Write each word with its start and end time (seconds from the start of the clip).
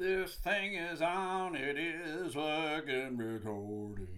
This 0.00 0.36
thing 0.36 0.76
is 0.76 1.02
on, 1.02 1.54
it 1.54 1.76
is 1.76 2.32
fucking 2.32 3.18
recording. 3.18 4.08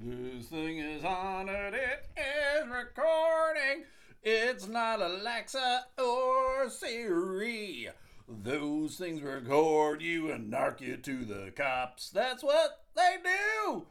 This 0.00 0.46
thing 0.46 0.78
is 0.78 1.04
on, 1.04 1.48
it, 1.48 1.74
it 1.74 2.06
is 2.16 2.68
recording. 2.68 3.86
It's 4.22 4.68
not 4.68 5.02
Alexa 5.02 5.86
or 5.98 6.70
Siri. 6.70 7.88
Those 8.28 8.98
things 8.98 9.20
record 9.20 10.00
you 10.00 10.30
and 10.30 10.52
narc 10.52 10.80
you 10.80 10.96
to 10.96 11.24
the 11.24 11.50
cops. 11.50 12.08
That's 12.08 12.44
what 12.44 12.84
they 12.94 13.16
do. 13.24 13.86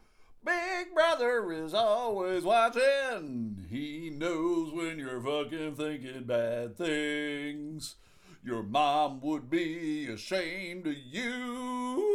Big 0.45 0.93
Brother 0.93 1.52
is 1.52 1.73
always 1.73 2.43
watching. 2.43 3.65
He 3.70 4.09
knows 4.09 4.71
when 4.71 4.99
you're 4.99 5.20
fucking 5.20 5.75
thinking 5.75 6.23
bad 6.23 6.77
things. 6.77 7.95
Your 8.46 8.62
mom 8.62 9.21
would 9.21 9.50
be 9.50 10.05
ashamed 10.05 10.86
of 10.86 10.94
you. 10.94 12.05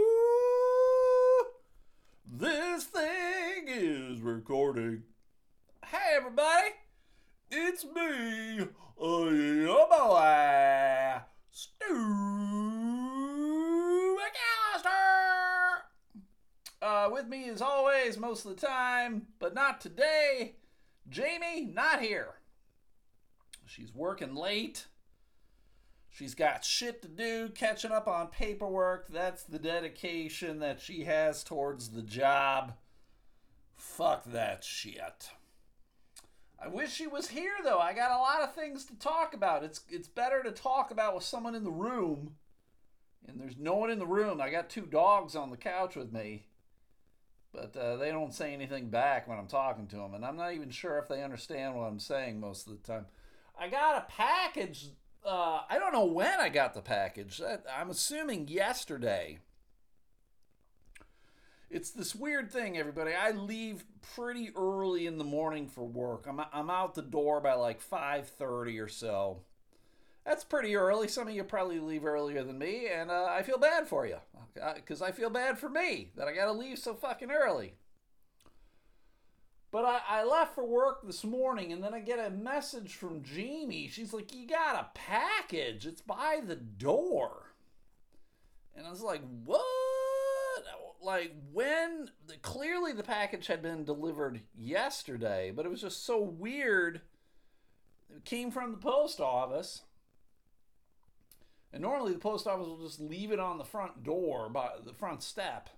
This 2.25 2.85
thing 2.85 3.65
is 3.67 4.21
recording. 4.21 5.03
Hey, 5.85 6.15
everybody. 6.15 6.69
It's 7.51 7.85
me, 7.85 8.61
uh, 8.61 9.25
your 9.25 9.89
boy, 9.89 11.21
Stu 11.51 11.95
McAllister. 14.15 15.81
Uh, 16.81 17.09
with 17.11 17.27
me 17.27 17.49
as 17.49 17.61
always, 17.61 18.17
most 18.17 18.47
of 18.47 18.55
the 18.55 18.67
time, 18.69 19.27
but 19.41 19.53
not 19.53 19.81
today. 19.81 20.55
Jamie, 21.09 21.73
not 21.75 22.01
here. 22.01 22.35
She's 23.67 23.93
working 23.93 24.37
late. 24.37 24.87
She's 26.21 26.35
got 26.35 26.67
shit 26.67 27.01
to 27.01 27.09
do, 27.09 27.49
catching 27.49 27.93
up 27.93 28.07
on 28.07 28.27
paperwork. 28.27 29.11
That's 29.11 29.43
the 29.43 29.59
dedication 29.59 30.59
that 30.59 30.79
she 30.79 31.05
has 31.05 31.43
towards 31.43 31.89
the 31.89 32.03
job. 32.03 32.75
Fuck 33.75 34.25
that 34.27 34.63
shit. 34.63 35.31
I 36.63 36.69
wish 36.69 36.93
she 36.93 37.07
was 37.07 37.29
here 37.29 37.55
though. 37.65 37.79
I 37.79 37.95
got 37.95 38.11
a 38.11 38.21
lot 38.21 38.43
of 38.43 38.55
things 38.55 38.85
to 38.85 38.99
talk 38.99 39.33
about. 39.33 39.65
It's 39.65 39.81
it's 39.89 40.09
better 40.09 40.43
to 40.43 40.51
talk 40.51 40.91
about 40.91 41.15
with 41.15 41.25
someone 41.25 41.55
in 41.55 41.65
the 41.65 41.71
room. 41.71 42.35
And 43.27 43.41
there's 43.41 43.57
no 43.57 43.77
one 43.77 43.89
in 43.89 43.99
the 43.99 44.07
room. 44.07 44.43
I 44.43 44.51
got 44.51 44.69
two 44.69 44.85
dogs 44.85 45.35
on 45.35 45.49
the 45.49 45.57
couch 45.57 45.97
with 45.97 46.13
me. 46.13 46.45
But 47.51 47.75
uh, 47.75 47.97
they 47.97 48.11
don't 48.11 48.35
say 48.35 48.53
anything 48.53 48.91
back 48.91 49.27
when 49.27 49.39
I'm 49.39 49.49
talking 49.49 49.87
to 49.87 49.97
them, 49.97 50.13
and 50.13 50.27
I'm 50.27 50.37
not 50.37 50.53
even 50.53 50.69
sure 50.69 50.99
if 50.99 51.09
they 51.09 51.23
understand 51.23 51.77
what 51.77 51.85
I'm 51.85 51.99
saying 51.99 52.39
most 52.39 52.67
of 52.67 52.75
the 52.75 52.87
time. 52.87 53.07
I 53.59 53.69
got 53.69 53.97
a 53.97 54.13
package 54.13 54.91
uh, 55.25 55.61
I 55.69 55.79
don't 55.79 55.93
know 55.93 56.05
when 56.05 56.41
I 56.41 56.49
got 56.49 56.75
the 56.75 56.81
package. 56.81 57.41
I'm 57.75 57.91
assuming 57.91 58.49
yesterday. 58.49 59.39
It's 61.71 61.91
this 61.91 62.17
weird 62.17 62.51
thing, 62.51 62.77
everybody. 62.77 63.13
I 63.13 63.31
leave 63.31 63.85
pretty 64.15 64.51
early 64.57 65.07
in 65.07 65.19
the 65.19 65.25
morning 65.25 65.69
for 65.69 65.87
work. 65.87 66.27
I'm, 66.29 66.41
I'm 66.53 66.69
out 66.69 66.95
the 66.95 67.03
door 67.03 67.41
by 67.41 67.55
like 67.55 67.81
5:30 67.81 68.83
or 68.83 68.89
so. 68.89 69.43
That's 70.25 70.45
pretty 70.45 70.75
early. 70.77 71.07
Some 71.09 71.29
of 71.29 71.35
you 71.35 71.45
probably 71.45 71.79
leave 71.79 72.05
earlier 72.05 72.43
than 72.43 72.59
me, 72.59 72.89
and 72.89 73.11
uh, 73.11 73.29
I 73.31 73.43
feel 73.43 73.59
bad 73.59 73.89
for 73.89 74.07
you 74.07 74.19
because 74.75 75.01
I 75.01 75.13
feel 75.13 75.31
bad 75.31 75.59
for 75.59 75.69
me 75.69 76.11
that 76.17 76.29
I 76.29 76.35
got 76.35 76.47
to 76.47 76.53
leave 76.53 76.79
so 76.79 76.95
fucking 76.95 77.31
early. 77.31 77.75
But 79.71 79.85
I, 79.85 80.01
I 80.09 80.25
left 80.25 80.55
for 80.55 80.67
work 80.67 81.07
this 81.07 81.23
morning 81.23 81.73
and 81.73 81.83
then 81.83 81.95
I 81.95 82.01
get 82.01 82.19
a 82.19 82.31
message 82.31 82.95
from 82.95 83.23
Jamie. 83.23 83.89
She's 83.89 84.13
like, 84.13 84.35
You 84.35 84.47
got 84.47 84.75
a 84.75 84.99
package. 84.99 85.87
It's 85.87 86.01
by 86.01 86.41
the 86.45 86.57
door. 86.57 87.55
And 88.77 88.87
I 88.87 88.91
was 88.91 89.03
like, 89.03 89.23
What? 89.45 89.61
Like, 91.03 91.35
when? 91.53 92.11
Clearly, 92.43 92.93
the 92.93 93.03
package 93.03 93.47
had 93.47 93.63
been 93.63 93.85
delivered 93.85 94.43
yesterday, 94.59 95.51
but 95.55 95.65
it 95.65 95.71
was 95.71 95.81
just 95.81 96.05
so 96.05 96.21
weird. 96.21 97.01
It 98.15 98.25
came 98.25 98.51
from 98.51 98.73
the 98.73 98.79
post 98.79 99.21
office. 99.21 99.83
And 101.73 101.83
normally, 101.83 102.13
the 102.13 102.19
post 102.19 102.47
office 102.47 102.67
will 102.67 102.85
just 102.85 103.01
leave 103.01 103.31
it 103.31 103.39
on 103.39 103.57
the 103.57 103.65
front 103.65 104.03
door, 104.03 104.49
by 104.51 104.71
the 104.85 104.93
front 104.93 105.23
step. 105.23 105.71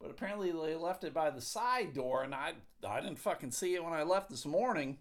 But 0.00 0.10
apparently 0.10 0.50
they 0.50 0.76
left 0.76 1.04
it 1.04 1.12
by 1.12 1.30
the 1.30 1.40
side 1.40 1.92
door, 1.92 2.22
and 2.22 2.34
I 2.34 2.54
I 2.86 3.00
didn't 3.00 3.18
fucking 3.18 3.50
see 3.50 3.74
it 3.74 3.84
when 3.84 3.92
I 3.92 4.02
left 4.02 4.30
this 4.30 4.46
morning. 4.46 4.98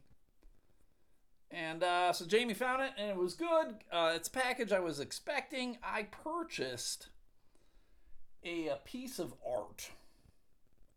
And 1.52 1.84
uh, 1.84 2.14
so 2.14 2.26
Jamie 2.26 2.54
found 2.54 2.84
it, 2.84 2.92
and 2.98 3.10
it 3.10 3.16
was 3.16 3.34
good. 3.34 3.76
Uh, 3.92 4.12
it's 4.16 4.28
a 4.28 4.32
package 4.32 4.72
I 4.72 4.80
was 4.80 5.00
expecting. 5.00 5.78
I 5.84 6.04
purchased 6.04 7.08
a, 8.44 8.68
a 8.68 8.76
piece 8.76 9.18
of 9.18 9.34
art. 9.48 9.90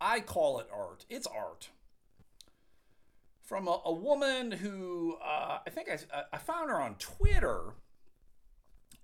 I 0.00 0.20
call 0.20 0.58
it 0.58 0.66
art. 0.72 1.06
It's 1.08 1.26
art 1.26 1.70
from 3.52 3.68
a, 3.68 3.80
a 3.84 3.92
woman 3.92 4.50
who 4.50 5.16
uh, 5.22 5.58
I 5.66 5.70
think 5.70 5.88
I, 5.90 6.22
I 6.32 6.38
found 6.38 6.70
her 6.70 6.80
on 6.80 6.94
Twitter, 6.94 7.74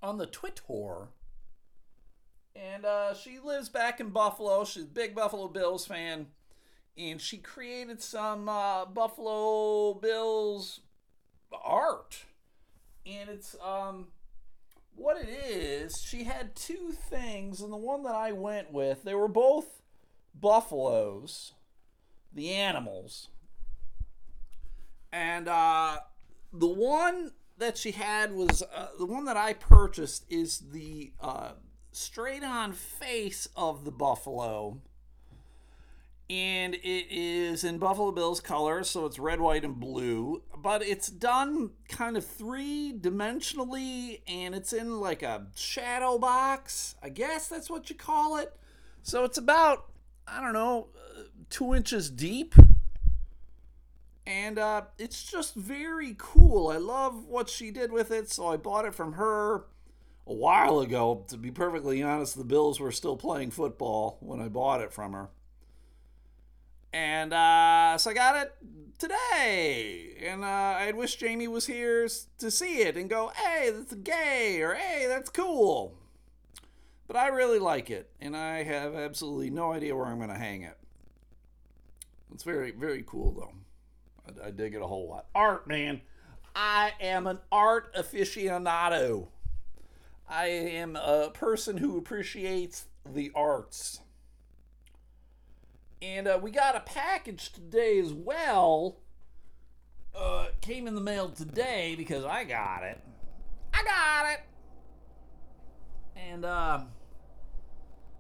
on 0.02 0.18
the 0.18 0.26
Twitter, 0.26 1.08
and 2.58 2.84
uh, 2.84 3.14
she 3.14 3.38
lives 3.38 3.68
back 3.68 4.00
in 4.00 4.10
Buffalo. 4.10 4.64
She's 4.64 4.84
a 4.84 4.86
big 4.86 5.14
Buffalo 5.14 5.48
Bills 5.48 5.86
fan, 5.86 6.26
and 6.96 7.20
she 7.20 7.38
created 7.38 8.02
some 8.02 8.48
uh, 8.48 8.84
Buffalo 8.86 9.94
Bills 9.94 10.80
art. 11.52 12.24
And 13.06 13.30
it's 13.30 13.56
um, 13.64 14.08
what 14.94 15.16
it 15.16 15.28
is. 15.28 16.00
She 16.02 16.24
had 16.24 16.54
two 16.56 16.92
things, 16.92 17.60
and 17.60 17.72
the 17.72 17.76
one 17.76 18.02
that 18.02 18.14
I 18.14 18.32
went 18.32 18.72
with, 18.72 19.04
they 19.04 19.14
were 19.14 19.28
both 19.28 19.82
buffaloes, 20.38 21.52
the 22.32 22.52
animals, 22.52 23.28
and 25.10 25.48
uh, 25.48 25.98
the 26.52 26.66
one 26.66 27.32
that 27.56 27.78
she 27.78 27.92
had 27.92 28.32
was 28.32 28.62
uh, 28.74 28.88
the 28.98 29.06
one 29.06 29.24
that 29.24 29.36
I 29.36 29.54
purchased 29.54 30.24
is 30.28 30.58
the 30.72 31.12
uh, 31.20 31.52
straight 31.92 32.44
on 32.44 32.72
face 32.72 33.48
of 33.56 33.84
the 33.84 33.90
buffalo. 33.90 34.78
And 36.30 36.74
it 36.74 37.06
is 37.10 37.64
in 37.64 37.78
Buffalo 37.78 38.12
Bills 38.12 38.40
colors, 38.40 38.90
so 38.90 39.06
it's 39.06 39.18
red, 39.18 39.40
white, 39.40 39.64
and 39.64 39.80
blue. 39.80 40.42
But 40.58 40.82
it's 40.82 41.08
done 41.08 41.70
kind 41.88 42.18
of 42.18 42.26
three 42.26 42.92
dimensionally, 42.94 44.20
and 44.28 44.54
it's 44.54 44.74
in 44.74 45.00
like 45.00 45.22
a 45.22 45.46
shadow 45.56 46.18
box. 46.18 46.96
I 47.02 47.08
guess 47.08 47.48
that's 47.48 47.70
what 47.70 47.88
you 47.88 47.96
call 47.96 48.36
it. 48.36 48.54
So 49.02 49.24
it's 49.24 49.38
about, 49.38 49.86
I 50.26 50.42
don't 50.42 50.52
know, 50.52 50.88
uh, 50.94 51.22
two 51.48 51.74
inches 51.74 52.10
deep. 52.10 52.54
And 54.26 54.58
uh, 54.58 54.82
it's 54.98 55.22
just 55.24 55.54
very 55.54 56.14
cool. 56.18 56.68
I 56.68 56.76
love 56.76 57.24
what 57.24 57.48
she 57.48 57.70
did 57.70 57.90
with 57.90 58.10
it, 58.10 58.30
so 58.30 58.48
I 58.48 58.58
bought 58.58 58.84
it 58.84 58.94
from 58.94 59.14
her 59.14 59.64
a 60.28 60.34
while 60.34 60.78
ago. 60.80 61.24
To 61.28 61.36
be 61.36 61.50
perfectly 61.50 62.02
honest, 62.02 62.36
the 62.36 62.44
Bills 62.44 62.78
were 62.78 62.92
still 62.92 63.16
playing 63.16 63.50
football 63.50 64.18
when 64.20 64.40
I 64.40 64.48
bought 64.48 64.80
it 64.80 64.92
from 64.92 65.12
her. 65.12 65.30
And 66.92 67.32
uh, 67.32 67.98
so 67.98 68.10
I 68.10 68.14
got 68.14 68.36
it 68.36 68.54
today. 68.98 70.16
And 70.24 70.44
uh, 70.44 70.76
I'd 70.78 70.94
wish 70.94 71.16
Jamie 71.16 71.48
was 71.48 71.66
here 71.66 72.08
to 72.38 72.50
see 72.50 72.82
it 72.82 72.96
and 72.96 73.10
go, 73.10 73.32
hey, 73.34 73.70
that's 73.70 73.94
gay, 73.94 74.60
or 74.62 74.74
hey, 74.74 75.06
that's 75.08 75.30
cool. 75.30 75.94
But 77.06 77.16
I 77.16 77.28
really 77.28 77.58
like 77.58 77.90
it, 77.90 78.10
and 78.20 78.36
I 78.36 78.62
have 78.64 78.94
absolutely 78.94 79.48
no 79.48 79.72
idea 79.72 79.96
where 79.96 80.06
I'm 80.06 80.18
going 80.18 80.28
to 80.28 80.34
hang 80.34 80.62
it. 80.62 80.76
It's 82.34 82.44
very, 82.44 82.70
very 82.70 83.02
cool, 83.06 83.32
though. 83.32 84.42
I, 84.42 84.48
I 84.48 84.50
dig 84.50 84.74
it 84.74 84.82
a 84.82 84.86
whole 84.86 85.08
lot. 85.08 85.26
Art, 85.34 85.66
man. 85.66 86.02
I 86.54 86.92
am 87.00 87.26
an 87.26 87.38
art 87.50 87.94
aficionado. 87.94 89.28
I 90.28 90.46
am 90.46 90.94
a 90.96 91.30
person 91.32 91.78
who 91.78 91.96
appreciates 91.96 92.86
the 93.06 93.32
arts. 93.34 94.00
And 96.02 96.28
uh, 96.28 96.38
we 96.40 96.50
got 96.50 96.76
a 96.76 96.80
package 96.80 97.52
today 97.52 97.98
as 97.98 98.12
well. 98.12 98.98
Uh, 100.14 100.48
came 100.60 100.86
in 100.86 100.94
the 100.94 101.00
mail 101.00 101.30
today 101.30 101.94
because 101.96 102.24
I 102.24 102.44
got 102.44 102.82
it. 102.82 103.00
I 103.72 103.84
got 103.84 104.32
it. 104.32 104.40
And 106.16 106.44
uh, 106.44 106.80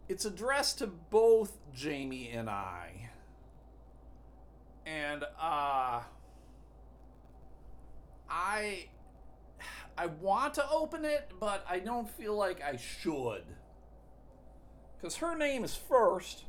it's 0.08 0.24
addressed 0.24 0.78
to 0.78 0.86
both 0.86 1.58
Jamie 1.74 2.30
and 2.30 2.48
I. 2.48 3.10
And 4.86 5.24
uh, 5.38 6.00
I 8.30 8.86
I 9.98 10.06
want 10.06 10.54
to 10.54 10.70
open 10.70 11.04
it, 11.04 11.32
but 11.40 11.66
I 11.68 11.80
don't 11.80 12.08
feel 12.08 12.36
like 12.36 12.62
I 12.62 12.76
should. 12.76 13.42
Because 14.96 15.16
her 15.16 15.36
name 15.36 15.64
is 15.64 15.74
first, 15.74 16.44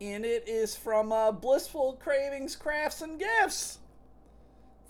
and 0.00 0.24
it 0.24 0.48
is 0.48 0.74
from 0.74 1.12
uh, 1.12 1.30
Blissful 1.30 1.98
Cravings 2.02 2.56
Crafts 2.56 3.02
and 3.02 3.20
Gifts. 3.20 3.80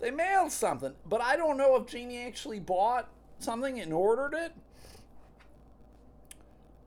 They 0.00 0.12
mailed 0.12 0.52
something, 0.52 0.92
but 1.04 1.20
I 1.20 1.36
don't 1.36 1.56
know 1.56 1.74
if 1.76 1.86
Jeannie 1.86 2.24
actually 2.24 2.60
bought 2.60 3.08
something 3.40 3.80
and 3.80 3.92
ordered 3.92 4.34
it. 4.34 4.52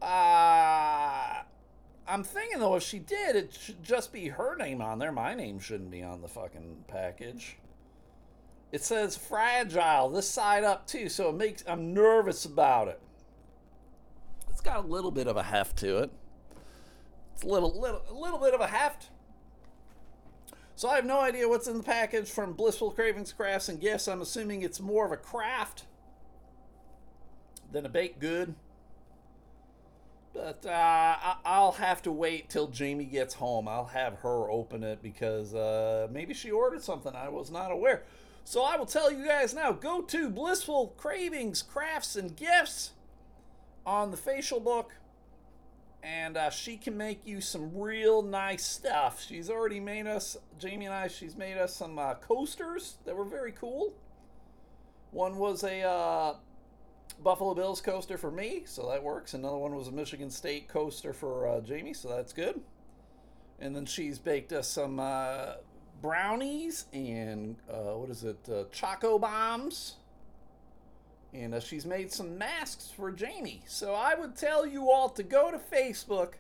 Uh, 0.02 1.44
I'm 2.08 2.24
thinking 2.24 2.60
though, 2.60 2.76
if 2.76 2.84
she 2.84 3.00
did, 3.00 3.36
it 3.36 3.54
should 3.54 3.84
just 3.84 4.14
be 4.14 4.30
her 4.30 4.56
name 4.56 4.82
on 4.82 5.00
there. 5.00 5.12
My 5.12 5.34
name 5.34 5.60
shouldn't 5.60 5.92
be 5.92 6.02
on 6.02 6.22
the 6.22 6.30
fucking 6.30 6.86
package. 6.88 7.58
It 8.72 8.84
says 8.84 9.18
fragile 9.18 10.10
this 10.10 10.30
side 10.30 10.64
up 10.64 10.86
too, 10.86 11.10
so 11.10 11.30
it 11.30 11.36
makes 11.36 11.64
I'm 11.68 11.94
nervous 11.94 12.46
about 12.46 12.88
it. 12.88 13.02
It's 14.50 14.62
got 14.62 14.78
a 14.78 14.88
little 14.88 15.12
bit 15.12 15.28
of 15.28 15.38
a 15.38 15.44
heft 15.44 15.78
to 15.78 15.98
it. 16.00 16.12
It's 17.34 17.44
a 17.44 17.48
little 17.48 17.80
little 17.80 18.04
a 18.10 18.14
little 18.14 18.40
bit 18.40 18.54
of 18.54 18.62
a 18.62 18.68
heft. 18.68 19.10
So 20.76 20.88
I 20.88 20.96
have 20.96 21.06
no 21.06 21.20
idea 21.20 21.50
what's 21.50 21.68
in 21.68 21.78
the 21.78 21.84
package 21.84 22.30
from 22.30 22.54
Blissful 22.54 22.92
Cravings 22.92 23.34
Crafts 23.34 23.68
and 23.68 23.82
Gifts. 23.82 24.08
I'm 24.08 24.22
assuming 24.22 24.62
it's 24.62 24.80
more 24.80 25.06
of 25.06 25.12
a 25.12 25.18
craft 25.18 25.86
than 27.72 27.86
a 27.86 27.90
baked 27.90 28.20
good. 28.20 28.56
But 30.34 30.66
uh, 30.66 31.16
I'll 31.44 31.74
have 31.74 32.02
to 32.04 32.12
wait 32.12 32.50
till 32.50 32.68
Jamie 32.68 33.06
gets 33.06 33.34
home. 33.34 33.68
I'll 33.68 33.88
have 33.88 34.16
her 34.20 34.50
open 34.50 34.84
it 34.84 35.02
because 35.02 35.54
uh, 35.54 36.08
maybe 36.12 36.34
she 36.34 36.52
ordered 36.52 36.82
something 36.82 37.14
I 37.14 37.28
was 37.28 37.52
not 37.52 37.72
aware. 37.72 38.04
So 38.50 38.64
I 38.64 38.78
will 38.78 38.88
tell 38.88 39.12
you 39.12 39.28
guys 39.28 39.54
now 39.54 39.72
go 39.72 40.02
to 40.02 40.28
Blissful 40.28 40.96
Cravings, 40.98 41.62
Crafts, 41.62 42.16
and 42.16 42.36
Gifts 42.36 42.94
on 43.86 44.10
the 44.10 44.18
facial 44.18 44.60
book. 44.60 44.96
And 46.02 46.36
uh, 46.36 46.50
she 46.50 46.76
can 46.76 46.98
make 46.98 47.28
you 47.28 47.42
some 47.42 47.78
real 47.78 48.24
nice 48.24 48.66
stuff. 48.66 49.24
She's 49.24 49.52
already 49.52 49.80
made 49.80 50.08
us, 50.08 50.36
Jamie 50.58 50.88
and 50.88 50.96
I, 50.96 51.10
she's 51.10 51.38
made 51.38 51.60
us 51.60 51.76
some 51.76 52.00
uh, 52.00 52.16
coasters 52.16 52.96
that 53.06 53.16
were 53.16 53.24
very 53.24 53.52
cool. 53.52 53.94
One 55.12 55.38
was 55.38 55.64
a 55.64 55.84
uh, 55.84 56.34
Buffalo 57.24 57.54
Bills 57.54 57.82
coaster 57.82 58.18
for 58.18 58.32
me, 58.32 58.64
so 58.66 58.90
that 58.90 59.04
works. 59.04 59.36
Another 59.36 59.58
one 59.58 59.76
was 59.76 59.90
a 59.90 59.92
Michigan 59.92 60.32
State 60.32 60.68
coaster 60.68 61.14
for 61.14 61.48
uh, 61.48 61.62
Jamie, 61.62 61.94
so 61.94 62.10
that's 62.10 62.34
good. 62.34 62.60
And 63.60 63.76
then 63.76 63.86
she's 63.86 64.18
baked 64.18 64.54
us 64.54 64.68
some 64.68 65.00
uh, 65.00 65.58
brownies 66.02 66.86
and 66.94 67.56
uh, 67.70 67.96
what 67.96 68.10
is 68.10 68.24
it, 68.24 68.38
uh, 68.52 68.64
Choco 68.72 69.20
Bombs. 69.20 69.96
And 71.34 71.54
uh, 71.54 71.60
she's 71.60 71.86
made 71.86 72.12
some 72.12 72.38
masks 72.38 72.90
for 72.96 73.12
Jamie. 73.12 73.62
So 73.68 73.94
I 73.94 74.16
would 74.16 74.36
tell 74.36 74.66
you 74.66 74.90
all 74.90 75.10
to 75.10 75.24
go 75.24 75.52
to 75.52 75.58
Facebook, 75.58 76.34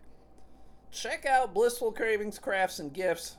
check 0.92 1.26
out 1.26 1.54
Blissful 1.54 1.92
Cravings 1.92 2.40
Crafts 2.40 2.80
and 2.80 2.92
Gifts, 2.92 3.38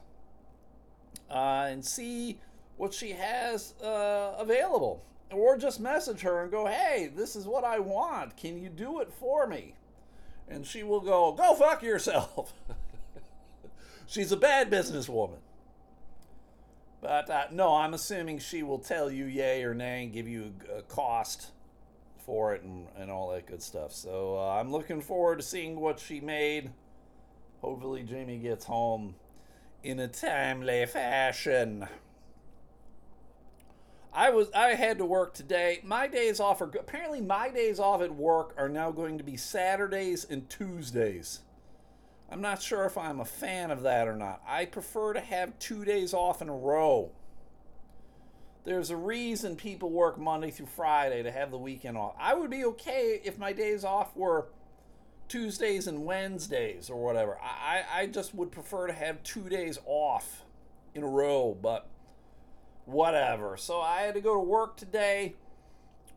uh, 1.31 1.67
and 1.69 1.85
see 1.85 2.39
what 2.77 2.95
she 2.95 3.11
has 3.11 3.75
available 3.81 5.03
or 5.33 5.57
just 5.57 5.81
message 5.81 6.21
her 6.23 6.43
and 6.43 6.51
go, 6.51 6.67
hey, 6.67 7.11
this 7.15 7.37
is 7.37 7.47
what 7.47 7.65
I 7.65 7.79
want. 7.79 8.37
Can 8.37 8.61
you 8.61 8.69
do 8.69 9.01
it 9.01 9.13
for 9.13 9.47
me? 9.47 9.75
And 10.49 10.67
she 10.67 10.83
will 10.83 11.01
go, 11.01 11.33
go 11.33 11.55
fuck 11.55 11.83
yourself. 11.83 12.53
She's 14.07 14.33
a 14.33 14.37
bad 14.37 14.71
businesswoman. 14.71 15.39
But 17.01 17.31
uh, 17.31 17.45
no, 17.51 17.75
I'm 17.77 17.95
assuming 17.95 18.39
she 18.41 18.63
will 18.63 18.79
tell 18.79 19.11
you 19.11 19.25
yay 19.25 19.63
or 19.65 19.75
nay 19.75 20.05
and 20.05 20.13
give 20.13 20.29
you 20.29 20.53
a 20.75 20.83
cost 20.83 21.51
for 22.27 22.55
it 22.55 22.63
and, 22.63 22.87
and 22.97 23.11
all 23.11 23.31
that 23.31 23.47
good 23.47 23.63
stuff. 23.63 23.93
So 23.93 24.37
uh, 24.39 24.61
I'm 24.61 24.71
looking 24.71 25.01
forward 25.01 25.39
to 25.39 25.43
seeing 25.43 25.81
what 25.81 25.99
she 25.99 26.21
made. 26.21 26.71
Hopefully, 27.63 28.03
Jamie 28.03 28.39
gets 28.39 28.65
home 28.67 29.15
in 29.83 29.99
a 29.99 30.09
timely 30.09 30.85
fashion. 30.87 31.89
I 34.13 34.31
was 34.31 34.51
I 34.53 34.75
had 34.75 34.99
to 34.99 35.05
work 35.05 35.35
today. 35.35 35.81
My 35.85 36.07
days 36.07 36.41
off 36.41 36.61
are 36.61 36.71
apparently 36.79 37.21
my 37.21 37.49
days 37.49 37.79
off 37.79 38.03
at 38.03 38.15
work 38.15 38.55
are 38.57 38.69
now 38.69 38.91
going 38.91 39.19
to 39.19 39.25
be 39.25 39.37
Saturdays 39.37 40.27
and 40.29 40.49
Tuesdays. 40.51 41.41
I'm 42.31 42.41
not 42.41 42.63
sure 42.63 42.85
if 42.85 42.97
I'm 42.97 43.21
a 43.21 43.25
fan 43.25 43.71
of 43.71 43.83
that 43.83 44.07
or 44.07 44.17
not. 44.17 44.41
I 44.47 44.65
prefer 44.65 45.15
to 45.15 45.21
have 45.21 45.59
2 45.59 45.85
days 45.85 46.15
off 46.15 46.41
in 46.41 46.49
a 46.49 46.57
row. 46.57 47.11
There's 48.65 48.91
a 48.91 48.97
reason 48.97 49.57
people 49.57 49.91
work 49.91 50.19
Monday 50.19 50.51
through 50.51 50.67
Friday 50.67 51.23
to 51.23 51.33
have 51.33 51.51
the 51.51 51.59
weekend 51.59 51.97
off. 51.97 52.15
I 52.19 52.35
would 52.35 52.51
be 52.51 52.65
okay 52.67 53.21
if 53.25 53.39
my 53.39 53.53
days 53.53 53.85
off 53.85 54.15
were 54.15 54.49
Tuesdays 55.29 55.87
and 55.87 56.05
Wednesdays 56.05 56.91
or 56.91 57.03
whatever. 57.03 57.39
I, 57.41 57.85
I 57.93 58.07
just 58.07 58.35
would 58.35 58.51
prefer 58.51 58.87
to 58.87 58.93
have 58.93 59.23
two 59.23 59.49
days 59.49 59.79
off 59.87 60.43
in 60.95 61.03
a 61.03 61.09
row, 61.09 61.57
but 61.61 61.89
whatever. 62.85 63.57
So 63.57 63.81
I 63.81 64.03
had 64.03 64.15
to 64.15 64.21
go 64.21 64.35
to 64.35 64.41
work 64.41 64.77
today. 64.77 65.37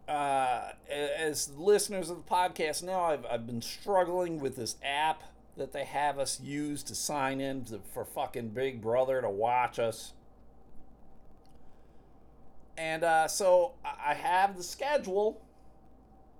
Uh, 0.07 0.73
as 0.91 1.49
listeners 1.55 2.09
of 2.09 2.17
the 2.17 2.29
podcast 2.29 2.83
know, 2.83 2.99
I've, 2.99 3.25
I've 3.25 3.47
been 3.47 3.61
struggling 3.61 4.39
with 4.39 4.57
this 4.57 4.75
app 4.83 5.23
that 5.57 5.71
they 5.71 5.85
have 5.85 6.17
us 6.17 6.39
use 6.41 6.83
to 6.83 6.95
sign 6.95 7.39
in 7.39 7.63
to, 7.65 7.79
for 7.93 8.05
fucking 8.05 8.49
Big 8.49 8.81
Brother 8.81 9.21
to 9.21 9.29
watch 9.29 9.79
us. 9.79 10.13
And 12.77 13.03
uh, 13.03 13.27
so 13.27 13.73
I 13.83 14.15
have 14.15 14.57
the 14.57 14.63
schedule. 14.63 15.41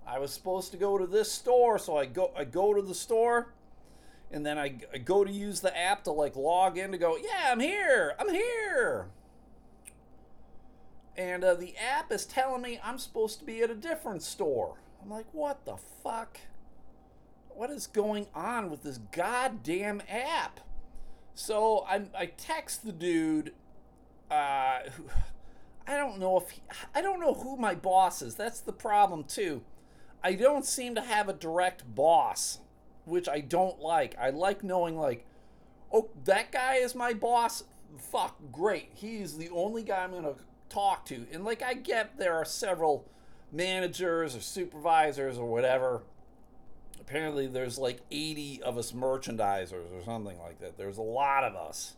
I 0.06 0.18
was 0.18 0.32
supposed 0.32 0.72
to 0.72 0.76
go 0.76 0.98
to 0.98 1.06
this 1.06 1.30
store, 1.30 1.78
so 1.78 1.96
I 1.96 2.06
go 2.06 2.32
I 2.36 2.44
go 2.44 2.74
to 2.74 2.82
the 2.82 2.94
store, 2.94 3.54
and 4.30 4.44
then 4.44 4.58
I, 4.58 4.76
I 4.92 4.98
go 4.98 5.24
to 5.24 5.30
use 5.30 5.60
the 5.60 5.76
app 5.78 6.04
to 6.04 6.10
like 6.10 6.34
log 6.36 6.76
in 6.76 6.90
to 6.92 6.98
go. 6.98 7.16
Yeah, 7.16 7.52
I'm 7.52 7.60
here. 7.60 8.14
I'm 8.18 8.28
here 8.28 9.06
and 11.16 11.44
uh, 11.44 11.54
the 11.54 11.74
app 11.76 12.10
is 12.10 12.26
telling 12.26 12.62
me 12.62 12.80
I'm 12.82 12.98
supposed 12.98 13.38
to 13.38 13.44
be 13.44 13.62
at 13.62 13.70
a 13.70 13.74
different 13.74 14.22
store. 14.22 14.76
I'm 15.02 15.10
like, 15.10 15.26
what 15.32 15.64
the 15.64 15.76
fuck? 16.02 16.38
What 17.54 17.70
is 17.70 17.86
going 17.86 18.26
on 18.34 18.70
with 18.70 18.82
this 18.82 18.98
goddamn 19.12 20.02
app? 20.08 20.60
So 21.34 21.84
I, 21.88 22.02
I 22.16 22.26
text 22.26 22.84
the 22.84 22.92
dude. 22.92 23.52
Uh, 24.30 24.80
I 25.86 25.96
don't 25.96 26.18
know 26.18 26.38
if 26.38 26.50
he, 26.50 26.62
I 26.94 27.02
don't 27.02 27.20
know 27.20 27.34
who 27.34 27.56
my 27.56 27.74
boss 27.74 28.22
is. 28.22 28.34
That's 28.34 28.60
the 28.60 28.72
problem 28.72 29.24
too. 29.24 29.62
I 30.22 30.34
don't 30.34 30.64
seem 30.64 30.94
to 30.94 31.02
have 31.02 31.28
a 31.28 31.34
direct 31.34 31.94
boss, 31.94 32.60
which 33.04 33.28
I 33.28 33.40
don't 33.40 33.78
like. 33.80 34.16
I 34.18 34.30
like 34.30 34.64
knowing 34.64 34.96
like, 34.96 35.26
oh, 35.92 36.08
that 36.24 36.50
guy 36.50 36.76
is 36.76 36.94
my 36.94 37.12
boss. 37.12 37.64
Fuck, 37.98 38.36
great. 38.50 38.90
He's 38.94 39.36
the 39.36 39.50
only 39.50 39.82
guy 39.82 40.02
I'm 40.02 40.12
gonna 40.12 40.34
talk 40.68 41.04
to. 41.06 41.26
And 41.30 41.44
like 41.44 41.62
I 41.62 41.74
get 41.74 42.18
there 42.18 42.34
are 42.34 42.44
several 42.44 43.06
managers 43.52 44.34
or 44.34 44.40
supervisors 44.40 45.38
or 45.38 45.46
whatever. 45.46 46.02
Apparently 47.00 47.46
there's 47.46 47.78
like 47.78 48.00
80 48.10 48.62
of 48.62 48.78
us 48.78 48.92
merchandisers 48.92 49.92
or 49.92 50.02
something 50.04 50.38
like 50.38 50.60
that. 50.60 50.78
There's 50.78 50.98
a 50.98 51.02
lot 51.02 51.44
of 51.44 51.54
us. 51.54 51.94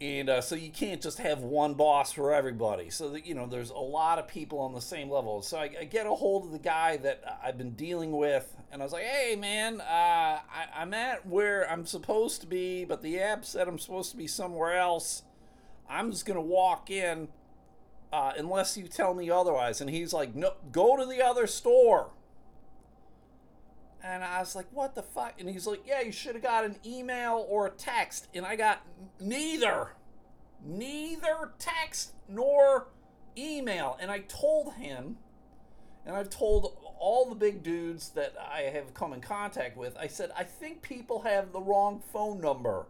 And 0.00 0.28
uh, 0.28 0.40
so 0.40 0.56
you 0.56 0.70
can't 0.70 1.00
just 1.00 1.18
have 1.18 1.40
one 1.40 1.74
boss 1.74 2.12
for 2.12 2.32
everybody. 2.34 2.90
So 2.90 3.10
that 3.10 3.24
you 3.24 3.34
know, 3.34 3.46
there's 3.46 3.70
a 3.70 3.78
lot 3.78 4.18
of 4.18 4.26
people 4.26 4.58
on 4.58 4.74
the 4.74 4.80
same 4.80 5.08
level. 5.08 5.42
So 5.42 5.58
I, 5.58 5.70
I 5.80 5.84
get 5.84 6.06
a 6.06 6.14
hold 6.14 6.46
of 6.46 6.52
the 6.52 6.58
guy 6.58 6.96
that 6.98 7.40
I've 7.44 7.56
been 7.56 7.74
dealing 7.74 8.10
with, 8.10 8.56
and 8.72 8.82
I 8.82 8.84
was 8.84 8.92
like, 8.92 9.04
"Hey, 9.04 9.36
man, 9.36 9.80
uh, 9.80 9.84
I, 9.84 10.66
I'm 10.74 10.92
at 10.92 11.24
where 11.24 11.70
I'm 11.70 11.86
supposed 11.86 12.40
to 12.40 12.48
be, 12.48 12.84
but 12.84 13.00
the 13.00 13.20
app 13.20 13.44
said 13.44 13.68
I'm 13.68 13.78
supposed 13.78 14.10
to 14.10 14.16
be 14.16 14.26
somewhere 14.26 14.76
else." 14.76 15.22
I'm 15.88 16.10
just 16.10 16.24
going 16.24 16.36
to 16.36 16.40
walk 16.40 16.90
in 16.90 17.28
uh, 18.12 18.32
unless 18.36 18.76
you 18.76 18.88
tell 18.88 19.14
me 19.14 19.30
otherwise. 19.30 19.80
And 19.80 19.90
he's 19.90 20.12
like, 20.12 20.34
no, 20.34 20.54
go 20.70 20.96
to 20.96 21.04
the 21.04 21.22
other 21.22 21.46
store. 21.46 22.10
And 24.04 24.24
I 24.24 24.40
was 24.40 24.56
like, 24.56 24.66
what 24.72 24.94
the 24.94 25.02
fuck? 25.02 25.34
And 25.38 25.48
he's 25.48 25.66
like, 25.66 25.82
yeah, 25.86 26.00
you 26.00 26.12
should 26.12 26.34
have 26.34 26.42
got 26.42 26.64
an 26.64 26.76
email 26.84 27.46
or 27.48 27.66
a 27.66 27.70
text. 27.70 28.28
And 28.34 28.44
I 28.44 28.56
got 28.56 28.84
neither. 29.20 29.92
Neither 30.64 31.52
text 31.58 32.12
nor 32.28 32.88
email. 33.36 33.96
And 34.00 34.10
I 34.10 34.20
told 34.20 34.74
him, 34.74 35.18
and 36.04 36.16
I've 36.16 36.30
told 36.30 36.76
all 36.98 37.28
the 37.28 37.34
big 37.36 37.62
dudes 37.62 38.10
that 38.10 38.34
I 38.38 38.62
have 38.62 38.92
come 38.92 39.12
in 39.12 39.20
contact 39.20 39.76
with, 39.76 39.96
I 39.96 40.08
said, 40.08 40.32
I 40.36 40.44
think 40.44 40.82
people 40.82 41.22
have 41.22 41.52
the 41.52 41.60
wrong 41.60 42.02
phone 42.12 42.40
number 42.40 42.86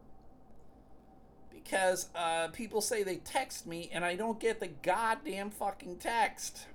because 1.52 2.09
uh, 2.14 2.49
people 2.49 2.81
say 2.81 3.02
they 3.02 3.16
text 3.16 3.66
me 3.66 3.90
and 3.92 4.04
I 4.04 4.16
don't 4.16 4.40
get 4.40 4.61
the 4.61 4.69
goddamn 4.69 5.50
fucking 5.50 5.97
text. 5.97 6.66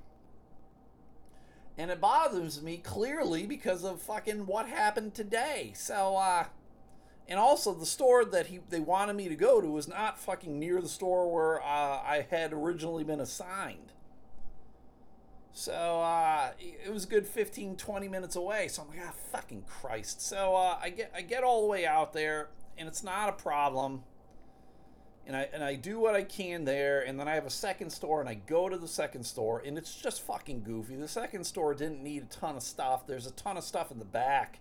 And 1.78 1.92
it 1.92 2.02
bothers 2.02 2.62
me 2.62 2.78
clearly 2.78 3.46
because 3.46 3.84
of 3.84 4.02
fucking 4.02 4.48
what 4.48 4.68
happened 4.68 5.14
today. 5.14 5.74
So, 5.76 6.16
uh, 6.18 6.46
and 7.28 7.40
also 7.40 7.74
the 7.74 7.86
store 7.86 8.26
that 8.26 8.48
he 8.48 8.60
they 8.70 8.80
wanted 8.80 9.16
me 9.16 9.30
to 9.30 9.36
go 9.36 9.62
to 9.62 9.68
was 9.68 9.88
not 9.88 10.20
fucking 10.20 10.58
near 10.58 10.82
the 10.82 10.88
store 10.88 11.32
where 11.32 11.62
uh, 11.62 11.66
I 11.66 12.26
had 12.30 12.54
originally 12.54 13.04
been 13.04 13.20
assigned. 13.20 13.92
So 15.52 15.74
uh, 15.74 16.52
it 16.60 16.94
was 16.94 17.06
a 17.06 17.08
good 17.08 17.26
15, 17.26 17.78
20 17.78 18.08
minutes 18.08 18.36
away. 18.36 18.68
So 18.68 18.84
I'm 18.84 18.90
like, 18.90 19.00
ah, 19.08 19.14
fucking 19.32 19.64
Christ. 19.68 20.22
So 20.22 20.56
uh, 20.56 20.78
I 20.80 20.90
get 20.92 21.12
I 21.16 21.22
get 21.22 21.44
all 21.44 21.62
the 21.62 21.68
way 21.68 21.86
out 21.86 22.14
there, 22.14 22.50
and 22.78 22.88
it's 22.88 23.04
not 23.04 23.30
a 23.30 23.34
problem 23.34 24.04
and 25.28 25.36
I 25.36 25.50
and 25.54 25.62
I 25.62 25.76
do 25.76 26.00
what 26.00 26.16
I 26.16 26.24
can 26.24 26.64
there, 26.64 27.02
and 27.02 27.20
then 27.20 27.28
I 27.28 27.36
have 27.36 27.46
a 27.46 27.52
second 27.52 27.92
store, 27.92 28.22
and 28.22 28.30
I 28.30 28.36
go 28.36 28.70
to 28.70 28.78
the 28.78 28.88
second 28.88 29.26
store, 29.26 29.62
and 29.64 29.78
it's 29.78 29.94
just 29.94 30.22
fucking 30.22 30.64
goofy. 30.64 30.96
The 30.96 31.08
second 31.08 31.44
store 31.44 31.76
didn't 31.76 32.02
need 32.02 32.24
a 32.24 32.26
ton 32.28 32.56
of 32.56 32.64
stuff. 32.64 33.06
There's 33.06 33.28
a 33.28 33.32
ton 33.32 33.58
of 33.58 33.66
stuff 33.66 33.92
in 33.92 34.00
the 34.00 34.06
back, 34.06 34.60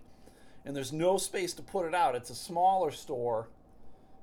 and 0.65 0.75
there's 0.75 0.91
no 0.91 1.17
space 1.17 1.53
to 1.53 1.61
put 1.61 1.85
it 1.85 1.95
out. 1.95 2.15
It's 2.15 2.29
a 2.29 2.35
smaller 2.35 2.91
store. 2.91 3.47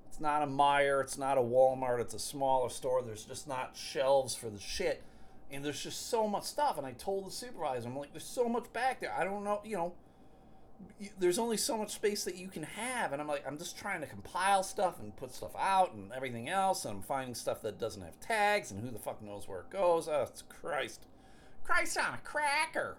It's 0.07 0.21
not 0.21 0.43
a 0.43 0.47
Meijer. 0.47 1.03
It's 1.03 1.19
not 1.19 1.39
a 1.39 1.41
Walmart. 1.41 2.01
It's 2.01 2.15
a 2.15 2.19
smaller 2.19 2.69
store. 2.69 3.03
There's 3.03 3.25
just 3.25 3.49
not 3.49 3.75
shelves 3.75 4.35
for 4.35 4.51
the 4.51 4.61
shit, 4.61 5.03
and 5.51 5.65
there's 5.65 5.83
just 5.83 6.11
so 6.11 6.29
much 6.29 6.45
stuff. 6.45 6.77
And 6.77 6.87
I 6.87 6.93
told 6.93 7.27
the 7.27 7.31
supervisor, 7.31 7.89
I'm 7.89 7.97
like, 7.97 8.13
there's 8.13 8.23
so 8.23 8.51
much 8.51 8.71
back 8.75 9.01
there. 9.01 9.15
I 9.17 9.25
don't 9.25 9.45
know, 9.45 9.63
you 9.65 9.79
know 9.79 9.95
there's 11.19 11.39
only 11.39 11.57
so 11.57 11.77
much 11.77 11.93
space 11.93 12.25
that 12.25 12.37
you 12.37 12.49
can 12.49 12.63
have 12.63 13.13
and 13.13 13.21
i'm 13.21 13.29
like 13.29 13.45
i'm 13.47 13.59
just 13.59 13.77
trying 13.77 14.01
to 14.01 14.07
compile 14.07 14.63
stuff 14.63 15.01
and 15.01 15.17
put 15.17 15.35
stuff 15.35 15.55
out 15.59 15.93
and 15.95 16.13
everything 16.13 16.49
else 16.49 16.85
and 16.85 16.97
i'm 16.97 17.03
finding 17.03 17.35
stuff 17.35 17.63
that 17.63 17.79
doesn't 17.79 18.03
have 18.03 18.19
tags 18.21 18.71
and 18.71 18.81
who 18.81 18.91
the 18.91 18.99
fuck 18.99 19.23
knows 19.23 19.49
where 19.49 19.61
it 19.61 19.71
goes. 19.71 20.09
Oh 20.09 20.23
it's 20.23 20.43
christ. 20.43 21.07
Christ 21.65 21.99
on 21.99 22.15
a 22.15 22.19
cracker. 22.19 22.97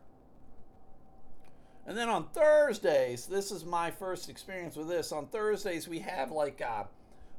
And 1.88 1.98
then 1.98 2.10
on 2.10 2.28
thursdays 2.30 3.28
this 3.28 3.52
is 3.52 3.64
my 3.66 3.92
first 3.92 4.30
experience 4.30 4.76
with 4.76 4.88
this. 4.88 5.12
On 5.12 5.28
thursdays 5.28 5.88
we 5.88 6.00
have 6.00 6.32
like 6.32 6.62
uh, 6.62 6.84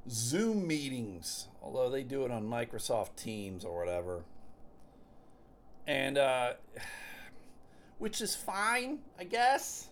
zoom 0.08 0.66
meetings 0.66 1.48
although 1.62 1.90
they 1.90 2.02
do 2.02 2.24
it 2.24 2.30
on 2.30 2.44
microsoft 2.44 3.16
teams 3.16 3.64
or 3.64 3.78
whatever. 3.78 4.24
And 5.86 6.18
uh 6.18 6.54
which 7.98 8.20
is 8.20 8.34
fine 8.34 8.98
i 9.18 9.24
guess 9.24 9.88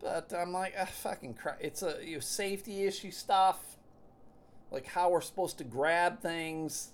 but 0.00 0.32
I'm 0.36 0.52
like, 0.52 0.74
ah, 0.78 0.84
fucking 0.86 1.34
crap. 1.34 1.58
It's 1.60 1.82
a 1.82 1.98
you 2.02 2.14
know, 2.14 2.20
safety 2.20 2.84
issue 2.84 3.10
stuff, 3.10 3.58
like 4.70 4.86
how 4.86 5.10
we're 5.10 5.20
supposed 5.20 5.58
to 5.58 5.64
grab 5.64 6.20
things. 6.20 6.90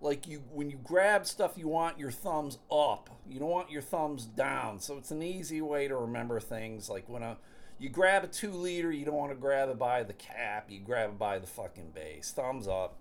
Like 0.00 0.28
you, 0.28 0.42
when 0.52 0.70
you 0.70 0.78
grab 0.84 1.26
stuff, 1.26 1.52
you 1.56 1.68
want 1.68 1.98
your 1.98 2.10
thumbs 2.10 2.58
up. 2.70 3.10
You 3.28 3.40
don't 3.40 3.48
want 3.48 3.70
your 3.70 3.82
thumbs 3.82 4.24
down. 4.26 4.78
So 4.80 4.98
it's 4.98 5.10
an 5.10 5.22
easy 5.22 5.60
way 5.60 5.88
to 5.88 5.96
remember 5.96 6.38
things. 6.38 6.90
Like 6.90 7.08
when 7.08 7.22
a, 7.22 7.38
you 7.78 7.88
grab 7.88 8.24
a 8.24 8.26
two 8.26 8.50
liter, 8.50 8.92
you 8.92 9.04
don't 9.04 9.14
want 9.14 9.32
to 9.32 9.36
grab 9.36 9.70
it 9.70 9.78
by 9.78 10.02
the 10.02 10.12
cap. 10.12 10.70
You 10.70 10.80
grab 10.80 11.10
it 11.10 11.18
by 11.18 11.38
the 11.38 11.46
fucking 11.46 11.92
base. 11.94 12.30
Thumbs 12.30 12.68
up. 12.68 12.98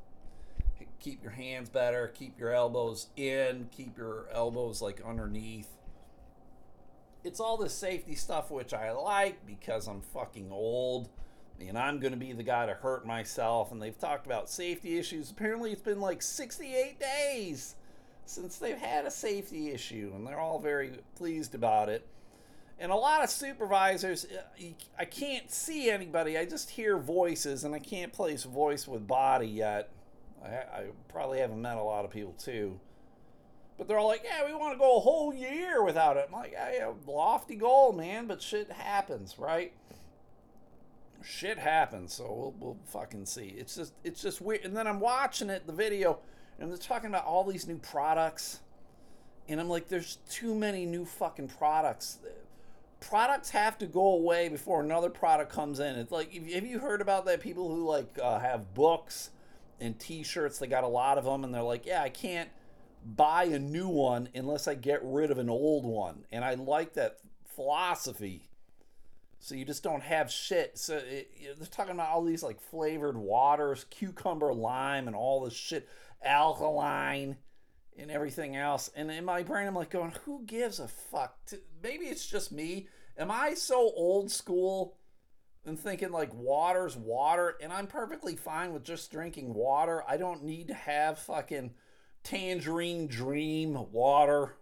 Keep 1.00 1.22
your 1.22 1.34
hands 1.34 1.70
better. 1.70 2.08
Keep 2.08 2.40
your 2.40 2.54
elbows 2.54 3.08
in. 3.16 3.68
Keep 3.72 3.98
your 3.98 4.28
elbows 4.34 4.82
like 4.82 5.02
underneath 5.06 5.75
it's 7.26 7.40
all 7.40 7.58
this 7.58 7.74
safety 7.74 8.16
stuff 8.16 8.52
which 8.52 8.74
I 8.74 8.92
like 8.92 9.46
because 9.46 9.88
I'm 9.88 10.02
fucking 10.02 10.52
old 10.52 11.10
and 11.60 11.78
I'm 11.78 12.00
going 12.00 12.12
to 12.12 12.20
be 12.20 12.34
the 12.34 12.44
guy 12.44 12.66
to 12.66 12.74
hurt 12.74 13.06
myself. 13.06 13.72
And 13.72 13.82
they've 13.82 13.98
talked 13.98 14.26
about 14.26 14.50
safety 14.50 14.98
issues. 14.98 15.32
Apparently, 15.32 15.72
it's 15.72 15.82
been 15.82 16.02
like 16.02 16.22
68 16.22 17.00
days 17.00 17.76
since 18.26 18.58
they've 18.58 18.78
had 18.78 19.06
a 19.06 19.12
safety 19.12 19.70
issue, 19.70 20.12
and 20.16 20.26
they're 20.26 20.40
all 20.40 20.60
very 20.60 21.00
pleased 21.16 21.56
about 21.56 21.90
it. 21.90 22.08
And 22.80 22.92
a 22.92 22.96
lot 22.96 23.24
of 23.24 23.30
supervisors, 23.30 24.26
uh, 24.26 24.64
I 25.00 25.06
can't 25.06 25.50
see 25.50 25.90
anybody. 25.90 26.38
I 26.38 26.46
just 26.46 26.70
hear 26.72 26.98
voices, 26.98 27.64
and 27.64 27.74
I 27.74 27.80
can't 27.80 28.12
place 28.12 28.44
voice 28.44 28.88
with 28.88 29.08
body 29.08 29.48
yet. 29.48 29.92
I, 30.44 30.48
I 30.48 30.84
probably 31.08 31.40
haven't 31.40 31.62
met 31.62 31.78
a 31.78 31.84
lot 31.84 32.04
of 32.04 32.12
people 32.12 32.34
too. 32.34 32.80
But 33.78 33.88
they're 33.88 33.98
all 33.98 34.08
like, 34.08 34.24
yeah, 34.24 34.46
we 34.46 34.54
want 34.54 34.74
to 34.74 34.80
go 34.80 34.98
a 34.98 35.00
whole 35.00 35.34
year 35.34 35.84
without 35.84 36.16
it. 36.18 36.26
I'm 36.28 36.40
like, 36.40 36.54
yeah, 36.54 36.92
lofty 37.06 37.56
goal, 37.56 37.92
man, 37.92 38.26
but 38.26 38.42
shit 38.42 38.72
happens, 38.72 39.36
right? 39.38 39.74
Shit 41.24 41.58
happens, 41.58 42.14
so 42.14 42.24
we'll, 42.24 42.56
we'll 42.60 42.78
fucking 42.86 43.26
see. 43.26 43.54
It's 43.58 43.76
just 43.76 43.94
it's 44.04 44.22
just 44.22 44.42
weird. 44.42 44.64
And 44.64 44.78
then 44.78 44.88
I'm 44.88 45.00
watching 45.00 45.50
it, 45.50 45.66
the 45.66 45.74
video, 45.74 46.20
and 46.60 46.70
they're 46.70 46.78
talking 46.78 47.10
about 47.10 47.26
all 47.26 47.44
these 47.44 47.68
new 47.68 47.80
products, 47.80 48.60
and 49.50 49.60
I'm 49.60 49.68
like, 49.68 49.90
there's 49.90 50.20
too 50.30 50.56
many 50.56 50.86
new 50.86 51.04
fucking 51.04 51.50
products. 51.50 52.20
Products 53.02 53.50
have 53.50 53.78
to 53.80 53.88
go 53.88 54.14
away 54.14 54.50
before 54.50 54.82
another 54.82 55.10
product 55.10 55.52
comes 55.52 55.80
in. 55.80 55.96
It's 55.96 56.12
like, 56.12 56.34
have 56.34 56.66
you 56.66 56.80
heard 56.80 57.02
about 57.02 57.26
that? 57.26 57.42
People 57.42 57.68
who 57.76 57.86
like 57.86 58.18
uh, 58.22 58.40
have 58.40 58.74
books 58.74 59.32
and 59.82 60.00
T-shirts, 60.00 60.60
they 60.60 60.68
got 60.68 60.84
a 60.84 60.88
lot 60.88 61.18
of 61.18 61.26
them, 61.26 61.44
and 61.44 61.54
they're 61.54 61.62
like, 61.62 61.86
yeah, 61.86 62.02
I 62.02 62.10
can't 62.10 62.50
buy 63.06 63.44
a 63.46 63.60
new 63.60 63.88
one 63.88 64.30
unless 64.34 64.68
I 64.68 64.74
get 64.74 65.00
rid 65.04 65.30
of 65.30 65.38
an 65.38 65.50
old 65.50 65.86
one. 65.86 66.26
And 66.32 66.44
I 66.44 66.56
like 66.56 66.94
that 66.94 67.20
philosophy. 67.56 68.50
So 69.40 69.54
you 69.54 69.64
just 69.64 69.84
don't 69.84 70.02
have 70.02 70.32
shit. 70.32 70.78
So 70.78 70.98
it, 70.98 71.30
they're 71.58 71.68
talking 71.68 71.94
about 71.94 72.10
all 72.10 72.24
these 72.24 72.42
like 72.42 72.60
flavored 72.60 73.16
waters, 73.16 73.86
cucumber, 73.92 74.54
lime, 74.54 75.08
and 75.08 75.16
all 75.16 75.44
this 75.44 75.54
shit, 75.54 75.88
alkaline, 76.24 77.38
and 77.98 78.10
everything 78.10 78.56
else. 78.56 78.90
And 78.96 79.12
in 79.12 79.24
my 79.24 79.44
brain, 79.44 79.68
I'm 79.68 79.76
like 79.76 79.92
going, 79.92 80.14
who 80.26 80.44
gives 80.46 80.80
a 80.80 80.88
fuck? 80.88 81.38
Maybe 81.84 82.06
it's 82.06 82.26
just 82.26 82.52
me. 82.52 82.88
Am 83.18 83.30
I 83.30 83.54
so 83.54 83.92
old 83.96 84.32
school 84.32 84.98
and 85.64 85.80
thinking 85.80 86.12
like 86.12 86.34
water's 86.34 86.98
water? 86.98 87.56
And 87.62 87.72
I'm 87.72 87.88
perfectly 87.88 88.36
fine 88.36 88.74
with 88.74 88.84
just 88.84 89.12
drinking 89.12 89.54
water. 89.54 90.04
I 90.08 90.18
don't 90.18 90.44
need 90.44 90.70
to 90.70 90.74
have 90.74 91.20
fucking 91.20 91.76
tangerine 92.26 93.08
dream 93.08 93.92
water. 93.92 94.56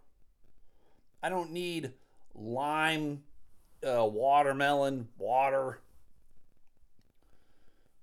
I 1.24 1.30
don't 1.30 1.52
need 1.52 1.94
lime 2.36 3.24
uh, 3.84 4.06
watermelon 4.06 5.08
water. 5.18 5.80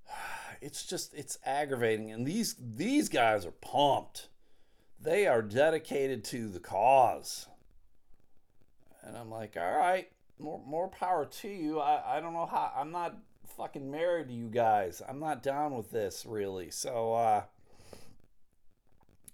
It's 0.62 0.85
just 0.85 1.14
it's 1.14 1.38
aggravating 1.47 2.11
and 2.11 2.26
these 2.26 2.55
these 2.59 3.09
guys 3.09 3.47
are 3.47 3.50
pumped. 3.50 4.29
They 5.00 5.26
are 5.26 5.40
dedicated 5.40 6.23
to 6.25 6.49
the 6.49 6.61
cause. 6.61 7.47
And 9.02 9.17
I'm 9.17 9.31
like, 9.31 9.57
"All 9.57 9.79
right, 9.79 10.11
more 10.38 10.61
more 10.67 10.88
power 10.88 11.25
to 11.25 11.49
you. 11.49 11.81
I 11.81 12.19
I 12.19 12.21
don't 12.21 12.35
know 12.35 12.45
how 12.45 12.73
I'm 12.76 12.93
not 12.93 13.17
fucking 13.57 13.90
married 13.90 14.29
to 14.29 14.35
you 14.35 14.49
guys. 14.49 15.00
I'm 15.09 15.19
not 15.19 15.43
down 15.43 15.75
with 15.75 15.90
this 15.90 16.26
really." 16.26 16.71
So 16.71 17.14
uh 17.14 17.45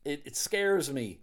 it, 0.06 0.22
it 0.24 0.36
scares 0.36 0.90
me 0.92 1.18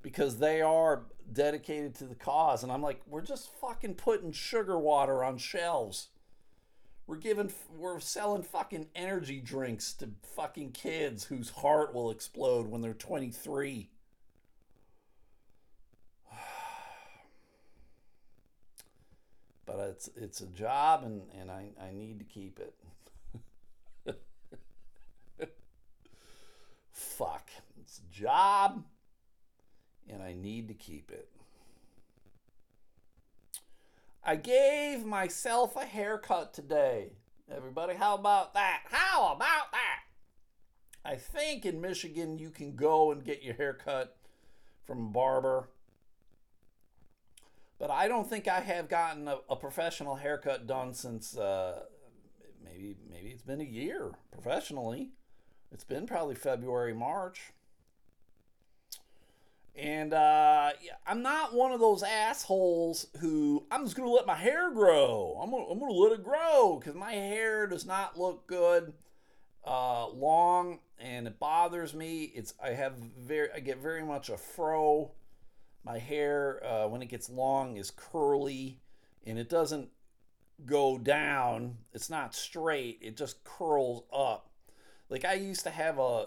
because 0.00 0.38
they 0.38 0.62
are 0.62 1.02
dedicated 1.32 1.94
to 1.96 2.04
the 2.04 2.14
cause. 2.14 2.62
And 2.62 2.72
I'm 2.72 2.80
like, 2.82 3.02
we're 3.06 3.20
just 3.20 3.50
fucking 3.60 3.94
putting 3.94 4.32
sugar 4.32 4.78
water 4.78 5.22
on 5.22 5.36
shelves. 5.36 6.08
We're 7.06 7.16
giving, 7.16 7.52
we're 7.76 8.00
selling 8.00 8.42
fucking 8.42 8.86
energy 8.94 9.40
drinks 9.40 9.92
to 9.94 10.08
fucking 10.22 10.72
kids 10.72 11.24
whose 11.24 11.50
heart 11.50 11.92
will 11.92 12.10
explode 12.10 12.66
when 12.66 12.80
they're 12.80 12.94
23. 12.94 13.90
but 19.66 19.76
it's 19.90 20.08
it's 20.16 20.40
a 20.40 20.46
job 20.46 21.04
and, 21.04 21.20
and 21.38 21.50
I, 21.50 21.72
I 21.78 21.92
need 21.92 22.20
to 22.20 22.24
keep 22.24 22.58
it. 22.58 22.74
Fuck. 26.92 27.43
It's 27.94 28.02
job, 28.10 28.82
and 30.08 30.20
I 30.20 30.32
need 30.32 30.66
to 30.66 30.74
keep 30.74 31.12
it. 31.12 31.28
I 34.24 34.34
gave 34.34 35.04
myself 35.04 35.76
a 35.76 35.84
haircut 35.84 36.52
today. 36.52 37.12
Everybody, 37.48 37.94
how 37.94 38.16
about 38.16 38.52
that? 38.54 38.80
How 38.90 39.32
about 39.32 39.70
that? 39.70 40.00
I 41.04 41.14
think 41.14 41.64
in 41.64 41.80
Michigan 41.80 42.36
you 42.36 42.50
can 42.50 42.74
go 42.74 43.12
and 43.12 43.24
get 43.24 43.44
your 43.44 43.54
haircut 43.54 44.16
from 44.84 44.98
a 44.98 45.10
barber. 45.10 45.68
But 47.78 47.92
I 47.92 48.08
don't 48.08 48.28
think 48.28 48.48
I 48.48 48.58
have 48.58 48.88
gotten 48.88 49.28
a, 49.28 49.38
a 49.48 49.54
professional 49.54 50.16
haircut 50.16 50.66
done 50.66 50.94
since 50.94 51.38
uh, 51.38 51.84
maybe 52.64 52.96
maybe 53.08 53.28
it's 53.28 53.42
been 53.42 53.60
a 53.60 53.64
year 53.64 54.10
professionally. 54.32 55.10
It's 55.70 55.84
been 55.84 56.08
probably 56.08 56.34
February, 56.34 56.92
March. 56.92 57.52
And 59.76 60.14
uh, 60.14 60.70
I'm 61.06 61.22
not 61.22 61.52
one 61.52 61.72
of 61.72 61.80
those 61.80 62.04
assholes 62.04 63.08
who 63.20 63.66
I'm 63.72 63.84
just 63.84 63.96
gonna 63.96 64.10
let 64.10 64.26
my 64.26 64.36
hair 64.36 64.70
grow. 64.70 65.38
I'm 65.42 65.50
gonna, 65.50 65.64
I'm 65.64 65.80
gonna 65.80 65.92
let 65.92 66.12
it 66.12 66.22
grow 66.24 66.78
because 66.78 66.94
my 66.94 67.12
hair 67.12 67.66
does 67.66 67.84
not 67.84 68.16
look 68.18 68.46
good 68.46 68.92
uh, 69.66 70.08
long, 70.08 70.78
and 71.00 71.26
it 71.26 71.40
bothers 71.40 71.92
me. 71.92 72.24
It's 72.34 72.54
I 72.62 72.70
have 72.70 72.94
very 72.96 73.48
I 73.52 73.58
get 73.58 73.78
very 73.78 74.04
much 74.04 74.28
a 74.28 74.36
fro. 74.36 75.10
My 75.84 75.98
hair 75.98 76.64
uh, 76.64 76.86
when 76.86 77.02
it 77.02 77.08
gets 77.08 77.28
long 77.28 77.76
is 77.76 77.90
curly, 77.90 78.80
and 79.26 79.38
it 79.40 79.48
doesn't 79.48 79.88
go 80.66 80.98
down. 80.98 81.78
It's 81.92 82.08
not 82.08 82.32
straight. 82.32 82.98
It 83.02 83.16
just 83.16 83.42
curls 83.42 84.04
up. 84.12 84.50
Like 85.08 85.24
I 85.24 85.34
used 85.34 85.64
to 85.64 85.70
have 85.70 85.98
a 85.98 86.26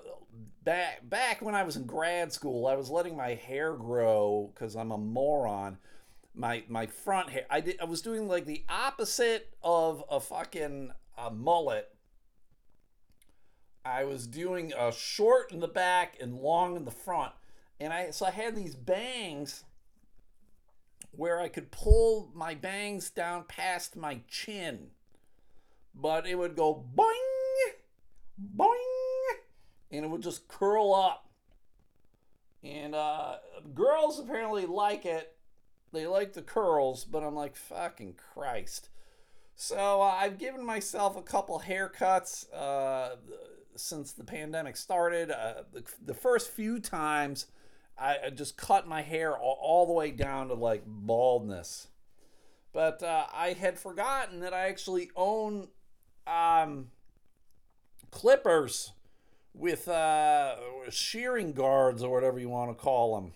back 0.64 1.08
back 1.10 1.42
when 1.42 1.56
I 1.56 1.64
was 1.64 1.76
in 1.76 1.86
grad 1.86 2.32
school, 2.34 2.68
I 2.68 2.76
was 2.76 2.90
letting 2.90 3.16
my 3.16 3.34
hair 3.34 3.74
grow 3.74 4.52
because 4.54 4.76
I'm 4.76 4.92
a 4.92 4.98
moron. 4.98 5.78
My 6.34 6.64
my 6.68 6.86
front 6.86 7.30
hair, 7.30 7.46
I 7.50 7.62
did. 7.62 7.80
I 7.82 7.86
was 7.86 8.02
doing 8.02 8.28
like 8.28 8.46
the 8.46 8.64
opposite 8.70 9.56
of 9.64 10.04
a 10.10 10.20
fucking 10.20 10.92
a 11.18 11.32
mullet. 11.32 11.90
I 13.84 14.04
was 14.04 14.28
doing 14.28 14.74
a 14.78 14.92
short 14.92 15.52
in 15.52 15.62
the 15.62 15.68
back 15.68 16.18
and 16.20 16.36
long 16.36 16.76
in 16.76 16.86
the 16.86 16.92
front. 16.92 17.32
And 17.80 17.94
I 17.94 18.12
so 18.12 18.26
I 18.26 18.32
had 18.32 18.56
these 18.56 18.76
bangs 18.76 19.64
where 21.12 21.40
I 21.40 21.48
could 21.48 21.72
pull 21.72 22.30
my 22.34 22.54
bangs 22.54 23.10
down 23.10 23.46
past 23.48 23.96
my 23.96 24.20
chin. 24.28 24.92
But 25.96 26.28
it 26.28 26.36
would 26.36 26.56
go 26.56 26.86
boing, 26.96 27.74
boing, 28.56 29.07
and 29.92 30.06
it 30.06 30.10
would 30.10 30.22
just 30.22 30.48
curl 30.48 30.94
up. 30.94 31.30
And 32.64 32.96
uh, 32.96 33.36
girls 33.74 34.20
apparently 34.20 34.66
like 34.66 35.06
it. 35.06 35.36
They 35.94 36.06
like 36.06 36.34
the 36.34 36.42
curls, 36.42 37.06
but 37.06 37.24
I'm 37.24 37.36
like, 37.36 37.56
fucking 37.56 38.16
Christ. 38.34 38.90
So 39.56 40.02
uh, 40.02 40.16
I've 40.20 40.38
given 40.38 40.66
myself 40.66 41.18
a 41.18 41.22
couple 41.22 41.60
haircuts 41.66 42.54
uh, 42.54 43.16
since 43.76 44.12
the 44.12 44.24
pandemic 44.24 44.76
started. 44.78 45.32
Uh, 45.32 45.64
the, 45.74 45.84
the, 46.06 46.14
first 46.14 46.52
few 46.52 46.80
times, 46.80 47.48
I, 47.98 48.30
just 48.36 48.58
cut 48.58 48.88
my 48.88 49.02
hair 49.02 49.36
all, 49.36 49.58
all, 49.60 49.86
the 49.88 49.94
way 49.94 50.12
down 50.12 50.50
to 50.50 50.54
like 50.54 50.84
baldness. 50.86 51.88
But 52.74 53.02
uh, 53.02 53.26
I 53.34 53.54
had 53.54 53.80
forgotten 53.80 54.42
that 54.42 54.54
I 54.54 54.68
actually 54.68 55.10
own 55.16 55.70
um, 56.28 56.90
clippers 58.12 58.92
with 59.54 59.88
uh, 59.88 60.56
shearing 60.90 61.54
guards 61.54 62.04
or 62.04 62.12
whatever 62.12 62.40
you 62.40 62.50
want 62.50 62.70
to 62.70 62.76
call 62.76 63.16
them. 63.16 63.34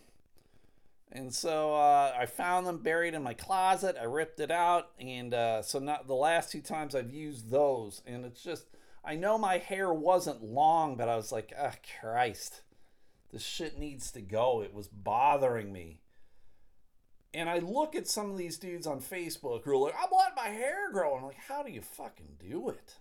And 1.12 1.34
so 1.34 1.74
uh, 1.74 2.14
I 2.18 2.26
found 2.26 2.66
them 2.66 2.78
buried 2.78 3.14
in 3.14 3.24
my 3.24 3.34
closet. 3.34 3.98
I 4.00 4.06
ripped 4.06 4.40
it 4.40 4.52
out, 4.52 4.92
and 5.00 5.34
uh, 5.34 5.62
so 5.62 5.80
not 5.80 6.08
the 6.08 6.16
last 6.16 6.52
two 6.52 6.62
times 6.62 6.96
I've 6.96 7.12
used 7.12 7.50
those, 7.50 8.02
and 8.08 8.24
it's 8.24 8.42
just 8.42 8.66
I 9.04 9.16
know 9.16 9.38
my 9.38 9.58
hair 9.58 9.94
wasn't 9.94 10.44
long, 10.44 10.96
but 10.96 11.10
I 11.10 11.16
was 11.16 11.32
like, 11.32 11.54
ah, 11.60 11.72
oh, 11.74 11.78
Christ, 12.00 12.62
this 13.32 13.44
shit 13.44 13.80
needs 13.80 14.12
to 14.12 14.22
go. 14.22 14.62
It 14.62 14.74
was 14.74 14.88
bothering 14.88 15.74
me. 15.74 16.02
And 17.34 17.50
I 17.50 17.60
look 17.60 17.96
at 17.96 18.08
some 18.08 18.30
of 18.30 18.38
these 18.38 18.58
dudes 18.58 18.86
on 18.86 19.00
Facebook 19.00 19.64
who 19.64 19.72
are 19.72 19.78
like, 19.78 19.96
I 19.96 20.06
want 20.12 20.36
my 20.36 20.50
hair 20.50 20.92
grow. 20.92 21.16
I'm 21.16 21.24
like, 21.24 21.38
how 21.48 21.64
do 21.64 21.72
you 21.72 21.82
fucking 21.82 22.38
do 22.40 22.70
it? 22.70 22.96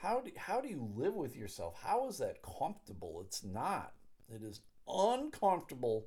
How 0.00 0.20
do, 0.20 0.30
how 0.36 0.60
do 0.60 0.68
you 0.68 0.90
live 0.96 1.14
with 1.14 1.36
yourself? 1.36 1.78
How 1.82 2.08
is 2.08 2.18
that 2.18 2.38
comfortable? 2.42 3.22
It's 3.24 3.44
not. 3.44 3.92
It 4.34 4.42
is 4.42 4.60
uncomfortable 4.88 6.06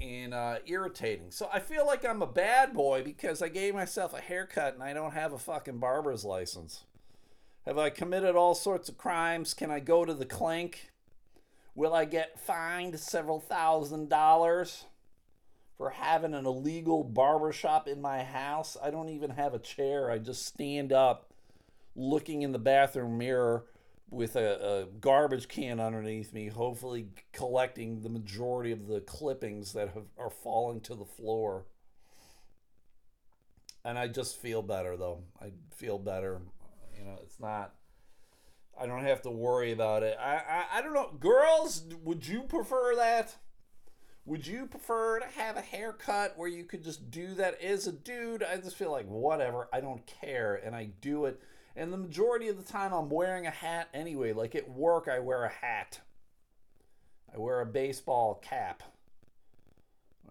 and 0.00 0.34
uh, 0.34 0.58
irritating. 0.66 1.30
So 1.30 1.48
I 1.52 1.60
feel 1.60 1.86
like 1.86 2.04
I'm 2.04 2.22
a 2.22 2.26
bad 2.26 2.74
boy 2.74 3.02
because 3.02 3.40
I 3.40 3.48
gave 3.48 3.74
myself 3.74 4.12
a 4.12 4.20
haircut 4.20 4.74
and 4.74 4.82
I 4.82 4.92
don't 4.92 5.14
have 5.14 5.32
a 5.32 5.38
fucking 5.38 5.78
barber's 5.78 6.24
license. 6.24 6.84
Have 7.64 7.78
I 7.78 7.90
committed 7.90 8.36
all 8.36 8.54
sorts 8.54 8.88
of 8.88 8.98
crimes? 8.98 9.54
Can 9.54 9.70
I 9.70 9.80
go 9.80 10.04
to 10.04 10.14
the 10.14 10.26
clink? 10.26 10.90
Will 11.74 11.94
I 11.94 12.04
get 12.04 12.38
fined 12.38 12.98
several 12.98 13.40
thousand 13.40 14.08
dollars 14.08 14.84
for 15.76 15.90
having 15.90 16.34
an 16.34 16.44
illegal 16.44 17.02
barber 17.02 17.52
shop 17.52 17.88
in 17.88 18.00
my 18.00 18.24
house? 18.24 18.76
I 18.82 18.90
don't 18.90 19.08
even 19.08 19.30
have 19.30 19.54
a 19.54 19.58
chair. 19.58 20.10
I 20.10 20.18
just 20.18 20.44
stand 20.44 20.92
up 20.92 21.27
looking 21.98 22.42
in 22.42 22.52
the 22.52 22.58
bathroom 22.58 23.18
mirror 23.18 23.64
with 24.08 24.36
a, 24.36 24.84
a, 24.84 24.86
garbage 25.00 25.48
can 25.48 25.80
underneath 25.80 26.32
me, 26.32 26.48
hopefully 26.48 27.08
collecting 27.32 28.00
the 28.00 28.08
majority 28.08 28.72
of 28.72 28.86
the 28.86 29.00
clippings 29.00 29.72
that 29.72 29.88
have, 29.90 30.04
are 30.16 30.30
falling 30.30 30.80
to 30.80 30.94
the 30.94 31.04
floor. 31.04 31.66
And 33.84 33.98
I 33.98 34.06
just 34.06 34.40
feel 34.40 34.62
better, 34.62 34.96
though. 34.96 35.24
I 35.42 35.52
feel 35.74 35.98
better. 35.98 36.40
You 36.96 37.04
know, 37.04 37.18
it's 37.22 37.40
not. 37.40 37.74
I 38.80 38.86
don't 38.86 39.04
have 39.04 39.22
to 39.22 39.30
worry 39.30 39.72
about 39.72 40.02
it. 40.04 40.16
I, 40.20 40.36
I, 40.36 40.64
I 40.78 40.82
don't 40.82 40.94
know. 40.94 41.10
Girls, 41.18 41.84
would 42.04 42.26
you 42.26 42.42
prefer 42.42 42.94
that? 42.96 43.34
Would 44.24 44.46
you 44.46 44.66
prefer 44.66 45.20
to 45.20 45.26
have 45.26 45.56
a 45.56 45.62
haircut 45.62 46.34
where 46.36 46.48
you 46.48 46.64
could 46.64 46.84
just 46.84 47.10
do 47.10 47.34
that 47.34 47.60
as 47.60 47.86
a 47.86 47.92
dude? 47.92 48.42
I 48.42 48.56
just 48.58 48.76
feel 48.76 48.92
like 48.92 49.06
whatever. 49.06 49.68
I 49.72 49.80
don't 49.80 50.06
care. 50.06 50.54
And 50.54 50.76
I 50.76 50.90
do 51.00 51.24
it 51.24 51.40
and 51.78 51.92
the 51.92 51.96
majority 51.96 52.48
of 52.48 52.56
the 52.56 52.70
time, 52.70 52.92
I'm 52.92 53.08
wearing 53.08 53.46
a 53.46 53.50
hat 53.50 53.88
anyway. 53.94 54.32
Like 54.32 54.54
at 54.54 54.68
work, 54.68 55.08
I 55.08 55.20
wear 55.20 55.44
a 55.44 55.48
hat. 55.48 56.00
I 57.32 57.38
wear 57.38 57.60
a 57.60 57.66
baseball 57.66 58.34
cap. 58.42 58.82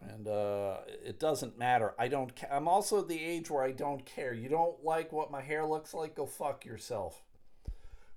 And 0.02 0.28
uh, 0.28 0.78
it 1.04 1.20
doesn't 1.20 1.58
matter. 1.58 1.94
I 1.98 2.08
don't. 2.08 2.36
Ca- 2.36 2.50
I'm 2.52 2.68
also 2.68 3.02
the 3.02 3.20
age 3.20 3.50
where 3.50 3.64
I 3.64 3.72
don't 3.72 4.06
care. 4.06 4.34
You 4.34 4.50
don't 4.50 4.84
like 4.84 5.12
what 5.12 5.32
my 5.32 5.42
hair 5.42 5.66
looks 5.66 5.94
like? 5.94 6.16
Go 6.16 6.26
fuck 6.26 6.66
yourself. 6.66 7.24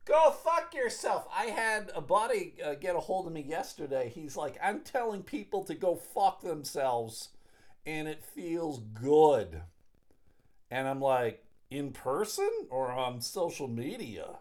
Go 0.05 0.31
fuck 0.31 0.75
yourself. 0.75 1.27
I 1.35 1.47
had 1.47 1.91
a 1.95 2.01
buddy 2.01 2.55
uh, 2.65 2.75
get 2.75 2.97
a 2.97 3.01
hold 3.01 3.27
of 3.27 3.33
me 3.33 3.43
yesterday. 3.43 4.11
He's 4.15 4.37
like, 4.37 4.59
I'm 4.63 4.81
telling 4.81 5.23
people 5.23 5.65
to 5.65 5.75
go 5.75 5.95
fuck 5.95 6.43
themselves, 6.43 7.31
and 7.87 8.09
it 8.09 8.25
feels 8.25 8.81
good. 8.81 9.63
And 10.71 10.87
I'm 10.87 11.01
like, 11.01 11.45
in 11.71 11.93
person 11.93 12.51
or 12.69 12.91
on 12.91 13.21
social 13.21 13.69
media? 13.69 14.39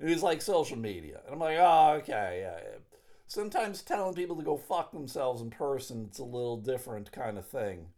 And 0.00 0.08
he's 0.08 0.22
like, 0.22 0.40
social 0.40 0.78
media. 0.78 1.20
And 1.24 1.34
I'm 1.34 1.40
like, 1.40 1.58
oh, 1.58 1.98
okay, 1.98 2.40
yeah. 2.42 2.78
Sometimes 3.26 3.82
telling 3.82 4.14
people 4.14 4.36
to 4.36 4.42
go 4.42 4.56
fuck 4.56 4.92
themselves 4.92 5.42
in 5.42 5.50
person, 5.50 6.06
it's 6.08 6.18
a 6.18 6.24
little 6.24 6.56
different 6.56 7.12
kind 7.12 7.36
of 7.36 7.46
thing. 7.46 7.88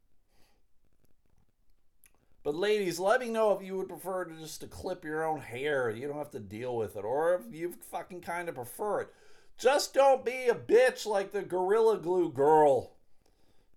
But 2.42 2.54
ladies, 2.54 2.98
let 2.98 3.20
me 3.20 3.28
know 3.28 3.52
if 3.52 3.62
you 3.62 3.76
would 3.76 3.88
prefer 3.88 4.24
to 4.24 4.34
just 4.34 4.62
to 4.62 4.66
clip 4.66 5.04
your 5.04 5.24
own 5.24 5.40
hair. 5.40 5.90
You 5.90 6.08
don't 6.08 6.16
have 6.16 6.30
to 6.30 6.40
deal 6.40 6.74
with 6.74 6.96
it. 6.96 7.04
Or 7.04 7.34
if 7.34 7.54
you 7.54 7.74
fucking 7.90 8.22
kind 8.22 8.48
of 8.48 8.54
prefer 8.54 9.02
it. 9.02 9.14
Just 9.58 9.92
don't 9.92 10.24
be 10.24 10.48
a 10.48 10.54
bitch 10.54 11.04
like 11.04 11.32
the 11.32 11.42
Gorilla 11.42 11.98
Glue 11.98 12.32
girl. 12.32 12.92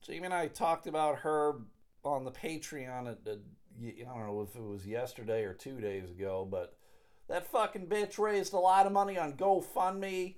Jamie 0.02 0.26
and 0.26 0.34
I 0.34 0.48
talked 0.48 0.88
about 0.88 1.20
her 1.20 1.56
on 2.06 2.24
the 2.24 2.32
Patreon 2.32 3.12
at, 3.12 3.28
at 3.30 3.40
I 3.88 4.04
don't 4.06 4.28
know 4.28 4.48
if 4.48 4.56
it 4.56 4.64
was 4.64 4.86
yesterday 4.88 5.44
or 5.44 5.54
two 5.54 5.80
days 5.80 6.10
ago, 6.10 6.48
but 6.50 6.78
that 7.28 7.48
fucking 7.48 7.88
bitch 7.88 8.18
raised 8.18 8.54
a 8.54 8.60
lot 8.60 8.86
of 8.86 8.92
money 8.92 9.18
on 9.18 9.34
GoFundMe, 9.34 10.36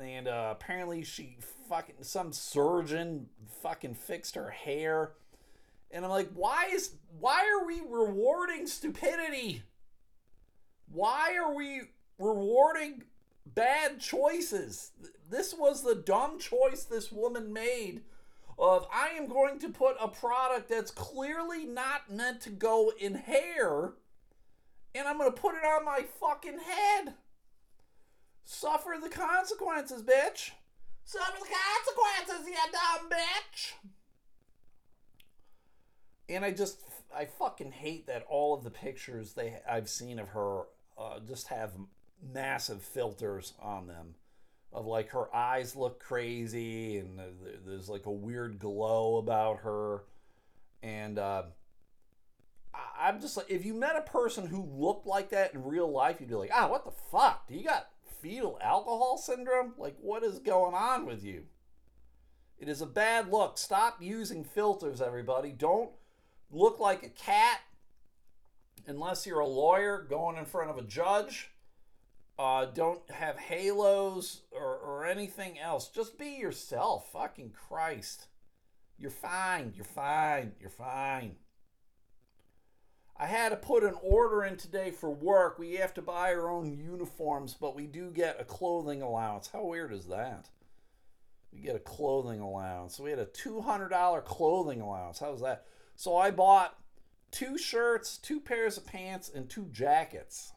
and 0.00 0.28
uh, 0.28 0.48
apparently 0.52 1.02
she 1.02 1.38
fucking 1.68 1.96
some 2.02 2.32
surgeon 2.32 3.28
fucking 3.62 3.94
fixed 3.94 4.34
her 4.34 4.50
hair, 4.50 5.12
and 5.90 6.04
I'm 6.04 6.10
like, 6.10 6.30
why 6.34 6.68
is 6.72 6.92
why 7.18 7.44
are 7.46 7.66
we 7.66 7.80
rewarding 7.80 8.66
stupidity? 8.66 9.62
Why 10.90 11.36
are 11.36 11.54
we 11.54 11.82
rewarding 12.18 13.04
bad 13.44 14.00
choices? 14.00 14.92
This 15.30 15.54
was 15.54 15.82
the 15.82 15.94
dumb 15.94 16.38
choice 16.38 16.84
this 16.84 17.10
woman 17.10 17.52
made 17.52 18.02
of 18.58 18.86
I 18.92 19.08
am 19.10 19.28
going 19.28 19.58
to 19.60 19.68
put 19.68 19.96
a 20.00 20.08
product 20.08 20.68
that's 20.68 20.90
clearly 20.90 21.64
not 21.64 22.10
meant 22.10 22.40
to 22.42 22.50
go 22.50 22.92
in 22.98 23.14
hair 23.14 23.92
and 24.96 25.06
I'm 25.06 25.18
going 25.18 25.30
to 25.30 25.40
put 25.40 25.54
it 25.54 25.64
on 25.64 25.84
my 25.84 26.04
fucking 26.20 26.58
head. 26.58 27.14
Suffer 28.44 28.96
the 29.00 29.10
consequences, 29.10 30.02
bitch. 30.02 30.52
Suffer 31.04 31.38
the 31.38 31.54
consequences, 31.54 32.48
you 32.48 32.54
dumb 32.72 33.10
bitch. 33.10 33.72
And 36.28 36.44
I 36.44 36.50
just, 36.50 36.80
I 37.14 37.26
fucking 37.26 37.72
hate 37.72 38.06
that 38.06 38.24
all 38.28 38.54
of 38.54 38.64
the 38.64 38.70
pictures 38.70 39.34
they 39.34 39.60
I've 39.68 39.88
seen 39.88 40.18
of 40.18 40.30
her 40.30 40.62
uh, 40.98 41.20
just 41.26 41.48
have 41.48 41.72
massive 42.32 42.82
filters 42.82 43.52
on 43.60 43.86
them 43.86 44.14
of 44.76 44.86
like 44.86 45.08
her 45.08 45.34
eyes 45.34 45.74
look 45.74 45.98
crazy 45.98 46.98
and 46.98 47.18
there's 47.66 47.88
like 47.88 48.06
a 48.06 48.12
weird 48.12 48.58
glow 48.58 49.16
about 49.16 49.60
her. 49.60 50.04
And 50.82 51.18
uh, 51.18 51.44
i'm 52.98 53.20
just 53.20 53.38
like 53.38 53.50
if 53.50 53.64
you 53.64 53.72
met 53.72 53.96
a 53.96 54.02
person 54.02 54.46
who 54.46 54.62
looked 54.62 55.06
like 55.06 55.30
that 55.30 55.54
in 55.54 55.64
real 55.64 55.90
life 55.90 56.16
you'd 56.20 56.28
be 56.28 56.34
like 56.34 56.50
ah 56.52 56.68
what 56.68 56.84
the 56.84 56.90
fuck? 56.90 57.48
Do 57.48 57.54
you 57.54 57.64
got 57.64 57.88
fetal 58.20 58.58
alcohol 58.62 59.16
syndrome? 59.16 59.72
Like 59.78 59.96
what 60.00 60.22
is 60.22 60.38
going 60.38 60.74
on 60.74 61.06
with 61.06 61.24
you? 61.24 61.44
It 62.58 62.68
is 62.68 62.82
a 62.82 62.86
bad 62.86 63.30
look. 63.30 63.58
Stop 63.58 63.96
using 64.00 64.44
filters 64.44 65.00
everybody. 65.00 65.52
Don't 65.52 65.90
look 66.50 66.78
like 66.78 67.02
a 67.02 67.08
cat 67.08 67.60
unless 68.86 69.26
you're 69.26 69.40
a 69.40 69.46
lawyer 69.46 70.06
going 70.08 70.36
in 70.36 70.44
front 70.44 70.70
of 70.70 70.76
a 70.76 70.82
judge 70.82 71.50
uh, 72.38 72.66
don't 72.66 73.10
have 73.10 73.38
halos 73.38 74.42
or, 74.52 74.76
or 74.76 75.06
anything 75.06 75.58
else. 75.58 75.88
Just 75.88 76.18
be 76.18 76.30
yourself. 76.30 77.10
Fucking 77.12 77.52
Christ. 77.52 78.26
You're 78.98 79.10
fine. 79.10 79.72
You're 79.74 79.84
fine. 79.84 80.52
You're 80.60 80.70
fine. 80.70 81.36
I 83.18 83.26
had 83.26 83.48
to 83.48 83.56
put 83.56 83.82
an 83.82 83.94
order 84.02 84.44
in 84.44 84.56
today 84.58 84.90
for 84.90 85.10
work. 85.10 85.58
We 85.58 85.76
have 85.76 85.94
to 85.94 86.02
buy 86.02 86.34
our 86.34 86.50
own 86.50 86.76
uniforms, 86.76 87.56
but 87.58 87.74
we 87.74 87.86
do 87.86 88.10
get 88.10 88.40
a 88.40 88.44
clothing 88.44 89.00
allowance. 89.00 89.48
How 89.50 89.64
weird 89.64 89.92
is 89.92 90.06
that? 90.06 90.50
We 91.50 91.60
get 91.60 91.76
a 91.76 91.80
clothing 91.80 92.40
allowance. 92.40 92.96
So 92.96 93.04
we 93.04 93.10
had 93.10 93.18
a 93.18 93.24
$200 93.24 94.24
clothing 94.26 94.82
allowance. 94.82 95.18
How's 95.18 95.40
that? 95.40 95.64
So 95.94 96.14
I 96.18 96.30
bought 96.30 96.78
two 97.30 97.56
shirts, 97.56 98.18
two 98.18 98.40
pairs 98.40 98.76
of 98.76 98.86
pants, 98.86 99.30
and 99.34 99.48
two 99.48 99.68
jackets 99.72 100.52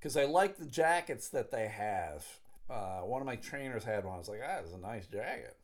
because 0.00 0.16
I 0.16 0.24
like 0.24 0.56
the 0.56 0.66
jackets 0.66 1.28
that 1.28 1.52
they 1.52 1.68
have. 1.68 2.26
Uh, 2.70 3.00
one 3.00 3.20
of 3.20 3.26
my 3.26 3.36
trainers 3.36 3.84
had 3.84 4.04
one. 4.04 4.14
I 4.14 4.18
was 4.18 4.28
like, 4.28 4.40
ah, 4.44 4.60
a 4.74 4.78
nice 4.80 5.06
jacket. 5.06 5.56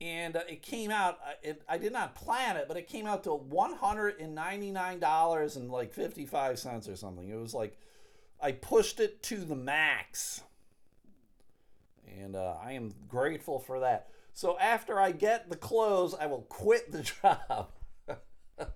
And 0.00 0.36
uh, 0.36 0.42
it 0.48 0.62
came 0.62 0.90
out. 0.90 1.18
uh, 1.26 1.32
It, 1.42 1.62
I 1.68 1.78
did 1.78 1.92
not 1.92 2.14
plan 2.14 2.56
it, 2.56 2.66
but 2.68 2.76
it 2.76 2.86
came 2.88 3.06
out 3.06 3.24
to 3.24 3.32
one 3.34 3.72
hundred 3.74 4.20
and 4.20 4.34
ninety 4.34 4.70
nine 4.70 4.98
dollars 5.00 5.56
and 5.56 5.70
like 5.70 5.92
fifty 5.94 6.26
five 6.26 6.58
cents 6.58 6.88
or 6.88 6.96
something. 6.96 7.28
It 7.28 7.36
was 7.36 7.54
like 7.54 7.78
I 8.40 8.52
pushed 8.52 9.00
it 9.00 9.22
to 9.24 9.38
the 9.38 9.56
max, 9.56 10.42
and 12.20 12.36
uh, 12.36 12.56
I 12.62 12.72
am 12.72 12.92
grateful 13.08 13.58
for 13.58 13.80
that. 13.80 14.08
So 14.34 14.58
after 14.58 15.00
I 15.00 15.12
get 15.12 15.48
the 15.48 15.56
clothes, 15.56 16.14
I 16.14 16.26
will 16.26 16.42
quit 16.42 16.92
the 16.92 17.02
job. 17.22 17.68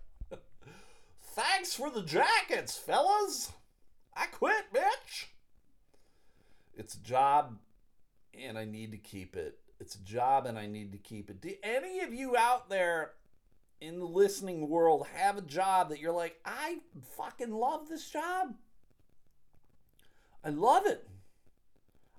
Thanks 1.34 1.74
for 1.74 1.90
the 1.90 2.02
jackets, 2.02 2.76
fellas. 2.76 3.52
I 4.20 4.26
quit, 4.26 4.70
bitch. 4.72 5.26
It's 6.76 6.94
a 6.94 7.00
job 7.00 7.56
and 8.38 8.58
I 8.58 8.66
need 8.66 8.92
to 8.92 8.98
keep 8.98 9.34
it. 9.34 9.58
It's 9.80 9.94
a 9.94 10.04
job 10.04 10.44
and 10.44 10.58
I 10.58 10.66
need 10.66 10.92
to 10.92 10.98
keep 10.98 11.30
it. 11.30 11.40
Do 11.40 11.54
any 11.62 12.00
of 12.00 12.12
you 12.12 12.36
out 12.36 12.68
there 12.68 13.12
in 13.80 13.98
the 13.98 14.04
listening 14.04 14.68
world 14.68 15.06
have 15.14 15.38
a 15.38 15.42
job 15.42 15.88
that 15.88 16.00
you're 16.00 16.12
like, 16.12 16.38
I 16.44 16.80
fucking 17.16 17.50
love 17.50 17.88
this 17.88 18.10
job? 18.10 18.54
I 20.44 20.50
love 20.50 20.84
it. 20.86 21.08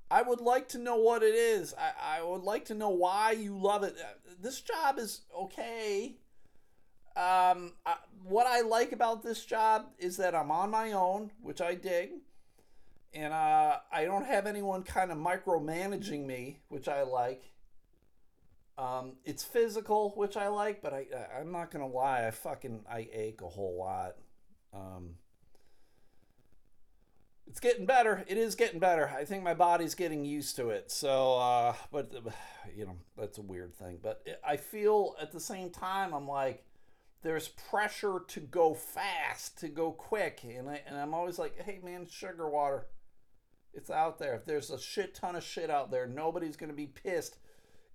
I 0.10 0.24
would 0.24 0.42
like 0.42 0.70
to 0.70 0.80
know 0.80 0.98
what 0.98 1.22
it 1.22 1.36
is. 1.36 1.76
I, 1.76 2.18
I 2.20 2.24
would 2.24 2.42
like 2.42 2.66
to 2.66 2.74
know 2.74 2.90
why 2.90 3.32
you 3.32 3.56
love 3.58 3.84
it. 3.84 3.96
Uh, 4.00 4.34
This 4.42 4.60
job 4.60 4.98
is 4.98 5.22
okay. 5.38 6.16
Um, 7.15 7.74
I, 7.86 7.95
what 8.24 8.47
I 8.47 8.62
like 8.62 8.91
about 8.91 9.24
this 9.24 9.43
job 9.45 9.88
is 10.00 10.17
that 10.17 10.34
I'm 10.34 10.52
on 10.52 10.69
my 10.69 10.93
own, 10.93 11.32
which 11.41 11.62
I 11.62 11.76
dig, 11.76 12.12
and 13.13 13.34
uh, 13.34 13.78
I 13.91 14.06
don't 14.06 14.26
have 14.26 14.45
anyone 14.45 14.84
kind 14.84 15.12
of 15.12 15.17
micromanaging 15.17 16.26
me, 16.26 16.60
which 16.69 16.88
I 16.88 17.04
like. 17.04 17.52
Um, 18.78 19.13
it's 19.26 19.43
physical, 19.43 20.13
which 20.15 20.38
I 20.38 20.47
like, 20.47 20.82
but 20.82 20.93
I 20.93 21.06
I'm 21.39 21.52
not 21.52 21.71
gonna 21.71 21.88
lie, 21.88 22.26
I 22.26 22.32
fucking 22.32 22.86
I 22.89 23.10
ache 23.12 23.41
a 23.41 23.50
whole 23.50 23.78
lot. 23.78 24.15
Um, 24.74 25.15
it's 27.52 27.60
getting 27.60 27.86
better. 27.86 28.24
It 28.28 28.38
is 28.38 28.56
getting 28.56 28.80
better. 28.80 29.10
I 29.10 29.26
think 29.26 29.43
my 29.43 29.54
body's 29.54 29.93
getting 29.93 30.24
used 30.24 30.56
to 30.56 30.69
it. 30.69 30.89
So, 30.89 31.38
uh, 31.38 31.74
but 31.91 32.13
you 32.76 32.86
know, 32.86 32.95
that's 33.17 33.38
a 33.38 33.41
weird 33.41 33.76
thing. 33.76 34.00
But 34.02 34.26
I 34.43 34.56
feel 34.56 35.15
at 35.21 35.34
the 35.34 35.39
same 35.39 35.69
time, 35.69 36.13
I'm 36.13 36.28
like, 36.28 36.63
there's 37.24 37.48
pressure 37.48 38.22
to 38.28 38.40
go 38.40 38.74
fast, 38.74 39.60
to 39.60 39.68
go 39.68 39.92
quick, 39.92 40.42
and 40.44 40.70
I 40.70 40.82
and 40.88 40.98
I'm 40.98 41.14
always 41.14 41.38
like, 41.38 41.62
hey 41.62 41.80
man, 41.84 42.08
sugar 42.10 42.50
water. 42.50 42.88
It's 43.74 43.90
out 43.90 44.20
there. 44.20 44.42
There's 44.46 44.70
a 44.70 44.80
shit 44.80 45.16
ton 45.16 45.36
of 45.36 45.44
shit 45.44 45.70
out 45.70 45.92
there, 45.92 46.08
nobody's 46.08 46.58
gonna 46.58 46.74
be 46.74 46.88
pissed 46.88 47.38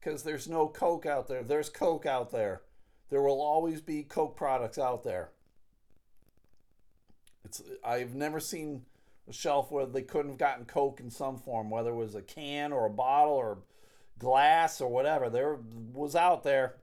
because 0.00 0.22
there's 0.22 0.48
no 0.48 0.68
Coke 0.68 1.06
out 1.06 1.26
there. 1.28 1.42
There's 1.42 1.68
Coke 1.68 2.06
out 2.06 2.30
there. 2.30 2.62
There 3.10 3.22
will 3.22 3.40
always 3.42 3.80
be 3.80 4.02
Coke 4.02 4.36
products 4.36 4.78
out 4.78 5.02
there. 5.02 5.30
It's 7.44 7.62
I've 7.84 8.14
never 8.14 8.40
seen 8.40 8.82
a 9.28 9.32
shelf 9.32 9.70
where 9.70 9.86
they 9.86 10.02
couldn't 10.02 10.32
have 10.32 10.38
gotten 10.38 10.64
Coke 10.64 11.00
in 11.00 11.10
some 11.10 11.38
form, 11.38 11.70
whether 11.70 11.90
it 11.90 11.96
was 11.96 12.14
a 12.14 12.22
can 12.22 12.72
or 12.72 12.86
a 12.86 12.90
bottle 12.90 13.34
or 13.34 13.58
glass 14.18 14.80
or 14.80 14.88
whatever. 14.88 15.28
There 15.28 15.58
was 15.92 16.14
out 16.14 16.42
there. 16.44 16.76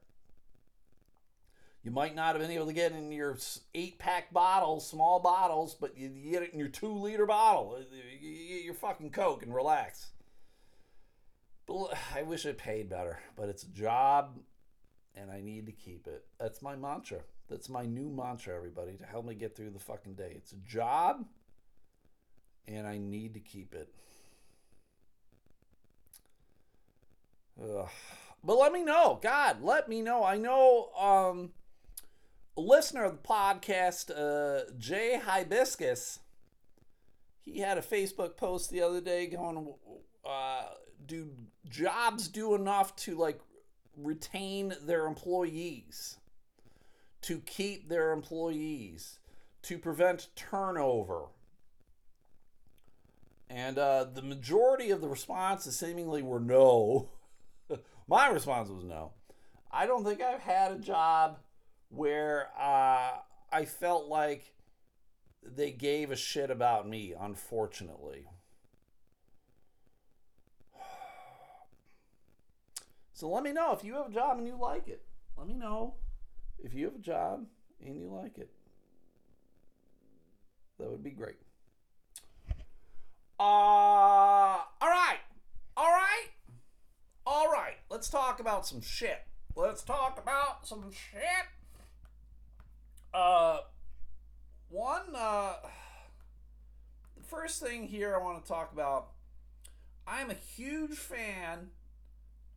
You 1.84 1.92
might 1.92 2.16
not 2.16 2.36
have 2.36 2.42
been 2.42 2.52
able 2.52 2.68
to 2.68 2.74
get 2.74 2.94
in 2.94 3.12
your 3.12 3.38
eight 3.76 4.00
pack 4.00 4.32
bottles, 4.34 4.88
small 4.88 5.20
bottles, 5.20 5.76
but 5.76 5.98
you, 5.98 6.08
get 6.10 6.44
it 6.44 6.54
in 6.54 6.60
your 6.60 6.70
two 6.70 6.94
liter 6.94 7.26
bottle. 7.26 7.78
Get 7.92 8.64
your 8.64 8.74
fucking 8.74 9.12
Coke 9.12 9.44
and 9.44 9.54
relax. 9.54 10.12
I 12.16 12.22
wish 12.22 12.46
it 12.46 12.58
paid 12.58 12.90
better, 12.90 13.20
but 13.36 13.50
it's 13.50 13.64
a 13.64 13.70
job 13.70 14.40
and 15.16 15.30
I 15.30 15.42
need 15.42 15.66
to 15.66 15.74
keep 15.74 16.08
it. 16.08 16.26
That's 16.40 16.62
my 16.62 16.78
mantra. 16.78 17.20
That's 17.50 17.68
my 17.68 17.86
new 17.86 18.10
mantra, 18.10 18.56
everybody, 18.56 18.94
to 18.98 19.06
help 19.06 19.26
me 19.26 19.36
get 19.36 19.56
through 19.56 19.72
the 19.72 19.80
fucking 19.80 20.14
day. 20.14 20.32
It's 20.36 20.54
a 20.54 20.58
job 20.58 21.26
and 22.66 22.88
I 22.88 22.98
need 22.98 23.34
to 23.34 23.42
keep 23.42 23.76
it. 23.76 23.94
Ugh. 27.62 27.90
But 28.42 28.58
let 28.58 28.72
me 28.72 28.84
know. 28.84 29.20
God, 29.22 29.62
let 29.62 29.88
me 29.88 30.02
know. 30.02 30.24
I 30.24 30.38
know 30.38 30.90
um, 30.98 31.52
listener 32.62 33.04
of 33.04 33.14
the 33.14 33.28
podcast, 33.28 34.12
uh, 34.12 34.72
Jay 34.78 35.20
Hibiscus, 35.24 36.20
he 37.44 37.60
had 37.60 37.78
a 37.78 37.82
Facebook 37.82 38.38
post 38.38 38.70
the 38.70 38.82
other 38.82 39.02
day 39.02 39.28
going, 39.28 39.74
uh, 40.26 40.64
do 41.06 41.30
jobs 41.70 42.28
do 42.28 42.56
enough 42.56 42.96
to 42.96 43.16
like 43.16 43.40
retain 43.98 44.74
their 44.84 45.06
employees, 45.06 46.18
to 47.22 47.40
keep 47.40 47.90
their 47.90 48.12
employees, 48.12 49.20
to 49.64 49.78
prevent 49.78 50.30
turnover? 50.36 51.26
And 53.50 53.78
uh, 53.78 54.06
the 54.12 54.22
majority 54.22 54.90
of 54.92 55.02
the 55.02 55.08
responses 55.08 55.78
seemingly 55.78 56.24
were 56.24 56.40
no. 56.40 57.10
My 58.08 58.28
response 58.30 58.70
was 58.70 58.84
no. 58.84 59.12
I 59.72 59.86
don't 59.86 60.04
think 60.04 60.22
I've 60.22 60.42
had 60.42 60.72
a 60.72 60.80
job 60.80 61.38
where 61.94 62.50
uh, 62.60 63.12
I 63.52 63.66
felt 63.66 64.08
like 64.08 64.54
they 65.44 65.72
gave 65.72 66.12
a 66.12 66.16
shit 66.16 66.50
about 66.50 66.88
me, 66.88 67.14
unfortunately. 67.20 68.26
So 73.16 73.30
let 73.30 73.44
me 73.44 73.54
know 73.54 73.72
if 73.74 73.84
you 73.84 73.94
have 73.94 74.08
a 74.08 74.12
job 74.12 74.40
and 74.40 74.48
you 74.48 74.58
like 74.60 74.88
it. 74.88 75.04
Let 75.38 75.48
me 75.48 75.54
know 75.54 75.94
if 76.62 76.74
you 76.74 76.86
have 76.86 76.96
a 76.96 77.00
job 77.00 77.46
and 77.86 77.96
you 77.96 78.10
like 78.10 78.40
it. 78.40 78.50
That 80.80 80.90
would 80.90 81.04
be 81.04 81.12
great. 81.12 81.38
Uh, 83.40 83.44
all 83.44 84.66
right. 84.82 85.20
All 85.78 85.92
right. 85.92 86.28
All 87.26 87.52
right. 87.52 87.76
Let's 87.90 88.10
talk 88.10 88.40
about 88.40 88.66
some 88.66 88.82
shit. 88.82 89.20
Let's 89.56 89.84
talk 89.84 90.20
about 90.20 90.68
some 90.68 90.92
shit. 90.92 91.53
Uh, 93.14 93.60
one, 94.70 95.16
uh, 95.16 95.54
first 97.28 97.62
thing 97.62 97.88
here 97.88 98.16
I 98.16 98.24
want 98.24 98.44
to 98.44 98.48
talk 98.48 98.74
about 98.74 99.10
I'm 100.08 100.32
a 100.32 100.36
huge 100.56 100.98
fan 100.98 101.70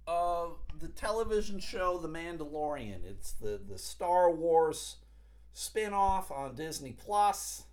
of 0.07 0.57
the 0.79 0.89
television 0.89 1.61
show 1.61 1.99
The 1.99 2.09
Mandalorian. 2.09 3.05
It's 3.05 3.33
the, 3.33 3.61
the 3.69 3.79
Star 3.79 4.31
Wars 4.31 4.97
spin 5.53 5.93
off 5.93 6.31
on 6.31 6.55
Disney 6.55 6.93
Plus. 6.93 7.65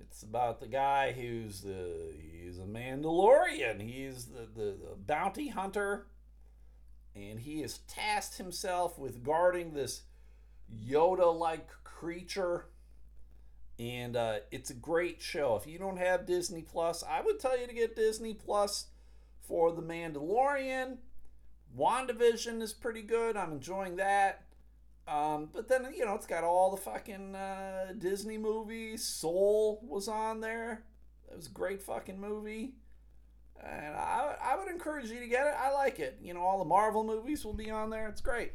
It's 0.00 0.22
about 0.22 0.60
the 0.60 0.66
guy 0.66 1.12
who's 1.12 1.60
the 1.60 2.14
he's 2.18 2.58
a 2.58 2.62
Mandalorian. 2.62 3.80
He's 3.82 4.24
the, 4.24 4.48
the, 4.54 4.70
the 4.72 4.96
bounty 5.06 5.48
hunter, 5.48 6.06
and 7.14 7.40
he 7.40 7.60
has 7.60 7.78
tasked 7.78 8.38
himself 8.38 8.98
with 8.98 9.22
guarding 9.22 9.74
this 9.74 10.02
Yoda-like 10.74 11.68
creature. 12.00 12.64
And 13.78 14.16
uh, 14.16 14.38
it's 14.50 14.70
a 14.70 14.74
great 14.74 15.20
show. 15.20 15.56
If 15.56 15.66
you 15.66 15.78
don't 15.78 15.98
have 15.98 16.26
Disney 16.26 16.62
Plus, 16.62 17.04
I 17.08 17.20
would 17.20 17.38
tell 17.38 17.58
you 17.58 17.66
to 17.66 17.74
get 17.74 17.96
Disney 17.96 18.34
Plus 18.34 18.86
for 19.40 19.72
The 19.72 19.82
Mandalorian. 19.82 20.96
WandaVision 21.78 22.62
is 22.62 22.72
pretty 22.72 23.02
good. 23.02 23.36
I'm 23.36 23.52
enjoying 23.52 23.96
that. 23.96 24.42
Um, 25.06 25.48
but 25.52 25.68
then 25.68 25.88
you 25.96 26.04
know 26.04 26.14
it's 26.14 26.26
got 26.26 26.44
all 26.44 26.70
the 26.70 26.80
fucking 26.80 27.34
uh, 27.34 27.94
Disney 27.98 28.38
movies. 28.38 29.04
Soul 29.04 29.80
was 29.82 30.08
on 30.08 30.40
there. 30.40 30.84
It 31.30 31.36
was 31.36 31.46
a 31.46 31.50
great 31.50 31.82
fucking 31.82 32.20
movie, 32.20 32.74
and 33.62 33.96
I 33.96 34.36
I 34.42 34.56
would 34.56 34.68
encourage 34.68 35.10
you 35.10 35.18
to 35.18 35.26
get 35.26 35.46
it. 35.46 35.54
I 35.58 35.72
like 35.72 35.98
it. 35.98 36.18
You 36.22 36.34
know 36.34 36.42
all 36.42 36.58
the 36.58 36.64
Marvel 36.64 37.02
movies 37.02 37.44
will 37.44 37.54
be 37.54 37.70
on 37.70 37.90
there. 37.90 38.08
It's 38.08 38.20
great. 38.20 38.52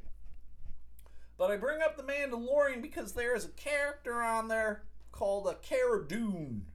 But 1.37 1.51
I 1.51 1.57
bring 1.57 1.81
up 1.81 1.97
the 1.97 2.03
Mandalorian 2.03 2.81
because 2.81 3.13
there 3.13 3.35
is 3.35 3.45
a 3.45 3.49
character 3.49 4.21
on 4.21 4.47
there 4.47 4.83
called 5.11 5.47
a 5.47 5.55
Cara 5.55 6.07
Dune. 6.07 6.67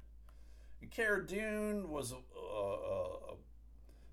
And 0.80 0.90
Cara 0.90 1.26
Dune 1.26 1.88
was 1.90 2.12
a, 2.12 2.38
a, 2.38 2.74
a 3.32 3.36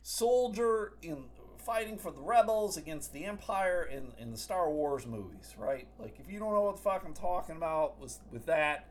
soldier 0.01 0.93
in 1.01 1.25
fighting 1.65 1.97
for 1.97 2.11
the 2.11 2.21
rebels 2.21 2.77
against 2.77 3.11
the 3.11 3.25
empire 3.25 3.83
in, 3.83 4.13
in 4.17 4.31
the 4.31 4.37
star 4.37 4.71
wars 4.71 5.05
movies 5.05 5.53
right? 5.57 5.85
Like 5.99 6.17
if 6.17 6.31
you 6.31 6.39
don't 6.39 6.53
know 6.53 6.61
what 6.61 6.77
the 6.77 6.81
fuck 6.81 7.03
i'm 7.05 7.13
talking 7.13 7.57
about 7.57 7.99
with, 7.99 8.17
with 8.31 8.45
that 8.45 8.87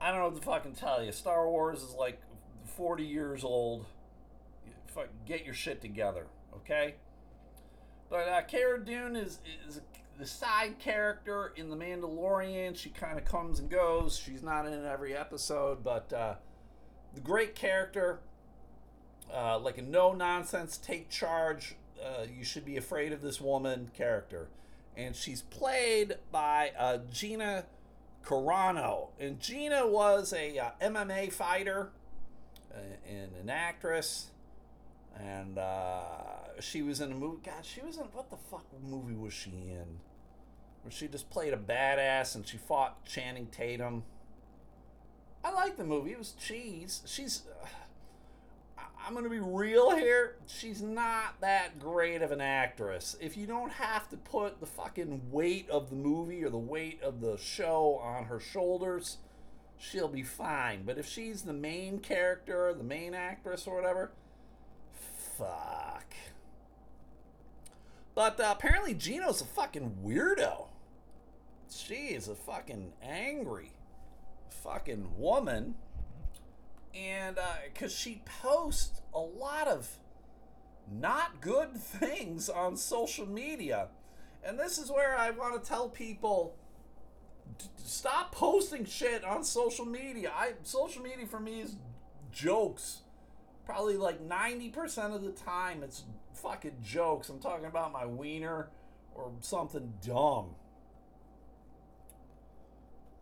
i 0.00 0.10
don't 0.10 0.20
know 0.20 0.28
what 0.30 0.36
to 0.36 0.42
fucking 0.42 0.72
tell 0.72 1.04
you. 1.04 1.12
Star 1.12 1.50
wars 1.50 1.82
is 1.82 1.94
like 1.94 2.18
40 2.64 3.04
years 3.04 3.44
old. 3.44 3.84
Fuck, 4.86 5.08
get 5.26 5.44
your 5.44 5.52
shit 5.52 5.82
together 5.82 6.28
okay? 6.56 6.94
But 8.10 8.28
uh, 8.28 8.42
Cara 8.42 8.84
Dune 8.84 9.16
is, 9.16 9.40
is 9.66 9.80
the 10.22 10.28
side 10.28 10.78
character 10.78 11.52
in 11.56 11.68
The 11.68 11.74
Mandalorian. 11.74 12.76
She 12.76 12.90
kind 12.90 13.18
of 13.18 13.24
comes 13.24 13.58
and 13.58 13.68
goes. 13.68 14.16
She's 14.16 14.40
not 14.40 14.66
in 14.66 14.86
every 14.86 15.16
episode, 15.16 15.82
but 15.82 16.12
uh, 16.12 16.34
the 17.12 17.20
great 17.20 17.56
character, 17.56 18.20
uh, 19.34 19.58
like 19.58 19.78
a 19.78 19.82
no 19.82 20.12
nonsense, 20.12 20.76
take 20.76 21.10
charge. 21.10 21.74
Uh, 22.00 22.26
you 22.32 22.44
should 22.44 22.64
be 22.64 22.76
afraid 22.76 23.12
of 23.12 23.20
this 23.20 23.40
woman 23.40 23.90
character, 23.96 24.46
and 24.96 25.16
she's 25.16 25.42
played 25.42 26.14
by 26.30 26.70
uh, 26.78 26.98
Gina 27.10 27.64
Carano, 28.24 29.08
and 29.18 29.40
Gina 29.40 29.88
was 29.88 30.32
a 30.32 30.56
uh, 30.56 30.70
MMA 30.80 31.32
fighter 31.32 31.90
uh, 32.72 32.78
and 33.08 33.32
an 33.42 33.50
actress, 33.50 34.28
and 35.18 35.58
uh, 35.58 36.60
she 36.60 36.80
was 36.80 37.00
in 37.00 37.10
a 37.10 37.14
movie. 37.16 37.40
God, 37.44 37.64
she 37.64 37.80
was 37.80 37.96
in 37.96 38.04
what 38.04 38.30
the 38.30 38.36
fuck 38.36 38.66
movie 38.88 39.16
was 39.16 39.32
she 39.32 39.50
in? 39.50 39.98
She 40.90 41.08
just 41.08 41.30
played 41.30 41.52
a 41.52 41.56
badass 41.56 42.34
and 42.34 42.46
she 42.46 42.56
fought 42.56 43.04
Channing 43.04 43.46
Tatum. 43.46 44.04
I 45.44 45.52
like 45.52 45.76
the 45.76 45.84
movie. 45.84 46.12
It 46.12 46.18
was 46.18 46.32
cheese. 46.32 47.02
She's. 47.06 47.42
Uh, 47.62 47.66
I'm 49.04 49.14
going 49.14 49.24
to 49.24 49.30
be 49.30 49.40
real 49.40 49.96
here. 49.96 50.36
She's 50.46 50.80
not 50.80 51.40
that 51.40 51.80
great 51.80 52.22
of 52.22 52.30
an 52.30 52.40
actress. 52.40 53.16
If 53.20 53.36
you 53.36 53.46
don't 53.46 53.72
have 53.72 54.08
to 54.10 54.16
put 54.16 54.60
the 54.60 54.66
fucking 54.66 55.22
weight 55.32 55.68
of 55.70 55.90
the 55.90 55.96
movie 55.96 56.44
or 56.44 56.50
the 56.50 56.58
weight 56.58 57.02
of 57.02 57.20
the 57.20 57.36
show 57.36 57.98
on 58.00 58.26
her 58.26 58.38
shoulders, 58.38 59.18
she'll 59.76 60.08
be 60.08 60.22
fine. 60.22 60.84
But 60.84 60.98
if 60.98 61.08
she's 61.08 61.42
the 61.42 61.52
main 61.52 61.98
character, 61.98 62.72
the 62.72 62.84
main 62.84 63.12
actress, 63.12 63.66
or 63.66 63.74
whatever, 63.74 64.12
fuck. 65.36 66.14
But 68.14 68.38
uh, 68.38 68.54
apparently, 68.56 68.94
Gina's 68.94 69.40
a 69.40 69.46
fucking 69.46 69.96
weirdo. 70.04 70.68
She 71.74 72.14
is 72.14 72.28
a 72.28 72.34
fucking 72.34 72.92
angry 73.02 73.72
fucking 74.62 75.18
woman. 75.18 75.74
And 76.94 77.38
because 77.72 77.92
uh, 77.92 77.96
she 77.96 78.22
posts 78.42 79.00
a 79.14 79.20
lot 79.20 79.66
of 79.66 79.88
not 80.90 81.40
good 81.40 81.76
things 81.76 82.48
on 82.48 82.76
social 82.76 83.26
media. 83.26 83.88
And 84.44 84.58
this 84.58 84.78
is 84.78 84.90
where 84.90 85.16
i 85.16 85.30
want 85.30 85.62
to 85.62 85.68
tell 85.68 85.88
people 85.88 86.56
stop 87.76 88.32
posting 88.32 88.84
shit 88.84 89.24
on 89.24 89.44
social 89.44 89.86
media. 89.86 90.32
I 90.34 90.54
social 90.62 91.02
media 91.02 91.26
for 91.26 91.40
me 91.40 91.60
is 91.60 91.76
jokes. 92.30 93.02
Probably 93.64 93.96
like 93.96 94.26
90% 94.26 95.14
of 95.14 95.22
the 95.22 95.30
time 95.30 95.82
it's 95.82 96.04
fucking 96.34 96.76
jokes. 96.82 97.28
I'm 97.28 97.38
talking 97.38 97.66
about 97.66 97.92
my 97.92 98.04
wiener 98.04 98.68
or 99.14 99.30
something 99.40 99.92
dumb 100.04 100.56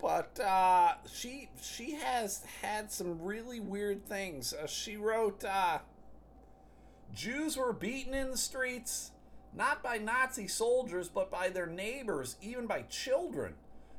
but 0.00 0.40
uh, 0.40 0.94
she 1.12 1.48
she 1.62 1.92
has 1.92 2.44
had 2.62 2.90
some 2.90 3.20
really 3.22 3.60
weird 3.60 4.06
things. 4.06 4.52
Uh, 4.52 4.66
she 4.66 4.96
wrote, 4.96 5.44
uh, 5.44 5.78
"Jews 7.14 7.56
were 7.56 7.72
beaten 7.72 8.14
in 8.14 8.30
the 8.30 8.36
streets, 8.38 9.12
not 9.54 9.82
by 9.82 9.98
Nazi 9.98 10.48
soldiers, 10.48 11.08
but 11.08 11.30
by 11.30 11.48
their 11.48 11.66
neighbors, 11.66 12.36
even 12.40 12.66
by 12.66 12.82
children, 12.82 13.54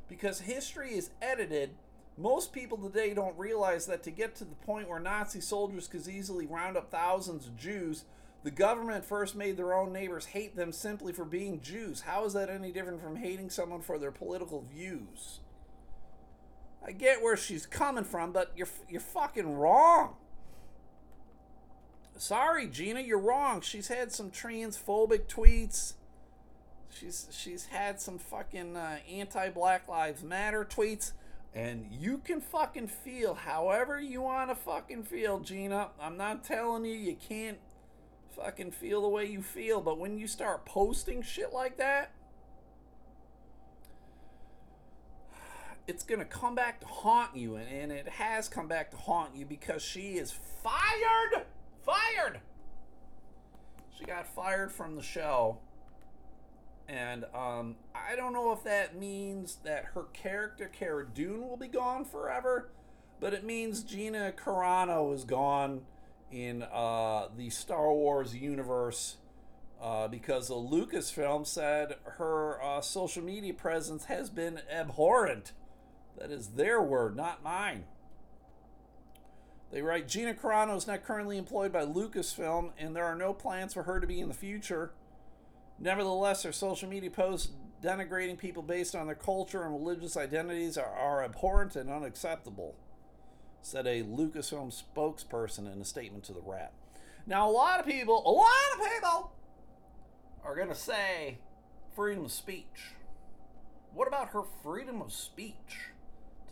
because 0.07 0.41
history 0.41 0.95
is 0.95 1.11
edited." 1.21 1.71
Most 2.17 2.51
people 2.51 2.77
today 2.77 3.13
don't 3.13 3.37
realize 3.37 3.85
that 3.87 4.03
to 4.03 4.11
get 4.11 4.35
to 4.35 4.43
the 4.43 4.55
point 4.55 4.89
where 4.89 4.99
Nazi 4.99 5.39
soldiers 5.39 5.87
could 5.87 6.07
easily 6.07 6.45
round 6.45 6.75
up 6.75 6.91
thousands 6.91 7.47
of 7.47 7.55
Jews, 7.55 8.03
the 8.43 8.51
government 8.51 9.05
first 9.05 9.35
made 9.35 9.55
their 9.55 9.73
own 9.73 9.93
neighbors 9.93 10.25
hate 10.25 10.55
them 10.55 10.71
simply 10.71 11.13
for 11.13 11.25
being 11.25 11.61
Jews. 11.61 12.01
How 12.01 12.25
is 12.25 12.33
that 12.33 12.49
any 12.49 12.71
different 12.71 13.01
from 13.01 13.15
hating 13.15 13.49
someone 13.49 13.81
for 13.81 13.97
their 13.97 14.11
political 14.11 14.61
views? 14.61 15.39
I 16.85 16.91
get 16.91 17.21
where 17.21 17.37
she's 17.37 17.65
coming 17.65 18.03
from, 18.03 18.31
but 18.31 18.51
you're 18.55 18.69
you're 18.89 19.01
fucking 19.01 19.55
wrong. 19.55 20.15
Sorry, 22.17 22.67
Gina, 22.67 23.01
you're 23.01 23.19
wrong. 23.19 23.61
She's 23.61 23.87
had 23.87 24.11
some 24.11 24.29
transphobic 24.31 25.27
tweets. 25.27 25.93
She's 26.89 27.27
she's 27.31 27.65
had 27.67 27.99
some 27.99 28.17
fucking 28.17 28.75
uh, 28.75 28.97
anti-Black 29.09 29.87
Lives 29.87 30.23
Matter 30.23 30.65
tweets, 30.65 31.13
and 31.53 31.87
you 31.91 32.17
can 32.19 32.41
fucking 32.41 32.87
feel 32.87 33.33
however 33.33 33.99
you 33.99 34.21
want 34.21 34.49
to 34.49 34.55
fucking 34.55 35.03
feel, 35.03 35.39
Gina. 35.39 35.89
I'm 35.99 36.17
not 36.17 36.43
telling 36.43 36.85
you 36.85 36.93
you 36.93 37.15
can't 37.15 37.59
fucking 38.35 38.71
feel 38.71 39.01
the 39.01 39.09
way 39.09 39.25
you 39.25 39.41
feel, 39.41 39.81
but 39.81 39.97
when 39.97 40.17
you 40.17 40.27
start 40.27 40.65
posting 40.65 41.21
shit 41.21 41.53
like 41.53 41.77
that, 41.77 42.11
it's 45.87 46.03
to 46.19 46.25
come 46.25 46.55
back 46.55 46.79
to 46.81 46.87
haunt 46.87 47.35
you, 47.35 47.55
and, 47.55 47.67
and 47.69 47.91
it 47.91 48.07
has 48.07 48.47
come 48.47 48.67
back 48.67 48.91
to 48.91 48.97
haunt 48.97 49.35
you 49.35 49.45
because 49.45 49.81
she 49.81 50.13
is 50.17 50.31
fired! 50.31 51.45
Fired! 51.85 52.39
She 53.97 54.05
got 54.05 54.27
fired 54.27 54.71
from 54.71 54.95
the 54.95 55.03
show. 55.03 55.59
And 56.87 57.25
um, 57.33 57.75
I 57.95 58.15
don't 58.15 58.33
know 58.33 58.51
if 58.51 58.63
that 58.63 58.97
means 58.97 59.59
that 59.63 59.85
her 59.93 60.03
character, 60.13 60.67
Cara 60.67 61.07
Dune, 61.07 61.47
will 61.47 61.57
be 61.57 61.67
gone 61.67 62.03
forever, 62.03 62.69
but 63.19 63.33
it 63.33 63.45
means 63.45 63.83
Gina 63.83 64.33
Carano 64.35 65.13
is 65.13 65.23
gone 65.23 65.81
in 66.31 66.63
uh, 66.63 67.27
the 67.37 67.49
Star 67.49 67.93
Wars 67.93 68.35
universe 68.35 69.17
uh, 69.81 70.07
because 70.07 70.49
Lucasfilm 70.49 71.45
said 71.45 71.95
her 72.03 72.61
uh, 72.61 72.81
social 72.81 73.23
media 73.23 73.53
presence 73.53 74.05
has 74.05 74.29
been 74.29 74.61
abhorrent. 74.71 75.53
That 76.21 76.29
is 76.29 76.49
their 76.49 76.79
word, 76.79 77.15
not 77.15 77.41
mine. 77.41 77.85
They 79.71 79.81
write 79.81 80.07
Gina 80.07 80.35
Carano 80.35 80.77
is 80.77 80.85
not 80.85 81.03
currently 81.03 81.35
employed 81.35 81.71
by 81.71 81.83
Lucasfilm, 81.83 82.71
and 82.77 82.95
there 82.95 83.05
are 83.05 83.15
no 83.15 83.33
plans 83.33 83.73
for 83.73 83.83
her 83.83 83.99
to 83.99 84.05
be 84.05 84.19
in 84.19 84.27
the 84.27 84.35
future. 84.35 84.91
Nevertheless, 85.79 86.43
her 86.43 86.51
social 86.51 86.87
media 86.87 87.09
posts 87.09 87.49
denigrating 87.81 88.37
people 88.37 88.61
based 88.61 88.93
on 88.95 89.07
their 89.07 89.15
culture 89.15 89.63
and 89.63 89.73
religious 89.73 90.15
identities 90.15 90.77
are, 90.77 90.93
are 90.93 91.23
abhorrent 91.23 91.75
and 91.75 91.89
unacceptable, 91.89 92.75
said 93.63 93.87
a 93.87 94.03
Lucasfilm 94.03 94.71
spokesperson 94.71 95.73
in 95.73 95.81
a 95.81 95.85
statement 95.85 96.23
to 96.25 96.33
the 96.33 96.41
Wrap. 96.45 96.73
Now, 97.25 97.49
a 97.49 97.51
lot 97.51 97.79
of 97.79 97.87
people, 97.87 98.21
a 98.27 98.29
lot 98.29 98.47
of 98.75 98.93
people 98.93 99.31
are 100.45 100.55
going 100.55 100.69
to 100.69 100.75
say 100.75 101.39
freedom 101.95 102.25
of 102.25 102.31
speech. 102.31 102.93
What 103.93 104.07
about 104.07 104.29
her 104.29 104.43
freedom 104.63 105.01
of 105.01 105.11
speech? 105.11 105.90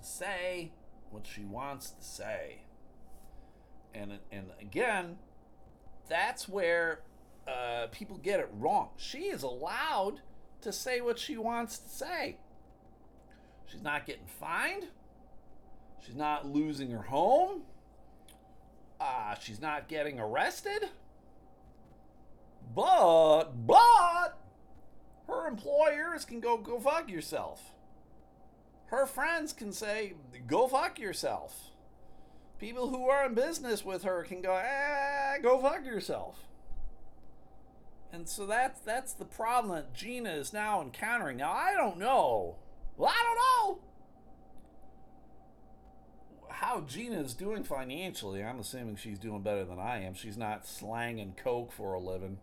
To 0.01 0.07
say 0.07 0.71
what 1.11 1.25
she 1.25 1.43
wants 1.43 1.91
to 1.91 2.03
say. 2.03 2.61
And, 3.93 4.19
and 4.31 4.47
again, 4.61 5.17
that's 6.07 6.47
where 6.47 7.01
uh, 7.47 7.87
people 7.91 8.17
get 8.17 8.39
it 8.39 8.49
wrong. 8.53 8.89
She 8.97 9.23
is 9.25 9.43
allowed 9.43 10.21
to 10.61 10.71
say 10.71 11.01
what 11.01 11.17
she 11.17 11.37
wants 11.37 11.79
to 11.79 11.89
say. 11.89 12.37
She's 13.65 13.81
not 13.81 14.05
getting 14.05 14.27
fined. 14.39 14.87
She's 16.05 16.15
not 16.15 16.47
losing 16.47 16.91
her 16.91 17.03
home. 17.03 17.63
Uh, 18.99 19.35
she's 19.35 19.61
not 19.61 19.87
getting 19.87 20.19
arrested. 20.19 20.89
But, 22.75 23.65
but, 23.65 24.39
her 25.27 25.47
employers 25.47 26.25
can 26.25 26.39
go, 26.39 26.57
go 26.57 26.79
fuck 26.79 27.09
yourself 27.09 27.73
her 28.89 29.05
friends 29.05 29.53
can 29.53 29.71
say, 29.71 30.13
go 30.47 30.67
fuck 30.67 30.99
yourself. 30.99 31.71
People 32.59 32.89
who 32.89 33.07
are 33.07 33.25
in 33.25 33.33
business 33.33 33.85
with 33.85 34.03
her 34.03 34.23
can 34.23 34.41
go, 34.41 34.55
eh, 34.55 35.37
go 35.41 35.59
fuck 35.59 35.85
yourself. 35.85 36.45
And 38.11 38.27
so 38.27 38.47
that's 38.47 38.81
that's 38.81 39.13
the 39.13 39.25
problem 39.25 39.75
that 39.75 39.93
Gina 39.93 40.31
is 40.31 40.51
now 40.51 40.81
encountering. 40.81 41.37
Now 41.37 41.51
I 41.51 41.75
don't 41.75 41.99
know. 41.99 42.55
Well, 42.97 43.13
I 43.15 43.23
don't 43.23 43.35
know 43.35 43.79
how 46.49 46.81
Gina 46.81 47.21
is 47.21 47.33
doing 47.33 47.63
financially. 47.63 48.43
I'm 48.43 48.59
assuming 48.59 48.97
she's 48.97 49.19
doing 49.19 49.41
better 49.41 49.63
than 49.63 49.79
I 49.79 50.03
am. 50.03 50.13
She's 50.13 50.37
not 50.37 50.67
slanging 50.67 51.35
coke 51.41 51.71
for 51.71 51.93
a 51.93 51.99
living. 51.99 52.39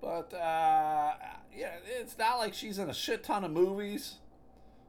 But 0.00 0.32
uh, 0.32 1.14
yeah, 1.54 1.74
it's 2.00 2.16
not 2.18 2.38
like 2.38 2.54
she's 2.54 2.78
in 2.78 2.88
a 2.88 2.94
shit 2.94 3.24
ton 3.24 3.44
of 3.44 3.50
movies. 3.50 4.16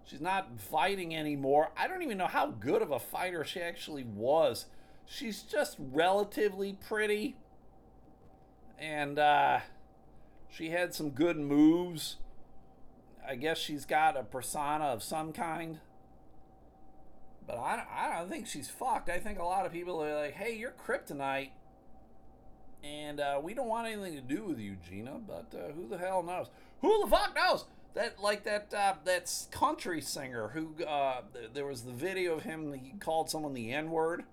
She's 0.06 0.22
not 0.22 0.60
fighting 0.60 1.16
anymore. 1.16 1.72
I 1.78 1.88
don't 1.88 2.02
even 2.02 2.18
know 2.18 2.28
how 2.28 2.48
good 2.48 2.82
of 2.82 2.92
a 2.92 3.00
fighter 3.00 3.44
she 3.44 3.62
actually 3.62 4.04
was. 4.04 4.66
She's 5.06 5.44
just 5.44 5.78
relatively 5.80 6.74
pretty. 6.74 7.36
And 8.80 9.20
uh, 9.20 9.60
she 10.50 10.70
had 10.70 10.94
some 10.94 11.12
good 11.12 11.38
moves. 11.38 12.18
I 13.28 13.36
guess 13.36 13.58
she's 13.58 13.86
got 13.86 14.18
a 14.18 14.24
persona 14.24 14.86
of 14.86 15.04
some 15.04 15.32
kind. 15.32 15.80
But 17.46 17.58
I, 17.58 17.84
I 17.94 18.18
don't 18.18 18.30
think 18.30 18.48
she's 18.48 18.70
fucked. 18.70 19.10
I 19.10 19.20
think 19.20 19.40
a 19.40 19.44
lot 19.44 19.66
of 19.66 19.72
people 19.72 20.04
are 20.04 20.24
like, 20.24 20.34
hey, 20.34 20.56
you're 20.56 20.72
kryptonite. 20.72 21.52
And 22.84 23.20
uh, 23.20 23.40
we 23.42 23.54
don't 23.54 23.68
want 23.68 23.88
anything 23.88 24.16
to 24.16 24.22
do 24.22 24.44
with 24.44 24.60
you, 24.60 24.76
Gina, 24.90 25.20
but 25.28 25.54
uh, 25.54 25.72
who 25.74 25.88
the 25.88 25.98
hell 25.98 26.24
knows? 26.24 26.48
Who 26.82 27.04
the 27.04 27.08
fuck 27.08 27.36
knows? 27.36 27.66
That 27.94 28.22
like 28.22 28.44
that 28.46 28.74
uh, 28.74 28.96
that's 29.04 29.48
country 29.52 30.02
singer 30.02 30.48
who 30.50 30.84
uh, 30.86 31.22
th- 31.34 31.52
there 31.54 31.66
was 31.66 31.84
the 31.84 31.92
video 31.92 32.36
of 32.36 32.44
him. 32.44 32.74
He 32.74 32.94
called 33.00 33.30
someone 33.30 33.54
the 33.54 33.74
N 33.74 33.92
word, 33.92 34.24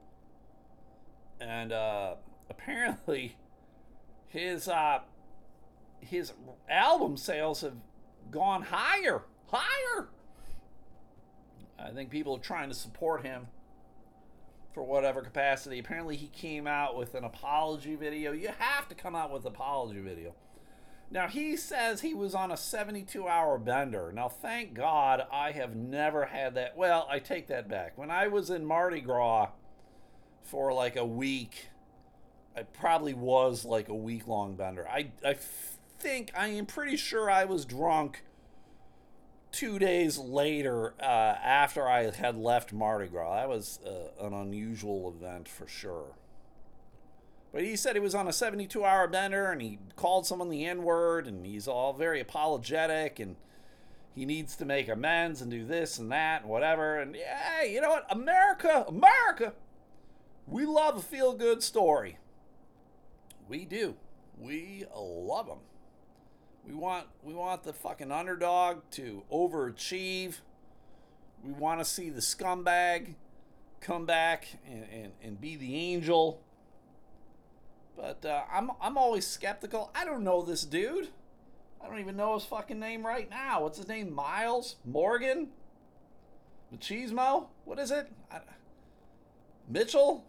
and 1.41 1.73
uh, 1.73 2.15
apparently 2.49 3.37
his 4.29 4.69
uh, 4.69 5.01
his 6.01 6.33
album 6.71 7.17
sales 7.17 7.63
have 7.63 7.75
gone 8.31 8.63
higher, 8.63 9.23
higher. 9.49 10.09
I 11.79 11.91
think 11.91 12.11
people 12.11 12.37
are 12.37 12.41
trying 12.41 12.69
to 12.69 12.75
support 12.75 13.25
him 13.25 13.49
for 14.79 14.85
whatever 14.85 15.23
capacity. 15.23 15.81
Apparently, 15.81 16.15
he 16.15 16.29
came 16.29 16.69
out 16.69 16.97
with 16.97 17.17
an 17.17 17.25
apology 17.25 17.97
video. 17.97 18.31
You 18.31 18.51
have 18.61 18.89
to 18.89 18.95
come 18.95 19.17
out 19.17 19.33
with 19.33 19.45
apology 19.45 19.99
video. 19.99 20.37
Now, 21.11 21.27
he 21.27 21.57
says 21.57 22.01
he 22.01 22.15
was 22.15 22.33
on 22.33 22.53
a 22.53 22.57
72 22.57 23.27
hour 23.27 23.59
bender. 23.59 24.13
Now, 24.15 24.29
thank 24.29 24.75
God 24.75 25.27
I 25.33 25.51
have 25.51 25.75
never 25.75 26.27
had 26.27 26.55
that. 26.55 26.77
Well, 26.77 27.09
I 27.11 27.19
take 27.19 27.49
that 27.49 27.69
back. 27.69 27.99
When 27.99 28.09
I 28.09 28.29
was 28.29 28.51
in 28.51 28.65
Mardi 28.65 29.01
Gras 29.01 29.49
for 30.45 30.73
like 30.73 30.95
a 30.95 31.05
week, 31.05 31.71
I 32.57 32.63
probably 32.63 33.15
was 33.15 33.65
like 33.65 33.89
a 33.89 33.97
week 33.97 34.29
long 34.29 34.55
bender. 34.55 34.87
I, 34.89 35.11
I 35.27 35.35
think, 35.99 36.31
I 36.37 36.51
am 36.51 36.67
pretty 36.67 36.97
sure 36.97 37.29
I 37.29 37.47
was 37.47 37.65
drunk 37.65 38.23
two 39.53 39.79
days 39.79 40.19
later 40.19 40.95
uh, 41.01 41.05
after 41.05 41.89
I 41.89 42.11
had 42.11 42.37
left 42.37 42.73
Mardi 42.73 43.09
Gras. 43.09 43.37
That 43.37 43.49
was 43.49 43.81
uh, 43.87 44.27
an 44.27 44.33
unusual 44.33 45.15
event 45.17 45.49
for 45.49 45.67
sure. 45.67 46.15
But 47.53 47.63
he 47.63 47.77
said 47.77 47.97
he 47.97 48.01
was 48.01 48.15
on 48.15 48.29
a 48.29 48.33
72 48.33 48.85
hour 48.85 49.09
bender 49.09 49.51
and 49.51 49.63
he 49.63 49.79
called 49.97 50.27
someone 50.27 50.51
the 50.51 50.67
N 50.67 50.83
word 50.83 51.27
and 51.27 51.47
he's 51.47 51.67
all 51.67 51.93
very 51.95 52.21
apologetic 52.21 53.19
and 53.19 53.37
he 54.15 54.27
needs 54.27 54.57
to 54.57 54.65
make 54.65 54.89
amends 54.89 55.41
and 55.41 55.51
do 55.51 55.65
this 55.65 55.99
and 55.99 56.13
that 56.13 56.43
and 56.43 56.51
whatever. 56.51 56.99
And 56.99 57.17
yeah, 57.17 57.63
you 57.63 57.81
know 57.81 57.91
what? 57.91 58.07
America, 58.11 58.85
America, 58.87 59.55
we 60.47 60.67
love 60.67 60.97
a 60.97 61.01
feel 61.01 61.33
good 61.33 61.63
story. 61.63 62.19
We 63.49 63.65
do. 63.65 63.97
We 64.39 64.85
love 64.95 65.47
them. 65.47 65.59
We 66.69 66.75
want 66.75 67.07
we 67.23 67.33
want 67.33 67.63
the 67.63 67.73
fucking 67.73 68.13
underdog 68.13 68.83
to 68.93 69.23
overachieve. 69.33 70.41
We 71.43 71.53
want 71.53 71.81
to 71.81 71.85
see 71.85 72.11
the 72.11 72.21
scumbag 72.21 73.15
come 73.81 74.05
back 74.05 74.49
and, 74.67 74.85
and, 74.93 75.13
and 75.23 75.41
be 75.41 75.57
the 75.57 75.75
angel. 75.77 76.43
But 77.97 78.23
uh, 78.25 78.43
I'm 78.53 78.71
I'm 78.83 78.99
always 78.99 79.27
skeptical. 79.27 79.91
I 79.95 80.05
don't 80.05 80.23
know 80.23 80.43
this 80.43 80.65
dude. 80.65 81.09
I 81.83 81.89
don't 81.89 82.01
even 82.01 82.17
know 82.17 82.35
his 82.35 82.45
fucking 82.45 82.79
name 82.79 83.07
right 83.07 83.31
now. 83.31 83.63
What's 83.63 83.79
his 83.79 83.89
name? 83.89 84.13
Miles 84.13 84.77
Morgan. 84.85 85.49
Machismo? 86.75 87.47
What 87.65 87.79
is 87.79 87.91
it? 87.91 88.13
I, 88.31 88.41
Mitchell? 89.67 90.27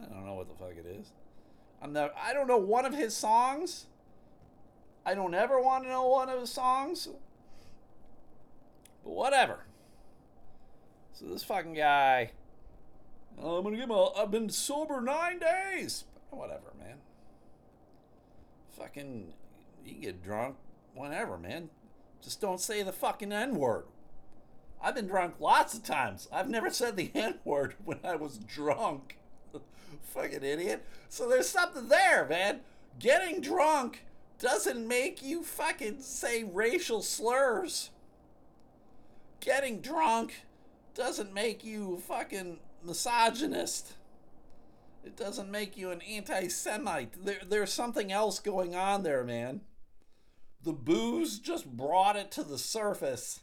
I 0.00 0.12
don't 0.12 0.26
know 0.26 0.34
what 0.34 0.48
the 0.48 0.54
fuck 0.54 0.74
it 0.76 0.86
is. 0.86 1.12
I'm 1.80 1.92
not, 1.92 2.14
I 2.20 2.32
don't 2.32 2.48
know 2.48 2.56
one 2.56 2.84
of 2.84 2.94
his 2.94 3.14
songs. 3.14 3.86
I 5.06 5.14
don't 5.14 5.34
ever 5.34 5.60
want 5.60 5.84
to 5.84 5.90
know 5.90 6.06
one 6.06 6.28
of 6.28 6.40
his 6.40 6.50
songs. 6.50 7.08
But 9.02 9.12
whatever. 9.12 9.64
So 11.12 11.26
this 11.26 11.44
fucking 11.44 11.74
guy. 11.74 12.30
I'm 13.38 13.62
gonna 13.62 13.76
give 13.76 13.84
him 13.84 13.90
a. 13.90 14.12
I've 14.12 14.30
been 14.30 14.48
sober 14.48 15.00
nine 15.00 15.38
days. 15.38 16.04
Whatever, 16.30 16.72
man. 16.78 16.98
Fucking. 18.76 19.32
You 19.84 19.92
can 19.92 20.00
get 20.00 20.24
drunk 20.24 20.56
whenever, 20.94 21.36
man. 21.36 21.68
Just 22.22 22.40
don't 22.40 22.60
say 22.60 22.82
the 22.82 22.92
fucking 22.92 23.32
N 23.32 23.56
word. 23.56 23.84
I've 24.82 24.94
been 24.94 25.06
drunk 25.06 25.34
lots 25.40 25.74
of 25.74 25.82
times. 25.82 26.28
I've 26.32 26.48
never 26.48 26.70
said 26.70 26.96
the 26.96 27.10
N 27.14 27.36
word 27.44 27.74
when 27.84 27.98
I 28.02 28.16
was 28.16 28.38
drunk. 28.38 29.18
fucking 30.02 30.42
idiot. 30.42 30.84
So 31.08 31.28
there's 31.28 31.48
something 31.48 31.88
there, 31.88 32.26
man. 32.26 32.60
Getting 32.98 33.40
drunk 33.40 34.04
doesn't 34.44 34.86
make 34.86 35.22
you 35.22 35.42
fucking 35.42 36.02
say 36.02 36.44
racial 36.44 37.00
slurs. 37.00 37.88
Getting 39.40 39.80
drunk 39.80 40.44
doesn't 40.94 41.32
make 41.32 41.64
you 41.64 42.02
fucking 42.06 42.58
misogynist. 42.84 43.94
It 45.02 45.16
doesn't 45.16 45.50
make 45.50 45.78
you 45.78 45.90
an 45.90 46.02
anti 46.02 46.48
Semite. 46.48 47.24
There, 47.24 47.40
there's 47.48 47.72
something 47.72 48.12
else 48.12 48.38
going 48.38 48.74
on 48.74 49.02
there, 49.02 49.24
man. 49.24 49.62
The 50.62 50.74
booze 50.74 51.38
just 51.38 51.74
brought 51.74 52.16
it 52.16 52.30
to 52.32 52.42
the 52.42 52.58
surface 52.58 53.40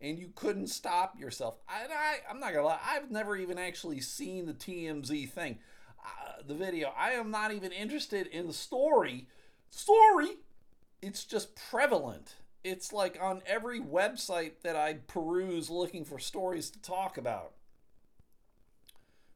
and 0.00 0.18
you 0.18 0.32
couldn't 0.34 0.66
stop 0.66 1.20
yourself. 1.20 1.54
I, 1.68 1.84
I, 1.84 2.16
I'm 2.28 2.40
not 2.40 2.52
gonna 2.52 2.66
lie, 2.66 2.80
I've 2.84 3.12
never 3.12 3.36
even 3.36 3.58
actually 3.58 4.00
seen 4.00 4.46
the 4.46 4.54
TMZ 4.54 5.30
thing, 5.30 5.60
uh, 6.04 6.42
the 6.44 6.54
video. 6.54 6.92
I 6.98 7.12
am 7.12 7.30
not 7.30 7.54
even 7.54 7.70
interested 7.70 8.26
in 8.26 8.48
the 8.48 8.52
story. 8.52 9.28
Story! 9.72 10.36
It's 11.00 11.24
just 11.24 11.56
prevalent. 11.56 12.36
It's 12.62 12.92
like 12.92 13.18
on 13.20 13.42
every 13.46 13.80
website 13.80 14.60
that 14.62 14.76
I 14.76 14.98
peruse 15.08 15.70
looking 15.70 16.04
for 16.04 16.18
stories 16.18 16.70
to 16.70 16.80
talk 16.80 17.16
about. 17.16 17.52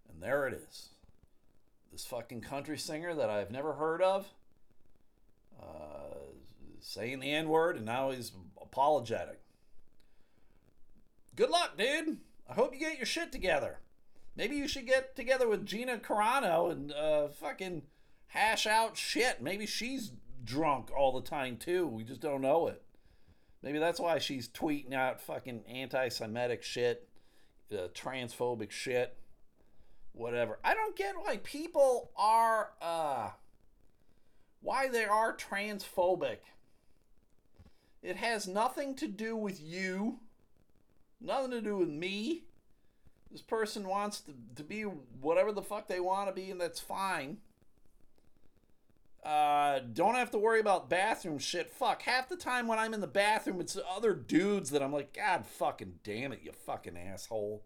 And 0.09 0.23
there 0.23 0.47
it 0.47 0.55
is. 0.55 0.91
This 1.91 2.05
fucking 2.05 2.43
country 2.43 2.77
singer 2.77 3.15
that 3.15 3.31
I've 3.31 3.51
never 3.51 3.73
heard 3.73 4.03
of, 4.03 4.27
uh, 5.61 6.19
saying 6.81 7.21
the 7.21 7.33
N 7.33 7.49
word, 7.49 7.77
and 7.77 7.87
now 7.87 8.11
he's 8.11 8.33
apologetic. 8.61 9.41
Good 11.35 11.51
luck, 11.51 11.79
dude. 11.79 12.19
I 12.49 12.53
hope 12.53 12.75
you 12.75 12.81
get 12.81 12.99
your 12.99 13.07
shit 13.07 13.33
together. 13.33 13.79
Maybe 14.37 14.57
you 14.57 14.69
should 14.69 14.87
get 14.87 15.17
together 15.17 15.49
with 15.49 15.67
Gina 15.67 15.97
Carano 15.97 16.71
and 16.71 16.93
uh, 16.93 17.29
fucking 17.29 17.83
hash 18.29 18.67
out 18.67 18.99
shit. 18.99 19.41
Maybe 19.41 19.65
she's 19.67 20.13
drunk 20.47 20.91
all 20.97 21.13
the 21.13 21.29
time 21.29 21.59
too. 21.59 21.87
We 21.87 22.05
just 22.05 22.21
don't 22.21 22.41
know 22.41 22.69
it. 22.69 22.83
Maybe 23.63 23.79
that's 23.79 24.01
why 24.01 24.19
she's 24.19 24.49
tweeting 24.49 24.95
out 24.95 25.21
fucking 25.21 25.65
anti 25.69 26.09
Semitic 26.09 26.63
shit, 26.63 27.09
uh, 27.73 27.89
transphobic 27.95 28.71
shit, 28.71 29.17
whatever. 30.13 30.59
I 30.65 30.75
don't 30.75 30.97
get 30.97 31.15
why 31.17 31.39
people 31.43 32.13
are, 32.17 32.71
uh, 32.81 33.31
why 34.61 34.89
they 34.89 35.05
are 35.05 35.37
transphobic. 35.37 36.39
It 38.03 38.17
has 38.17 38.47
nothing 38.47 38.95
to 38.97 39.09
do 39.09 39.35
with 39.35 39.61
you, 39.61 40.21
nothing 41.21 41.51
to 41.51 41.61
do 41.61 41.77
with 41.77 41.89
me. 41.89 42.45
This 43.33 43.43
person 43.43 43.89
wants 43.89 44.21
to, 44.21 44.33
to 44.55 44.63
be 44.63 44.83
whatever 44.83 45.51
the 45.51 45.63
fuck 45.63 45.89
they 45.89 45.99
want 45.99 46.29
to 46.29 46.33
be, 46.33 46.53
and 46.53 46.61
that's 46.61 46.79
fine. 46.79 47.39
Uh, 49.25 49.81
don't 49.93 50.15
have 50.15 50.31
to 50.31 50.39
worry 50.39 50.61
about 50.61 50.89
bathroom 50.89 51.39
shit. 51.39 51.71
Fuck, 51.71 52.03
half 52.03 52.29
the 52.29 52.37
time 52.37 52.69
when 52.69 52.79
I'm 52.79 52.95
in 52.95 53.01
the 53.01 53.09
bathroom, 53.09 53.61
it's 53.61 53.77
other 53.91 54.15
dudes 54.15 54.71
that 54.71 54.83
I'm 54.83 54.93
like, 54.93 55.13
God 55.13 55.45
fucking 55.45 55.95
damn 56.05 56.33
it, 56.33 56.41
you 56.45 56.53
fucking 56.53 56.97
asshole. 56.97 57.65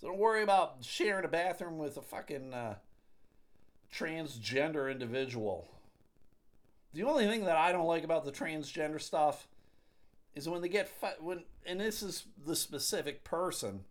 So 0.00 0.08
don't 0.08 0.18
worry 0.18 0.42
about 0.42 0.76
sharing 0.82 1.24
a 1.24 1.28
bathroom 1.28 1.78
with 1.78 1.96
a 1.96 2.02
fucking 2.02 2.54
uh, 2.54 2.76
transgender 3.92 4.90
individual. 4.90 5.68
The 6.92 7.02
only 7.02 7.26
thing 7.26 7.44
that 7.44 7.56
I 7.56 7.72
don't 7.72 7.86
like 7.86 8.04
about 8.04 8.24
the 8.24 8.32
transgender 8.32 9.00
stuff 9.00 9.48
is 10.34 10.48
when 10.48 10.62
they 10.62 10.68
get 10.68 10.88
fu- 10.88 11.22
when, 11.24 11.44
and 11.64 11.80
this 11.80 12.02
is 12.02 12.26
the 12.44 12.54
specific 12.54 13.24
person, 13.24 13.84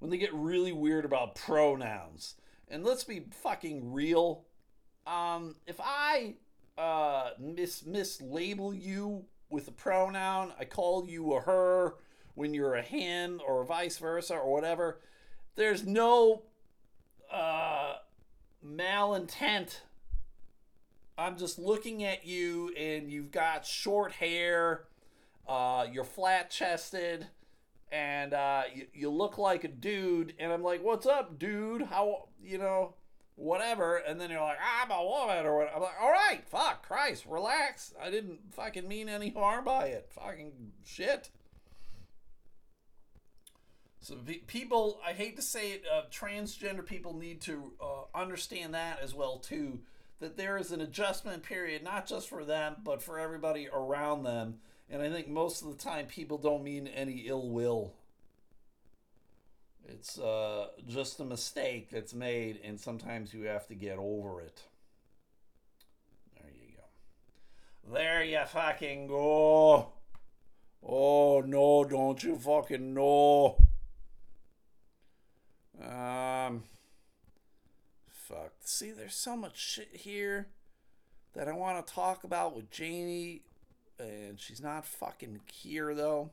when 0.00 0.10
they 0.10 0.18
get 0.18 0.34
really 0.34 0.72
weird 0.72 1.04
about 1.04 1.34
pronouns. 1.34 2.34
And 2.66 2.84
let's 2.84 3.04
be 3.04 3.26
fucking 3.30 3.92
real 3.92 4.44
um, 5.06 5.56
if 5.66 5.80
I 5.80 6.34
uh, 6.78 7.30
mis 7.38 7.82
mislabel 7.82 8.80
you 8.80 9.24
with 9.48 9.68
a 9.68 9.72
pronoun, 9.72 10.52
I 10.58 10.64
call 10.64 11.06
you 11.06 11.34
a 11.34 11.40
her 11.40 11.94
when 12.34 12.54
you're 12.54 12.74
a 12.74 12.82
him 12.82 13.40
or 13.46 13.64
vice 13.64 13.98
versa 13.98 14.34
or 14.34 14.52
whatever, 14.52 15.00
there's 15.56 15.86
no 15.86 16.42
uh, 17.30 17.96
malintent. 18.64 19.80
I'm 21.18 21.36
just 21.36 21.58
looking 21.58 22.04
at 22.04 22.24
you 22.24 22.72
and 22.78 23.10
you've 23.10 23.30
got 23.30 23.66
short 23.66 24.12
hair, 24.12 24.84
uh, 25.46 25.86
you're 25.92 26.04
flat 26.04 26.50
chested, 26.50 27.26
and 27.92 28.32
uh, 28.32 28.62
you, 28.74 28.86
you 28.94 29.10
look 29.10 29.36
like 29.36 29.64
a 29.64 29.68
dude. 29.68 30.34
And 30.38 30.52
I'm 30.52 30.62
like, 30.62 30.82
what's 30.82 31.06
up, 31.06 31.38
dude? 31.38 31.82
How, 31.82 32.28
you 32.42 32.58
know, 32.58 32.94
whatever, 33.40 33.96
and 33.96 34.20
then 34.20 34.30
you're 34.30 34.40
like, 34.40 34.58
I'm 34.60 34.90
a 34.90 35.02
woman, 35.02 35.46
or 35.46 35.56
whatever. 35.56 35.76
I'm 35.76 35.82
like, 35.82 36.00
all 36.00 36.10
right, 36.10 36.42
fuck, 36.46 36.86
Christ, 36.86 37.24
relax. 37.26 37.94
I 38.00 38.10
didn't 38.10 38.52
fucking 38.52 38.86
mean 38.86 39.08
any 39.08 39.30
harm 39.30 39.64
by 39.64 39.86
it. 39.86 40.10
Fucking 40.10 40.52
shit. 40.84 41.30
So 44.00 44.16
people, 44.46 45.00
I 45.06 45.12
hate 45.12 45.36
to 45.36 45.42
say 45.42 45.72
it, 45.72 45.84
uh, 45.90 46.02
transgender 46.10 46.84
people 46.84 47.14
need 47.14 47.40
to 47.42 47.72
uh, 47.80 48.18
understand 48.18 48.74
that 48.74 49.00
as 49.02 49.14
well 49.14 49.38
too. 49.38 49.80
that 50.20 50.36
there 50.36 50.58
is 50.58 50.70
an 50.70 50.80
adjustment 50.80 51.42
period, 51.42 51.82
not 51.82 52.06
just 52.06 52.28
for 52.28 52.44
them, 52.44 52.76
but 52.84 53.02
for 53.02 53.18
everybody 53.18 53.68
around 53.72 54.22
them. 54.22 54.56
And 54.88 55.02
I 55.02 55.10
think 55.10 55.28
most 55.28 55.62
of 55.62 55.68
the 55.68 55.82
time 55.82 56.06
people 56.06 56.38
don't 56.38 56.62
mean 56.62 56.86
any 56.86 57.24
ill 57.26 57.48
will. 57.48 57.94
It's 59.90 60.18
uh, 60.18 60.68
just 60.86 61.20
a 61.20 61.24
mistake 61.24 61.90
that's 61.90 62.14
made, 62.14 62.60
and 62.62 62.78
sometimes 62.78 63.34
you 63.34 63.44
have 63.44 63.66
to 63.68 63.74
get 63.74 63.98
over 63.98 64.40
it. 64.40 64.62
There 66.36 66.50
you 66.50 66.76
go. 66.76 67.92
There 67.92 68.22
you 68.22 68.40
fucking 68.46 69.08
go. 69.08 69.88
Oh 70.82 71.40
no, 71.40 71.84
don't 71.84 72.22
you 72.22 72.36
fucking 72.36 72.94
know. 72.94 73.56
Um, 75.82 76.64
fuck. 78.06 78.52
See, 78.64 78.92
there's 78.92 79.14
so 79.14 79.36
much 79.36 79.58
shit 79.58 79.90
here 79.92 80.48
that 81.34 81.48
I 81.48 81.52
want 81.52 81.84
to 81.84 81.92
talk 81.92 82.22
about 82.24 82.54
with 82.54 82.70
Jamie, 82.70 83.42
and 83.98 84.38
she's 84.38 84.60
not 84.60 84.84
fucking 84.84 85.40
here 85.52 85.94
though. 85.94 86.30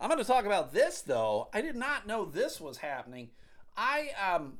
I'm 0.00 0.08
going 0.08 0.18
to 0.18 0.24
talk 0.24 0.46
about 0.46 0.72
this 0.72 1.02
though. 1.02 1.48
I 1.52 1.60
did 1.60 1.76
not 1.76 2.06
know 2.06 2.24
this 2.24 2.60
was 2.60 2.78
happening. 2.78 3.30
I 3.76 4.10
um, 4.20 4.54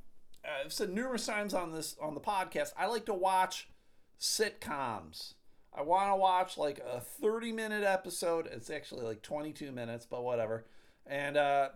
I've 0.44 0.72
said 0.72 0.90
numerous 0.90 1.26
times 1.26 1.54
on 1.54 1.72
this 1.72 1.96
on 2.00 2.14
the 2.14 2.20
podcast. 2.20 2.72
I 2.76 2.86
like 2.86 3.06
to 3.06 3.14
watch 3.14 3.68
sitcoms. 4.20 5.34
I 5.72 5.82
want 5.82 6.10
to 6.10 6.16
watch 6.16 6.58
like 6.58 6.80
a 6.80 7.00
30 7.00 7.52
minute 7.52 7.84
episode. 7.84 8.48
It's 8.50 8.70
actually 8.70 9.04
like 9.04 9.22
22 9.22 9.72
minutes, 9.72 10.06
but 10.06 10.24
whatever. 10.24 10.66
And 11.06 11.36
uh, 11.36 11.70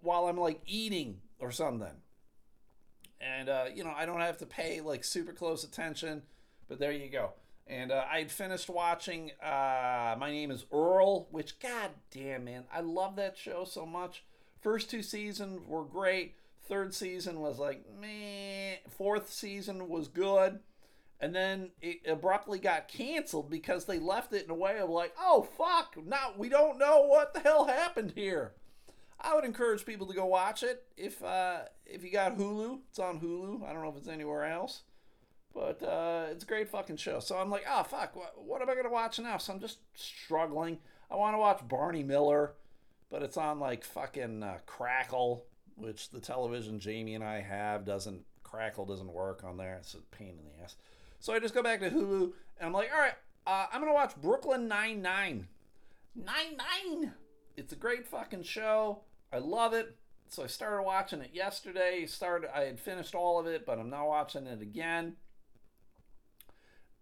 while 0.00 0.26
I'm 0.26 0.38
like 0.38 0.60
eating 0.66 1.20
or 1.38 1.50
something. 1.52 2.02
And, 3.20 3.48
uh, 3.48 3.66
you 3.74 3.84
know, 3.84 3.92
I 3.94 4.06
don't 4.06 4.20
have 4.20 4.38
to 4.38 4.46
pay 4.46 4.80
like 4.80 5.04
super 5.04 5.32
close 5.32 5.62
attention, 5.62 6.22
but 6.68 6.78
there 6.78 6.92
you 6.92 7.10
go. 7.10 7.34
And 7.70 7.92
uh, 7.92 8.04
I'd 8.10 8.32
finished 8.32 8.68
watching 8.68 9.30
uh, 9.40 10.16
My 10.18 10.30
Name 10.32 10.50
is 10.50 10.64
Earl, 10.72 11.28
which, 11.30 11.60
god 11.60 11.90
damn, 12.10 12.44
man, 12.44 12.64
I 12.74 12.80
love 12.80 13.14
that 13.16 13.38
show 13.38 13.64
so 13.64 13.86
much. 13.86 14.24
First 14.60 14.90
two 14.90 15.04
seasons 15.04 15.60
were 15.68 15.84
great. 15.84 16.34
Third 16.64 16.92
season 16.92 17.40
was 17.40 17.60
like, 17.60 17.84
meh. 18.00 18.78
Fourth 18.88 19.30
season 19.30 19.88
was 19.88 20.08
good. 20.08 20.58
And 21.20 21.32
then 21.32 21.70
it 21.80 22.00
abruptly 22.08 22.58
got 22.58 22.88
canceled 22.88 23.48
because 23.50 23.84
they 23.84 24.00
left 24.00 24.32
it 24.32 24.44
in 24.46 24.50
a 24.50 24.54
way 24.54 24.78
of 24.78 24.90
like, 24.90 25.14
oh, 25.20 25.42
fuck, 25.56 25.96
now 26.04 26.32
we 26.36 26.48
don't 26.48 26.78
know 26.78 27.02
what 27.02 27.34
the 27.34 27.40
hell 27.40 27.66
happened 27.66 28.14
here. 28.16 28.52
I 29.20 29.34
would 29.34 29.44
encourage 29.44 29.86
people 29.86 30.06
to 30.08 30.14
go 30.14 30.26
watch 30.26 30.62
it 30.62 30.82
if 30.96 31.22
uh, 31.22 31.60
if 31.84 32.02
you 32.02 32.10
got 32.10 32.38
Hulu. 32.38 32.80
It's 32.88 32.98
on 32.98 33.20
Hulu. 33.20 33.68
I 33.68 33.72
don't 33.72 33.82
know 33.82 33.90
if 33.90 33.96
it's 33.96 34.08
anywhere 34.08 34.46
else, 34.46 34.82
but 35.54 35.82
uh, 35.82 36.26
it's 36.30 36.44
a 36.44 36.46
great 36.46 36.68
fucking 36.68 36.96
show. 36.96 37.20
So 37.20 37.36
I'm 37.36 37.50
like, 37.50 37.64
oh 37.68 37.82
fuck, 37.82 38.14
what, 38.16 38.34
what 38.42 38.62
am 38.62 38.70
I 38.70 38.74
gonna 38.74 38.90
watch 38.90 39.18
now? 39.18 39.38
So 39.38 39.52
I'm 39.52 39.60
just 39.60 39.78
struggling. 39.94 40.78
I 41.10 41.16
want 41.16 41.34
to 41.34 41.38
watch 41.38 41.66
Barney 41.66 42.04
Miller, 42.04 42.54
but 43.10 43.22
it's 43.22 43.36
on 43.36 43.58
like 43.58 43.84
fucking 43.84 44.42
uh, 44.42 44.58
Crackle, 44.66 45.44
which 45.76 46.10
the 46.10 46.20
television 46.20 46.78
Jamie 46.78 47.14
and 47.14 47.24
I 47.24 47.40
have 47.40 47.84
doesn't 47.84 48.22
Crackle 48.44 48.86
doesn't 48.86 49.12
work 49.12 49.42
on 49.44 49.56
there. 49.56 49.76
It's 49.80 49.94
a 49.94 49.98
pain 50.16 50.30
in 50.38 50.44
the 50.44 50.64
ass. 50.64 50.76
So 51.18 51.32
I 51.32 51.38
just 51.38 51.54
go 51.54 51.62
back 51.62 51.80
to 51.80 51.90
Hulu 51.90 52.32
and 52.58 52.66
I'm 52.66 52.72
like, 52.72 52.90
all 52.94 53.00
right, 53.00 53.14
uh, 53.46 53.66
I'm 53.72 53.80
gonna 53.80 53.92
watch 53.92 54.14
Brooklyn 54.16 54.68
Nine 54.68 55.02
Nine. 55.02 55.48
Nine 56.14 56.56
Nine. 56.56 57.12
It's 57.56 57.72
a 57.72 57.76
great 57.76 58.06
fucking 58.06 58.44
show. 58.44 59.00
I 59.32 59.38
love 59.38 59.74
it. 59.74 59.96
So 60.28 60.44
I 60.44 60.46
started 60.46 60.84
watching 60.84 61.20
it 61.20 61.30
yesterday. 61.32 62.06
Started 62.06 62.56
I 62.56 62.62
had 62.62 62.78
finished 62.78 63.16
all 63.16 63.40
of 63.40 63.46
it, 63.46 63.66
but 63.66 63.78
I'm 63.80 63.90
now 63.90 64.08
watching 64.08 64.46
it 64.46 64.62
again. 64.62 65.16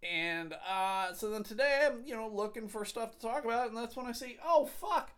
And 0.01 0.55
uh, 0.67 1.13
so 1.13 1.29
then 1.29 1.43
today 1.43 1.85
I'm, 1.85 2.03
you 2.05 2.15
know, 2.15 2.29
looking 2.31 2.67
for 2.67 2.85
stuff 2.85 3.11
to 3.11 3.19
talk 3.19 3.43
about, 3.43 3.67
and 3.67 3.77
that's 3.77 3.95
when 3.95 4.05
I 4.05 4.13
see, 4.13 4.37
oh 4.45 4.65
fuck, 4.65 5.11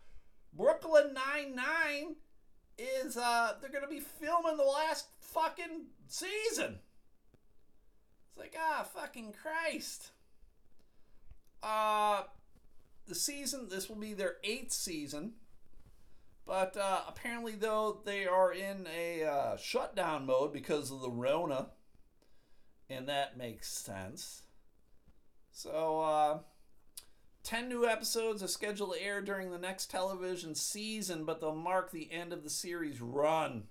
Brooklyn 0.53 1.13
Nine 1.13 1.55
Nine 1.55 2.15
is 2.77 3.15
uh 3.15 3.53
they're 3.61 3.69
gonna 3.69 3.87
be 3.87 3.99
filming 3.99 4.57
the 4.57 4.63
last 4.63 5.07
fucking 5.19 5.85
season. 6.07 6.79
It's 8.29 8.37
like, 8.37 8.55
ah, 8.59 8.83
fucking 8.95 9.33
Christ. 9.33 10.11
Uh 11.61 12.23
the 13.07 13.15
season, 13.15 13.67
this 13.69 13.89
will 13.89 13.97
be 13.97 14.13
their 14.13 14.37
eighth 14.43 14.71
season. 14.71 15.33
But 16.45 16.75
uh, 16.75 17.01
apparently, 17.07 17.53
though, 17.53 18.01
they 18.03 18.25
are 18.25 18.51
in 18.51 18.87
a 18.87 19.23
uh, 19.23 19.57
shutdown 19.57 20.25
mode 20.25 20.53
because 20.53 20.91
of 20.91 21.01
the 21.01 21.09
Rona. 21.09 21.67
And 22.89 23.07
that 23.07 23.37
makes 23.37 23.71
sense. 23.71 24.43
So, 25.51 26.01
uh, 26.01 26.39
10 27.43 27.67
new 27.67 27.87
episodes 27.87 28.43
are 28.43 28.47
scheduled 28.47 28.93
to 28.93 29.01
air 29.01 29.21
during 29.21 29.51
the 29.51 29.57
next 29.57 29.89
television 29.89 30.55
season, 30.55 31.25
but 31.25 31.41
they'll 31.41 31.55
mark 31.55 31.91
the 31.91 32.11
end 32.11 32.33
of 32.33 32.43
the 32.43 32.49
series 32.49 33.01
run. 33.01 33.63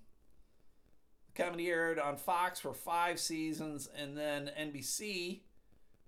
The 1.27 1.43
comedy 1.43 1.69
aired 1.69 1.99
on 1.99 2.17
Fox 2.17 2.61
for 2.61 2.75
five 2.75 3.21
seasons, 3.21 3.89
and 3.97 4.17
then 4.17 4.51
NBC, 4.59 5.41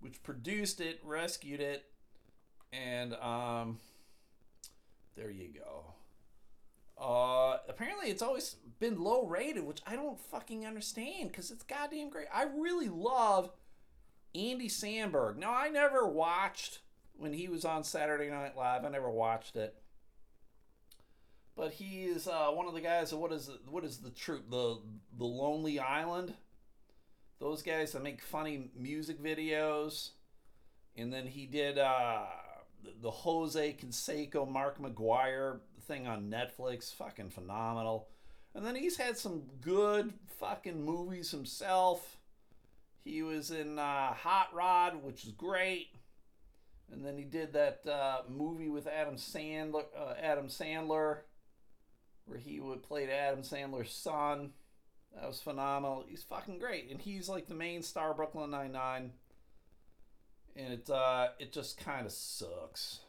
which 0.00 0.22
produced 0.22 0.80
it, 0.80 1.00
rescued 1.04 1.60
it, 1.60 1.84
and 2.72 3.14
um, 3.14 3.78
there 5.16 5.30
you 5.30 5.48
go. 5.48 5.94
Uh, 7.00 7.58
apparently, 7.68 8.10
it's 8.10 8.22
always 8.22 8.56
been 8.78 9.00
low 9.00 9.26
rated, 9.26 9.64
which 9.64 9.80
I 9.86 9.96
don't 9.96 10.18
fucking 10.18 10.66
understand 10.66 11.30
because 11.30 11.50
it's 11.50 11.64
goddamn 11.64 12.10
great. 12.10 12.26
I 12.32 12.44
really 12.44 12.88
love 12.88 13.50
Andy 14.34 14.68
Samberg. 14.68 15.36
Now, 15.36 15.54
I 15.54 15.68
never 15.68 16.06
watched 16.06 16.80
when 17.16 17.32
he 17.32 17.48
was 17.48 17.64
on 17.64 17.84
Saturday 17.84 18.30
Night 18.30 18.56
Live. 18.56 18.84
I 18.84 18.88
never 18.88 19.10
watched 19.10 19.56
it, 19.56 19.74
but 21.56 21.72
he 21.72 22.04
is 22.04 22.26
uh, 22.26 22.48
one 22.48 22.66
of 22.66 22.74
the 22.74 22.80
guys. 22.80 23.12
what 23.14 23.32
is 23.32 23.46
the, 23.46 23.58
what 23.70 23.84
is 23.84 23.98
the 23.98 24.10
troop? 24.10 24.50
The 24.50 24.78
the 25.16 25.24
Lonely 25.24 25.78
Island. 25.78 26.34
Those 27.38 27.62
guys 27.62 27.92
that 27.92 28.02
make 28.04 28.22
funny 28.22 28.70
music 28.76 29.20
videos, 29.20 30.10
and 30.96 31.12
then 31.12 31.26
he 31.26 31.46
did 31.46 31.76
uh, 31.76 32.22
the 33.00 33.10
Jose 33.10 33.76
Canseco, 33.80 34.48
Mark 34.48 34.80
McGwire 34.80 35.58
thing 35.82 36.06
on 36.06 36.30
Netflix, 36.30 36.94
fucking 36.94 37.30
phenomenal. 37.30 38.08
And 38.54 38.64
then 38.64 38.76
he's 38.76 38.96
had 38.96 39.16
some 39.16 39.42
good 39.60 40.12
fucking 40.38 40.84
movies 40.84 41.30
himself. 41.30 42.18
He 43.04 43.22
was 43.22 43.50
in 43.50 43.78
uh, 43.78 44.14
Hot 44.14 44.48
Rod, 44.54 45.02
which 45.02 45.24
is 45.24 45.32
great. 45.32 45.88
And 46.92 47.04
then 47.04 47.16
he 47.16 47.24
did 47.24 47.54
that 47.54 47.80
uh, 47.86 48.22
movie 48.28 48.68
with 48.68 48.86
Adam 48.86 49.16
Sandler, 49.16 49.84
uh, 49.98 50.14
Adam 50.20 50.48
Sandler, 50.48 51.18
where 52.26 52.38
he 52.38 52.60
would 52.60 52.82
played 52.82 53.08
Adam 53.08 53.42
Sandler's 53.42 53.92
son. 53.92 54.50
That 55.14 55.26
was 55.26 55.40
phenomenal. 55.40 56.04
He's 56.06 56.22
fucking 56.22 56.58
great, 56.58 56.90
and 56.90 57.00
he's 57.00 57.28
like 57.28 57.46
the 57.46 57.54
main 57.54 57.82
star 57.82 58.14
Brooklyn 58.14 58.50
Nine 58.50 58.72
Nine. 58.72 59.12
And 60.54 60.72
it 60.74 60.90
uh, 60.90 61.28
it 61.38 61.52
just 61.52 61.78
kind 61.78 62.04
of 62.04 62.12
sucks. 62.12 63.00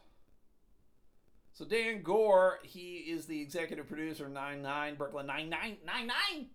So 1.52 1.64
Dan 1.64 2.02
Goor, 2.02 2.58
he 2.64 2.96
is 2.96 3.26
the 3.26 3.40
executive 3.40 3.86
producer 3.86 4.26
of 4.26 4.32
99 4.32 4.96
Brooklyn 4.96 5.26
9999. 5.26 6.48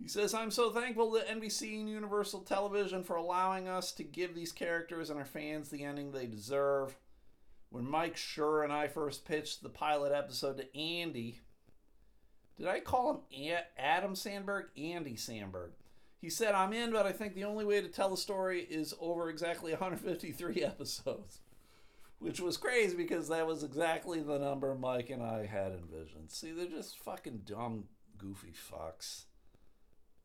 He 0.00 0.08
says, 0.08 0.32
I'm 0.32 0.50
so 0.50 0.70
thankful 0.70 1.12
to 1.12 1.20
NBC 1.20 1.78
and 1.78 1.88
Universal 1.88 2.40
Television 2.40 3.04
for 3.04 3.16
allowing 3.16 3.68
us 3.68 3.92
to 3.92 4.02
give 4.02 4.34
these 4.34 4.50
characters 4.50 5.10
and 5.10 5.18
our 5.18 5.26
fans 5.26 5.68
the 5.68 5.84
ending 5.84 6.10
they 6.10 6.26
deserve. 6.26 6.96
When 7.68 7.88
Mike 7.88 8.16
Schur 8.16 8.64
and 8.64 8.72
I 8.72 8.88
first 8.88 9.26
pitched 9.26 9.62
the 9.62 9.68
pilot 9.68 10.12
episode 10.12 10.56
to 10.56 10.76
Andy, 10.76 11.40
did 12.56 12.66
I 12.66 12.80
call 12.80 13.26
him 13.30 13.58
Adam 13.78 14.14
Sandberg? 14.14 14.66
Andy 14.76 15.14
Samberg. 15.14 15.72
He 16.20 16.30
said, 16.30 16.54
I'm 16.54 16.72
in, 16.72 16.92
but 16.92 17.06
I 17.06 17.12
think 17.12 17.34
the 17.34 17.44
only 17.44 17.64
way 17.64 17.80
to 17.80 17.88
tell 17.88 18.08
the 18.08 18.16
story 18.16 18.62
is 18.62 18.94
over 19.00 19.28
exactly 19.28 19.70
153 19.72 20.64
episodes 20.64 21.40
which 22.20 22.38
was 22.38 22.58
crazy 22.58 22.94
because 22.94 23.28
that 23.28 23.46
was 23.46 23.64
exactly 23.64 24.20
the 24.20 24.38
number 24.38 24.74
Mike 24.74 25.10
and 25.10 25.22
I 25.22 25.46
had 25.46 25.72
envisioned. 25.72 26.30
See, 26.30 26.52
they're 26.52 26.66
just 26.66 26.98
fucking 26.98 27.42
dumb, 27.46 27.84
goofy 28.18 28.52
fucks. 28.52 29.24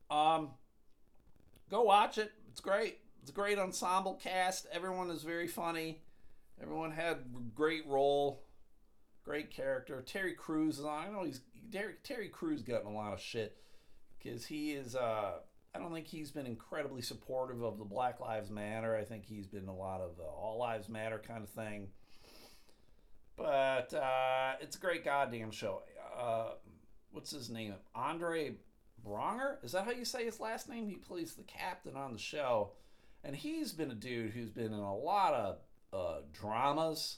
Um, 0.10 0.52
go 1.70 1.84
watch 1.84 2.18
it. 2.18 2.32
It's 2.52 2.62
great. 2.62 3.00
It's 3.22 3.32
a 3.32 3.34
great 3.34 3.58
ensemble 3.58 4.16
cast. 4.16 4.68
Everyone 4.72 5.10
is 5.10 5.24
very 5.24 5.48
funny. 5.48 6.02
Everyone 6.62 6.92
had 6.92 7.18
great 7.54 7.86
role, 7.88 8.44
great 9.24 9.52
character. 9.52 10.02
Terry 10.06 10.34
Crews 10.34 10.80
is 10.80 10.86
on. 10.86 11.08
I 11.08 11.10
know 11.10 11.24
he's 11.24 11.42
Terry, 11.72 11.96
Terry 12.04 12.30
Crews 12.30 12.62
gotten 12.62 12.88
a 12.88 12.94
lot 12.96 13.14
of 13.14 13.20
shit 13.20 13.58
because 14.18 14.46
he 14.46 14.72
is. 14.72 14.96
Uh, 14.96 15.34
I 15.74 15.80
don't 15.80 15.94
think 15.94 16.08
he's 16.08 16.32
been 16.32 16.46
incredibly 16.46 17.02
supportive 17.02 17.62
of 17.62 17.78
the 17.78 17.84
Black 17.84 18.22
Lives 18.22 18.50
Matter. 18.50 18.96
I 18.96 19.04
think 19.04 19.26
he's 19.26 19.48
been 19.48 19.68
a 19.68 19.76
lot 19.76 20.00
of 20.00 20.20
uh, 20.20 20.24
All 20.24 20.58
Lives 20.58 20.88
Matter 20.88 21.20
kind 21.20 21.44
of 21.44 21.50
thing. 21.50 21.90
But 23.36 23.94
uh, 23.94 24.54
it's 24.62 24.78
a 24.78 24.80
great 24.80 25.04
goddamn 25.04 25.52
show. 25.52 25.82
Uh, 26.18 26.52
what's 27.12 27.32
his 27.32 27.50
name? 27.50 27.74
Andre 27.94 28.56
Bronger. 29.06 29.64
Is 29.64 29.72
that 29.74 29.86
how 29.86 29.92
you 29.92 30.06
say 30.06 30.26
his 30.26 30.40
last 30.40 30.70
name? 30.70 30.88
He 30.88 30.96
plays 30.96 31.34
the 31.34 31.44
captain 31.44 31.96
on 31.96 32.14
the 32.14 32.20
show, 32.20 32.72
and 33.24 33.36
he's 33.36 33.72
been 33.72 33.92
a 33.92 33.96
dude 33.96 34.32
who's 34.32 34.50
been 34.50 34.74
in 34.74 34.80
a 34.80 34.96
lot 34.96 35.34
of 35.34 35.58
uh, 35.94 36.22
dramas, 36.34 37.18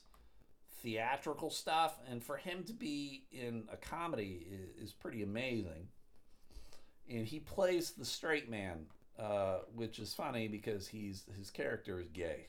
theatrical 0.82 1.50
stuff, 1.50 2.00
and 2.10 2.24
for 2.24 2.38
him 2.38 2.64
to 2.66 2.74
be 2.74 3.26
in 3.32 3.64
a 3.72 3.78
comedy 3.78 4.46
is, 4.52 4.90
is 4.90 4.94
pretty 4.94 5.24
amazing. 5.24 5.88
And 7.10 7.26
he 7.26 7.40
plays 7.40 7.92
the 7.92 8.06
straight 8.06 8.50
man, 8.50 8.86
uh, 9.18 9.60
which 9.74 10.00
is 10.00 10.14
funny 10.14 10.48
because 10.48 10.88
he's 10.88 11.24
his 11.38 11.50
character 11.50 12.00
is 12.00 12.10
gay, 12.10 12.48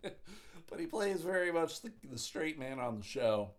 but 0.02 0.78
he 0.78 0.86
plays 0.86 1.22
very 1.22 1.50
much 1.50 1.82
the, 1.82 1.90
the 2.08 2.18
straight 2.18 2.58
man 2.58 2.78
on 2.78 2.98
the 2.98 3.04
show, 3.04 3.50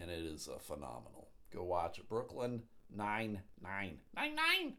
and 0.00 0.10
it 0.10 0.24
is 0.24 0.48
uh, 0.52 0.58
phenomenal. 0.58 1.28
Go 1.54 1.62
watch 1.62 1.98
it, 1.98 2.08
Brooklyn 2.08 2.62
Nine 2.94 3.40
Nine 3.62 3.98
Nine 4.14 4.34
Nine. 4.34 4.74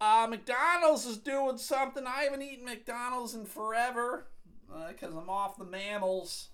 Uh, 0.00 0.26
McDonald's 0.28 1.04
is 1.04 1.18
doing 1.18 1.58
something. 1.58 2.06
I 2.06 2.22
haven't 2.22 2.42
eaten 2.42 2.64
McDonald's 2.64 3.34
in 3.34 3.44
forever 3.44 4.28
because 4.88 5.14
uh, 5.14 5.18
I'm 5.18 5.28
off 5.28 5.58
the 5.58 5.64
mammals. 5.64 6.48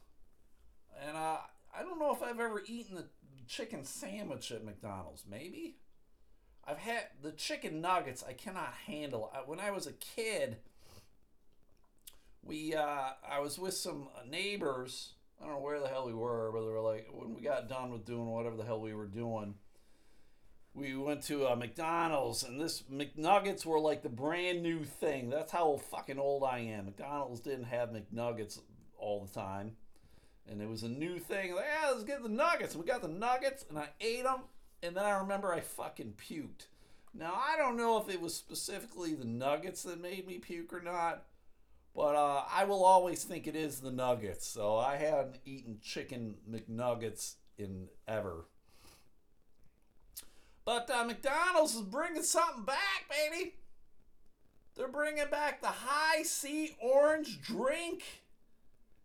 And 1.00 1.16
uh, 1.16 1.38
I 1.76 1.82
don't 1.82 1.98
know 2.00 2.12
if 2.12 2.22
I've 2.22 2.40
ever 2.40 2.62
eaten 2.66 2.96
the 2.96 3.06
chicken 3.46 3.84
sandwich 3.84 4.50
at 4.50 4.64
McDonald's. 4.64 5.24
Maybe. 5.28 5.76
I've 6.64 6.78
had 6.78 7.04
the 7.22 7.30
chicken 7.30 7.80
nuggets 7.80 8.24
I 8.28 8.32
cannot 8.32 8.74
handle. 8.86 9.32
When 9.46 9.60
I 9.60 9.70
was 9.70 9.86
a 9.86 9.92
kid, 9.92 10.56
we 12.42 12.74
uh, 12.74 13.10
I 13.28 13.38
was 13.38 13.58
with 13.58 13.74
some 13.74 14.08
neighbors. 14.28 15.12
I 15.40 15.44
don't 15.44 15.54
know 15.54 15.60
where 15.60 15.80
the 15.80 15.88
hell 15.88 16.06
we 16.06 16.14
were, 16.14 16.50
but 16.52 16.60
they 16.60 16.72
were 16.72 16.80
like 16.80 17.08
when 17.12 17.34
we 17.34 17.42
got 17.42 17.68
done 17.68 17.92
with 17.92 18.04
doing 18.04 18.26
whatever 18.26 18.56
the 18.56 18.64
hell 18.64 18.80
we 18.80 18.94
were 18.94 19.06
doing 19.06 19.54
we 20.76 20.94
went 20.94 21.22
to 21.22 21.46
a 21.46 21.56
McDonald's, 21.56 22.42
and 22.42 22.60
this 22.60 22.82
McNuggets 22.92 23.64
were 23.64 23.80
like 23.80 24.02
the 24.02 24.10
brand 24.10 24.62
new 24.62 24.84
thing. 24.84 25.30
That's 25.30 25.50
how 25.50 25.80
fucking 25.90 26.18
old 26.18 26.44
I 26.44 26.58
am. 26.58 26.84
McDonald's 26.84 27.40
didn't 27.40 27.64
have 27.64 27.88
McNuggets 27.88 28.60
all 28.98 29.24
the 29.24 29.32
time, 29.32 29.72
and 30.46 30.60
it 30.60 30.68
was 30.68 30.82
a 30.82 30.88
new 30.88 31.18
thing. 31.18 31.54
Like, 31.54 31.64
yeah, 31.64 31.90
let's 31.90 32.04
get 32.04 32.22
the 32.22 32.28
nuggets. 32.28 32.76
We 32.76 32.84
got 32.84 33.00
the 33.00 33.08
nuggets, 33.08 33.64
and 33.70 33.78
I 33.78 33.88
ate 34.02 34.24
them, 34.24 34.40
and 34.82 34.94
then 34.94 35.04
I 35.04 35.18
remember 35.18 35.52
I 35.52 35.60
fucking 35.60 36.14
puked. 36.18 36.66
Now 37.14 37.32
I 37.34 37.56
don't 37.56 37.78
know 37.78 37.96
if 37.96 38.10
it 38.10 38.20
was 38.20 38.34
specifically 38.34 39.14
the 39.14 39.24
nuggets 39.24 39.82
that 39.84 39.98
made 39.98 40.26
me 40.26 40.38
puke 40.38 40.74
or 40.74 40.82
not, 40.82 41.24
but 41.96 42.14
uh, 42.14 42.42
I 42.52 42.64
will 42.64 42.84
always 42.84 43.24
think 43.24 43.46
it 43.46 43.56
is 43.56 43.80
the 43.80 43.90
nuggets. 43.90 44.46
So 44.46 44.76
I 44.76 44.96
hadn't 44.96 45.38
eaten 45.46 45.78
chicken 45.82 46.34
McNuggets 46.48 47.36
in 47.56 47.88
ever. 48.06 48.44
But 50.66 50.90
uh, 50.90 51.04
McDonald's 51.04 51.74
is 51.74 51.80
bringing 51.80 52.22
something 52.22 52.64
back, 52.64 53.06
baby. 53.08 53.54
They're 54.74 54.88
bringing 54.88 55.24
back 55.30 55.62
the 55.62 55.68
Hi-C 55.68 56.76
orange 56.82 57.40
drink. 57.40 58.02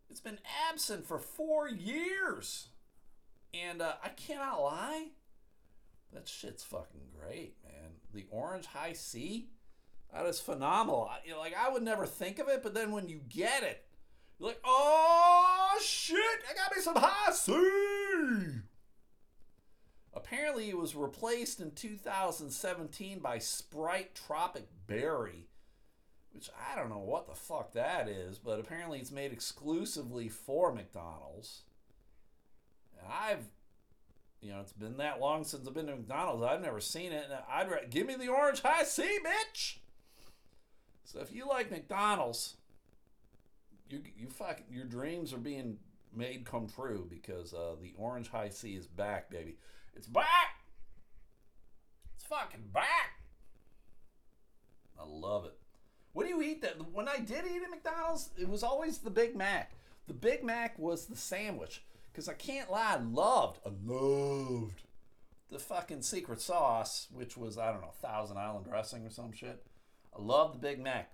It's 0.09 0.19
been 0.19 0.39
absent 0.69 1.07
for 1.07 1.17
four 1.17 1.69
years. 1.69 2.67
And 3.53 3.81
uh, 3.81 3.93
I 4.03 4.09
cannot 4.09 4.61
lie, 4.61 5.07
that 6.13 6.27
shit's 6.27 6.63
fucking 6.63 7.07
great, 7.17 7.55
man. 7.63 7.91
The 8.13 8.25
orange 8.31 8.65
Hi-C, 8.65 9.47
that 10.13 10.25
is 10.25 10.39
phenomenal. 10.39 11.09
You 11.25 11.37
like 11.37 11.55
I 11.57 11.69
would 11.69 11.83
never 11.83 12.05
think 12.05 12.39
of 12.39 12.47
it, 12.47 12.63
but 12.63 12.73
then 12.73 12.91
when 12.91 13.07
you 13.07 13.21
get 13.29 13.63
it, 13.63 13.85
you're 14.39 14.49
like, 14.49 14.61
oh 14.63 15.79
shit, 15.83 16.17
I 16.49 16.53
got 16.53 16.75
me 16.75 16.81
some 16.81 16.95
Hi-C. 16.97 18.61
Apparently, 20.13 20.69
it 20.69 20.77
was 20.77 20.95
replaced 20.95 21.61
in 21.61 21.71
2017 21.71 23.19
by 23.19 23.37
Sprite 23.39 24.13
Tropic 24.13 24.67
Berry, 24.85 25.47
which 26.33 26.49
I 26.69 26.75
don't 26.75 26.89
know 26.89 26.97
what 26.97 27.27
the 27.27 27.35
fuck 27.35 27.73
that 27.73 28.09
is, 28.09 28.37
but 28.37 28.59
apparently 28.59 28.99
it's 28.99 29.11
made 29.11 29.31
exclusively 29.31 30.27
for 30.27 30.73
McDonald's. 30.73 31.61
And 32.99 33.07
I've, 33.09 33.45
you 34.41 34.51
know, 34.51 34.59
it's 34.59 34.73
been 34.73 34.97
that 34.97 35.21
long 35.21 35.45
since 35.45 35.65
I've 35.65 35.73
been 35.73 35.87
to 35.87 35.95
McDonald's. 35.95 36.43
I've 36.43 36.61
never 36.61 36.81
seen 36.81 37.13
it. 37.13 37.25
And 37.29 37.39
I'd 37.49 37.89
give 37.89 38.05
me 38.05 38.15
the 38.15 38.27
orange 38.27 38.61
Hi-C, 38.61 39.03
bitch. 39.23 39.77
So 41.03 41.19
if 41.19 41.33
you 41.33 41.47
like 41.47 41.71
McDonald's, 41.71 42.55
you 43.89 44.01
you 44.17 44.27
fucking 44.27 44.65
your 44.69 44.85
dreams 44.85 45.33
are 45.33 45.37
being 45.37 45.77
made 46.15 46.45
come 46.45 46.67
true 46.67 47.07
because 47.09 47.53
uh, 47.53 47.75
the 47.81 47.93
orange 47.97 48.29
Hi-C 48.29 48.75
is 48.75 48.87
back, 48.87 49.29
baby. 49.29 49.57
It's 49.95 50.07
back. 50.07 50.61
It's 52.15 52.25
fucking 52.25 52.69
back. 52.73 53.19
I 54.99 55.03
love 55.05 55.45
it. 55.45 55.57
What 56.13 56.27
do 56.27 56.29
you 56.29 56.41
eat 56.41 56.61
that? 56.61 56.75
When 56.93 57.07
I 57.07 57.17
did 57.17 57.45
eat 57.45 57.63
at 57.63 57.69
McDonald's, 57.69 58.29
it 58.37 58.47
was 58.47 58.63
always 58.63 58.99
the 58.99 59.09
Big 59.09 59.35
Mac. 59.35 59.71
The 60.07 60.13
Big 60.13 60.43
Mac 60.43 60.77
was 60.77 61.05
the 61.05 61.15
sandwich. 61.15 61.83
Because 62.11 62.27
I 62.27 62.33
can't 62.33 62.69
lie, 62.69 62.95
I 62.95 63.01
loved, 63.01 63.59
I 63.65 63.69
loved 63.85 64.83
the 65.49 65.59
fucking 65.59 66.01
secret 66.01 66.41
sauce, 66.41 67.07
which 67.13 67.37
was, 67.37 67.57
I 67.57 67.71
don't 67.71 67.79
know, 67.79 67.93
Thousand 68.01 68.37
Island 68.37 68.65
dressing 68.65 69.05
or 69.05 69.09
some 69.09 69.31
shit. 69.31 69.63
I 70.17 70.21
love 70.21 70.53
the 70.53 70.59
Big 70.59 70.79
Mac. 70.79 71.11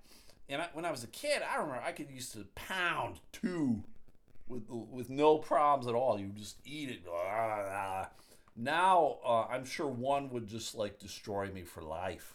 And 0.50 0.62
I, 0.62 0.70
when 0.74 0.86
I 0.86 0.92
was 0.92 1.04
a 1.04 1.08
kid, 1.08 1.42
I 1.42 1.58
remember 1.58 1.82
I 1.86 1.92
could 1.92 2.10
used 2.10 2.34
to 2.34 2.46
pound 2.56 3.20
two 3.32 3.84
with 4.48 4.64
with 4.70 5.10
no 5.10 5.38
problems 5.38 5.88
at 5.88 5.96
all. 5.96 6.20
You 6.20 6.28
just 6.28 6.58
eat 6.66 6.90
it. 6.90 7.02
Now, 8.56 9.18
uh, 9.26 9.46
I'm 9.52 9.66
sure 9.66 9.88
one 9.88 10.30
would 10.32 10.48
just 10.48 10.74
like 10.74 11.00
destroy 11.00 11.50
me 11.50 11.64
for 11.64 11.82
life. 11.84 12.34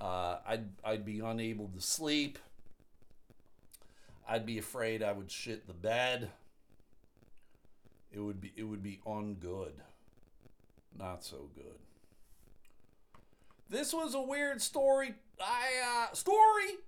Uh, 0.00 0.38
I'd 0.46 0.68
I'd 0.82 1.04
be 1.04 1.20
unable 1.20 1.68
to 1.68 1.80
sleep. 1.80 2.38
I'd 4.28 4.46
be 4.46 4.58
afraid 4.58 5.02
I 5.02 5.12
would 5.12 5.30
shit 5.30 5.66
the 5.66 5.74
bed. 5.74 6.30
It 8.12 8.20
would 8.20 8.40
be 8.40 8.52
it 8.56 8.64
would 8.64 8.82
be 8.82 9.00
ungood. 9.06 9.72
Not 10.98 11.22
so 11.22 11.50
good. 11.54 11.78
This 13.68 13.92
was 13.92 14.14
a 14.14 14.22
weird 14.22 14.62
story. 14.62 15.14
I 15.40 16.08
uh, 16.10 16.14
story. 16.14 16.78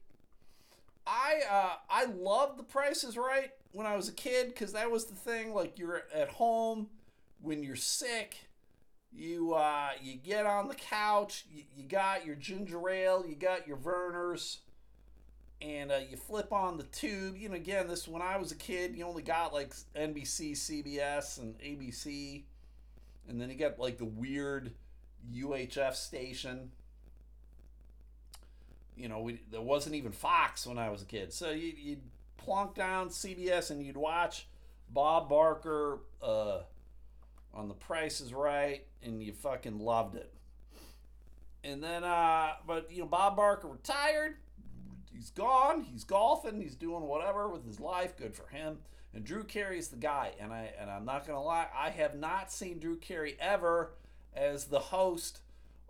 I 1.07 1.41
uh, 1.51 1.73
I 1.89 2.05
loved 2.05 2.59
The 2.59 2.65
Price 2.65 3.05
is 3.05 3.17
Right 3.17 3.51
when 3.73 3.87
I 3.87 3.97
was 3.97 4.09
a 4.09 4.13
kid 4.13 4.49
because 4.49 4.73
that 4.73 4.91
was 4.91 5.07
the 5.07 5.15
thing. 5.15 5.55
Like 5.55 5.79
you're 5.79 6.03
at 6.15 6.29
home 6.29 6.89
when 7.43 7.63
you're 7.63 7.77
sick, 7.77 8.37
you 9.13 9.55
uh, 9.55 9.91
you 10.01 10.17
get 10.17 10.47
on 10.47 10.69
the 10.69 10.75
couch, 10.75 11.47
you, 11.53 11.65
you 11.77 11.85
got 11.85 12.27
your 12.27 12.37
ginger 12.37 12.89
ale, 12.89 13.25
you 13.27 13.35
got 13.35 13.67
your 13.67 13.77
Vernors, 13.77 14.59
and 15.61 15.91
uh, 15.91 15.99
you 16.09 16.17
flip 16.17 16.53
on 16.53 16.77
the 16.77 16.85
tube. 16.85 17.37
You 17.37 17.49
know, 17.49 17.57
again, 17.57 17.89
this 17.89 18.07
when 18.07 18.23
I 18.23 18.37
was 18.37 18.53
a 18.53 18.57
kid, 18.57 18.97
you 18.97 19.05
only 19.05 19.23
got 19.23 19.53
like 19.53 19.75
NBC, 19.97 20.53
CBS, 20.53 21.39
and 21.39 21.59
ABC, 21.59 22.43
and 23.29 23.41
then 23.41 23.51
you 23.51 23.57
got 23.57 23.79
like 23.79 23.99
the 23.99 24.05
weird 24.05 24.73
UHF 25.35 25.95
station. 25.95 26.71
You 28.97 29.09
know, 29.09 29.20
we, 29.20 29.41
there 29.51 29.61
wasn't 29.61 29.95
even 29.95 30.12
Fox 30.12 30.66
when 30.66 30.78
I 30.78 30.91
was 30.91 31.03
a 31.03 31.07
kid, 31.07 31.32
so 31.32 31.51
you, 31.51 31.72
you'd 31.76 32.03
plonk 32.36 32.74
down 32.74 33.09
CBS 33.09 33.70
and 33.70 33.84
you'd 33.84 33.97
watch 33.97 34.47
Bob 34.91 35.28
Barker. 35.28 36.01
Uh, 36.22 36.61
on 37.55 37.68
The 37.68 37.74
Price 37.74 38.20
is 38.20 38.32
Right, 38.32 38.84
and 39.03 39.22
you 39.22 39.32
fucking 39.32 39.78
loved 39.78 40.16
it. 40.16 40.32
And 41.62 41.82
then, 41.82 42.05
uh, 42.05 42.53
but 42.66 42.91
you 42.91 43.01
know, 43.01 43.07
Bob 43.07 43.36
Barker 43.36 43.68
retired. 43.68 44.36
He's 45.12 45.30
gone. 45.30 45.82
He's 45.82 46.05
golfing. 46.05 46.61
He's 46.61 46.76
doing 46.76 47.03
whatever 47.03 47.49
with 47.49 47.66
his 47.66 47.80
life. 47.80 48.16
Good 48.16 48.34
for 48.34 48.47
him. 48.49 48.78
And 49.12 49.24
Drew 49.24 49.45
Carey 49.45 49.78
is 49.78 49.88
the 49.88 49.97
guy. 49.97 50.32
And 50.41 50.53
I 50.53 50.72
and 50.80 50.88
I'm 50.88 51.05
not 51.05 51.26
gonna 51.26 51.43
lie, 51.43 51.66
I 51.76 51.91
have 51.91 52.14
not 52.14 52.51
seen 52.51 52.78
Drew 52.78 52.97
Carey 52.97 53.36
ever 53.41 53.93
as 54.34 54.66
the 54.66 54.78
host 54.78 55.41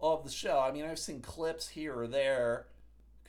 of 0.01 0.25
the 0.25 0.31
show. 0.31 0.59
I 0.59 0.73
mean, 0.73 0.85
I've 0.87 0.99
seen 0.99 1.21
clips 1.21 1.69
here 1.69 1.97
or 1.97 2.09
there 2.09 2.67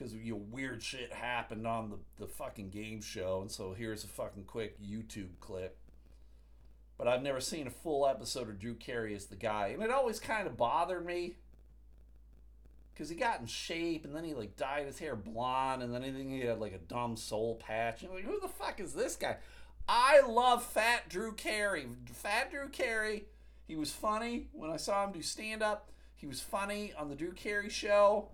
because 0.02 0.14
you 0.14 0.32
know, 0.32 0.42
weird 0.50 0.82
shit 0.82 1.12
happened 1.12 1.66
on 1.66 1.90
the, 1.90 1.98
the 2.18 2.26
fucking 2.26 2.70
game 2.70 3.00
show. 3.00 3.40
And 3.40 3.50
so 3.50 3.72
here's 3.72 4.04
a 4.04 4.08
fucking 4.08 4.44
quick 4.44 4.80
YouTube 4.82 5.38
clip 5.40 5.78
but 7.02 7.08
I've 7.08 7.22
never 7.22 7.40
seen 7.40 7.66
a 7.66 7.70
full 7.70 8.06
episode 8.06 8.48
of 8.48 8.60
Drew 8.60 8.74
Carey 8.74 9.12
as 9.16 9.26
the 9.26 9.34
guy, 9.34 9.68
and 9.68 9.82
it 9.82 9.90
always 9.90 10.20
kind 10.20 10.46
of 10.46 10.56
bothered 10.56 11.04
me 11.04 11.34
because 12.92 13.08
he 13.08 13.16
got 13.16 13.40
in 13.40 13.46
shape 13.46 14.04
and 14.04 14.14
then 14.14 14.22
he 14.22 14.34
like 14.34 14.56
dyed 14.56 14.86
his 14.86 15.00
hair 15.00 15.16
blonde 15.16 15.82
and 15.82 15.92
then 15.92 16.02
he 16.04 16.40
had 16.42 16.60
like 16.60 16.72
a 16.72 16.78
dumb 16.78 17.16
soul 17.16 17.56
patch. 17.56 18.02
And 18.02 18.12
like, 18.12 18.24
who 18.24 18.38
the 18.38 18.46
fuck 18.46 18.78
is 18.78 18.92
this 18.92 19.16
guy? 19.16 19.38
I 19.88 20.20
love 20.20 20.62
Fat 20.62 21.08
Drew 21.08 21.32
Carey. 21.32 21.88
Fat 22.12 22.52
Drew 22.52 22.68
Carey. 22.68 23.24
He 23.66 23.74
was 23.74 23.90
funny 23.90 24.46
when 24.52 24.70
I 24.70 24.76
saw 24.76 25.04
him 25.04 25.12
do 25.12 25.22
stand 25.22 25.60
up. 25.60 25.90
He 26.14 26.28
was 26.28 26.40
funny 26.40 26.92
on 26.96 27.08
the 27.08 27.16
Drew 27.16 27.32
Carey 27.32 27.68
show. 27.68 28.28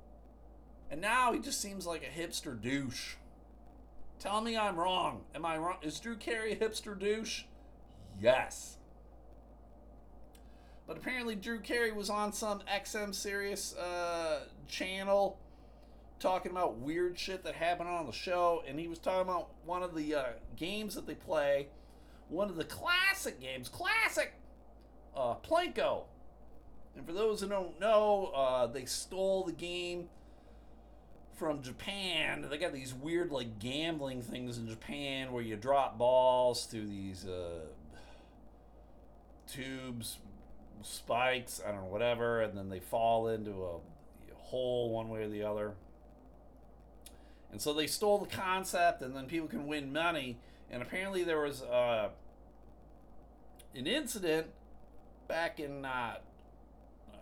And 0.91 1.01
now 1.01 1.33
he 1.33 1.39
just 1.39 1.61
seems 1.61 1.87
like 1.87 2.03
a 2.03 2.21
hipster 2.21 2.61
douche. 2.61 3.15
Tell 4.19 4.41
me 4.41 4.57
I'm 4.57 4.77
wrong. 4.77 5.23
Am 5.35 5.45
I 5.45 5.59
wrong? 5.59 5.77
Is 5.83 6.01
Drew 6.01 6.17
Carey 6.17 6.53
a 6.53 6.57
hipster 6.57 6.99
douche? 6.99 7.43
Yes. 8.21 8.79
But 10.87 10.97
apparently, 10.97 11.35
Drew 11.35 11.61
Carey 11.61 11.93
was 11.93 12.09
on 12.09 12.33
some 12.33 12.63
XM 12.73 13.15
Sirius 13.15 13.77
uh, 13.77 14.41
channel 14.67 15.39
talking 16.19 16.51
about 16.51 16.79
weird 16.79 17.19
shit 17.19 17.45
that 17.45 17.55
happened 17.55 17.89
on 17.89 18.07
the 18.07 18.13
show, 18.13 18.63
and 18.67 18.81
he 18.81 18.89
was 18.89 18.99
talking 18.99 19.29
about 19.29 19.51
one 19.65 19.83
of 19.83 19.95
the 19.95 20.15
uh, 20.15 20.25
games 20.57 20.95
that 20.95 21.07
they 21.07 21.15
play, 21.15 21.69
one 22.29 22.49
of 22.49 22.57
the 22.57 22.65
classic 22.65 23.41
games, 23.41 23.69
classic, 23.69 24.33
uh, 25.17 25.35
Plinko. 25.35 26.05
And 26.97 27.07
for 27.07 27.13
those 27.13 27.41
who 27.41 27.49
don't 27.49 27.79
know, 27.79 28.33
uh, 28.35 28.67
they 28.67 28.85
stole 28.87 29.45
the 29.45 29.53
game 29.53 30.09
from 31.39 31.63
Japan. 31.63 32.45
They 32.51 32.59
got 32.59 32.73
these 32.73 32.93
weird 32.93 33.31
like 33.31 33.59
gambling 33.61 34.23
things 34.23 34.59
in 34.59 34.69
Japan 34.69 35.33
where 35.33 35.43
you 35.43 35.57
drop 35.57 35.97
balls 35.97 36.67
through 36.67 36.89
these 36.89 37.27
uh, 37.27 37.61
tubes, 39.47 40.19
spikes, 40.83 41.61
I 41.65 41.71
don't 41.71 41.83
know, 41.83 41.87
whatever, 41.87 42.43
and 42.43 42.59
then 42.59 42.69
they 42.69 42.81
fall 42.81 43.29
into 43.29 43.51
a 43.65 44.35
hole 44.35 44.91
one 44.91 45.09
way 45.09 45.23
or 45.23 45.29
the 45.29 45.45
other. 45.45 45.75
And 47.53 47.63
so 47.63 47.73
they 47.73 47.87
stole 47.87 48.19
the 48.19 48.27
concept, 48.27 49.01
and 49.01 49.15
then 49.15 49.27
people 49.27 49.49
can 49.49 49.67
win 49.67 49.93
money. 49.93 50.39
And 50.71 50.83
apparently 50.83 51.25
there 51.25 51.41
was 51.41 51.63
uh, 51.63 52.11
an 53.75 53.87
incident 53.87 54.49
back 55.29 55.61
in 55.61 55.85
uh, 55.85 56.17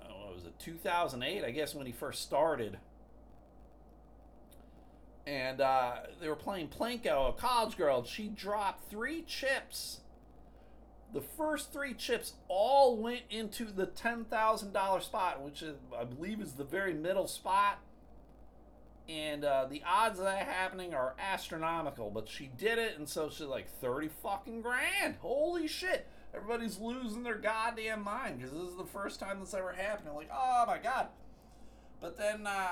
what 0.09 0.35
was 0.35 0.45
it 0.45 0.59
2008, 0.59 1.45
I 1.45 1.51
guess, 1.51 1.75
when 1.75 1.87
he 1.87 1.93
first 1.93 2.23
started 2.23 2.79
and 5.27 5.61
uh, 5.61 5.97
they 6.21 6.29
were 6.29 6.37
playing 6.37 6.69
Plinko, 6.69 7.31
a 7.31 7.33
college 7.33 7.77
girl. 7.77 8.05
She 8.05 8.29
dropped 8.29 8.89
three 8.89 9.23
chips. 9.23 10.01
The 11.13 11.21
first 11.21 11.73
three 11.73 11.95
chips 11.95 12.35
all 12.49 12.97
went 12.97 13.23
into 13.31 13.65
the 13.65 13.87
ten 13.87 14.25
thousand 14.25 14.73
dollar 14.73 15.01
spot, 15.01 15.43
which 15.43 15.63
is, 15.63 15.77
I 15.99 16.05
believe 16.05 16.41
is 16.41 16.53
the 16.53 16.65
very 16.65 16.95
middle 16.95 17.27
spot. 17.27 17.81
And 19.09 19.45
uh, 19.45 19.67
the 19.71 19.83
odds 19.87 20.19
of 20.19 20.25
that 20.25 20.47
happening 20.47 20.93
are 20.93 21.15
astronomical. 21.19 22.11
But 22.11 22.29
she 22.29 22.51
did 22.57 22.79
it, 22.79 22.99
and 22.99 23.09
so 23.09 23.29
she's 23.29 23.47
like 23.47 23.69
thirty 23.81 24.09
fucking 24.23 24.63
grand. 24.63 25.17
Holy 25.21 25.67
shit! 25.67 26.07
Everybody's 26.35 26.79
losing 26.79 27.23
their 27.23 27.39
goddamn 27.39 28.03
mind 28.03 28.39
because 28.39 28.53
this 28.53 28.69
is 28.71 28.77
the 28.77 28.85
first 28.85 29.19
time 29.19 29.41
this 29.41 29.55
ever 29.55 29.73
happened. 29.73 30.15
like, 30.15 30.31
oh 30.33 30.65
my 30.69 30.79
god! 30.79 31.09
But 32.01 32.17
then. 32.17 32.47
Uh, 32.47 32.69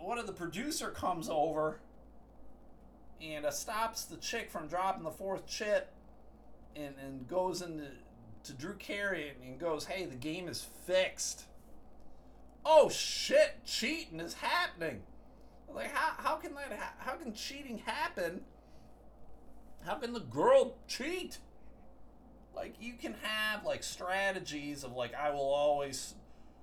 one 0.00 0.18
of 0.18 0.26
the 0.26 0.32
producer 0.32 0.90
comes 0.90 1.28
over 1.28 1.80
and 3.20 3.46
uh, 3.46 3.50
stops 3.50 4.04
the 4.04 4.16
chick 4.16 4.50
from 4.50 4.66
dropping 4.68 5.02
the 5.02 5.10
fourth 5.10 5.46
chip 5.46 5.92
and, 6.76 6.94
and 7.02 7.26
goes 7.28 7.62
into 7.62 7.84
to 8.44 8.52
Drew 8.52 8.74
Carey 8.74 9.32
and 9.42 9.58
goes, 9.58 9.86
hey, 9.86 10.04
the 10.04 10.14
game 10.14 10.48
is 10.48 10.66
fixed. 10.86 11.44
Oh 12.64 12.90
shit, 12.90 13.64
cheating 13.64 14.20
is 14.20 14.34
happening. 14.34 15.02
Like 15.72 15.92
how, 15.92 16.12
how 16.18 16.36
can 16.36 16.54
that 16.54 16.78
ha- 16.78 16.94
how 16.98 17.12
can 17.14 17.32
cheating 17.34 17.78
happen? 17.78 18.42
How 19.84 19.94
can 19.96 20.12
the 20.12 20.20
girl 20.20 20.76
cheat? 20.86 21.38
Like 22.54 22.74
you 22.80 22.94
can 22.94 23.14
have 23.22 23.64
like 23.64 23.82
strategies 23.82 24.84
of 24.84 24.92
like 24.92 25.14
I 25.14 25.30
will 25.30 25.40
always 25.40 26.14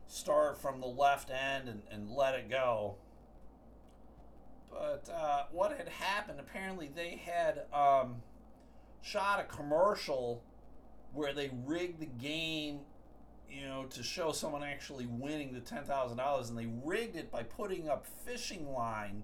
start 0.07 0.57
from 0.59 0.79
the 0.81 0.87
left 0.87 1.29
end 1.29 1.67
and, 1.67 1.81
and 1.91 2.11
let 2.11 2.35
it 2.35 2.49
go. 2.49 2.95
But 4.71 5.09
uh, 5.13 5.43
what 5.51 5.77
had 5.77 5.89
happened, 5.89 6.39
apparently 6.39 6.89
they 6.93 7.21
had 7.23 7.63
um, 7.73 8.21
shot 9.01 9.39
a 9.39 9.43
commercial 9.43 10.43
where 11.13 11.33
they 11.33 11.51
rigged 11.65 11.99
the 11.99 12.05
game, 12.05 12.79
you 13.49 13.65
know, 13.65 13.85
to 13.89 14.01
show 14.01 14.31
someone 14.31 14.63
actually 14.63 15.05
winning 15.05 15.53
the 15.53 15.59
$10,000. 15.59 16.49
And 16.49 16.57
they 16.57 16.69
rigged 16.83 17.17
it 17.17 17.29
by 17.29 17.43
putting 17.43 17.89
up 17.89 18.05
fishing 18.25 18.71
line 18.71 19.23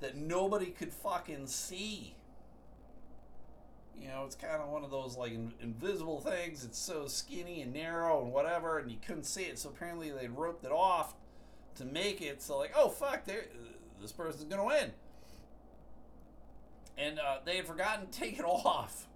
that 0.00 0.16
nobody 0.16 0.66
could 0.66 0.92
fucking 0.92 1.46
see. 1.46 2.14
You 3.98 4.08
know, 4.08 4.24
it's 4.26 4.34
kind 4.34 4.60
of 4.60 4.68
one 4.68 4.84
of 4.84 4.90
those 4.90 5.16
like 5.16 5.32
in, 5.32 5.54
invisible 5.62 6.20
things. 6.20 6.64
It's 6.64 6.78
so 6.78 7.06
skinny 7.06 7.62
and 7.62 7.72
narrow 7.72 8.22
and 8.22 8.32
whatever, 8.32 8.78
and 8.78 8.90
you 8.90 8.98
couldn't 9.04 9.24
see 9.24 9.44
it. 9.44 9.58
So 9.58 9.70
apparently 9.70 10.10
they 10.10 10.28
roped 10.28 10.64
it 10.64 10.72
off 10.72 11.14
to 11.76 11.84
make 11.84 12.20
it 12.20 12.42
so 12.42 12.58
like, 12.58 12.72
oh 12.76 12.88
fuck, 12.88 13.24
there 13.24 13.44
this 14.02 14.12
person's 14.12 14.44
to 14.44 14.64
win. 14.64 14.92
And 16.98 17.18
uh, 17.18 17.38
they 17.44 17.56
had 17.56 17.66
forgotten 17.66 18.06
to 18.06 18.12
take 18.12 18.38
it 18.38 18.44
off. 18.44 19.06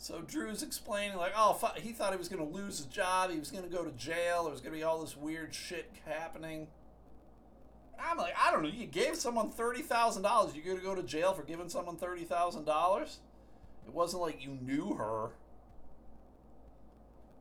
So 0.00 0.20
Drew's 0.20 0.62
explaining, 0.62 1.16
like, 1.16 1.32
oh, 1.36 1.58
he 1.76 1.92
thought 1.92 2.12
he 2.12 2.18
was 2.18 2.28
going 2.28 2.46
to 2.46 2.56
lose 2.56 2.78
his 2.78 2.86
job. 2.86 3.30
He 3.30 3.38
was 3.38 3.50
going 3.50 3.64
to 3.64 3.70
go 3.70 3.84
to 3.84 3.90
jail. 3.92 4.44
There 4.44 4.52
was 4.52 4.60
going 4.60 4.72
to 4.72 4.78
be 4.78 4.84
all 4.84 5.00
this 5.00 5.16
weird 5.16 5.52
shit 5.52 5.90
happening. 6.06 6.68
I'm 8.00 8.16
like, 8.16 8.34
I 8.40 8.52
don't 8.52 8.62
know. 8.62 8.68
You 8.68 8.86
gave 8.86 9.16
someone 9.16 9.50
$30,000. 9.50 10.54
You're 10.54 10.64
going 10.64 10.78
to 10.78 10.82
go 10.84 10.94
to 10.94 11.02
jail 11.02 11.34
for 11.34 11.42
giving 11.42 11.68
someone 11.68 11.96
$30,000? 11.96 13.02
It 13.02 13.94
wasn't 13.94 14.22
like 14.22 14.44
you 14.44 14.56
knew 14.60 14.94
her. 14.94 15.30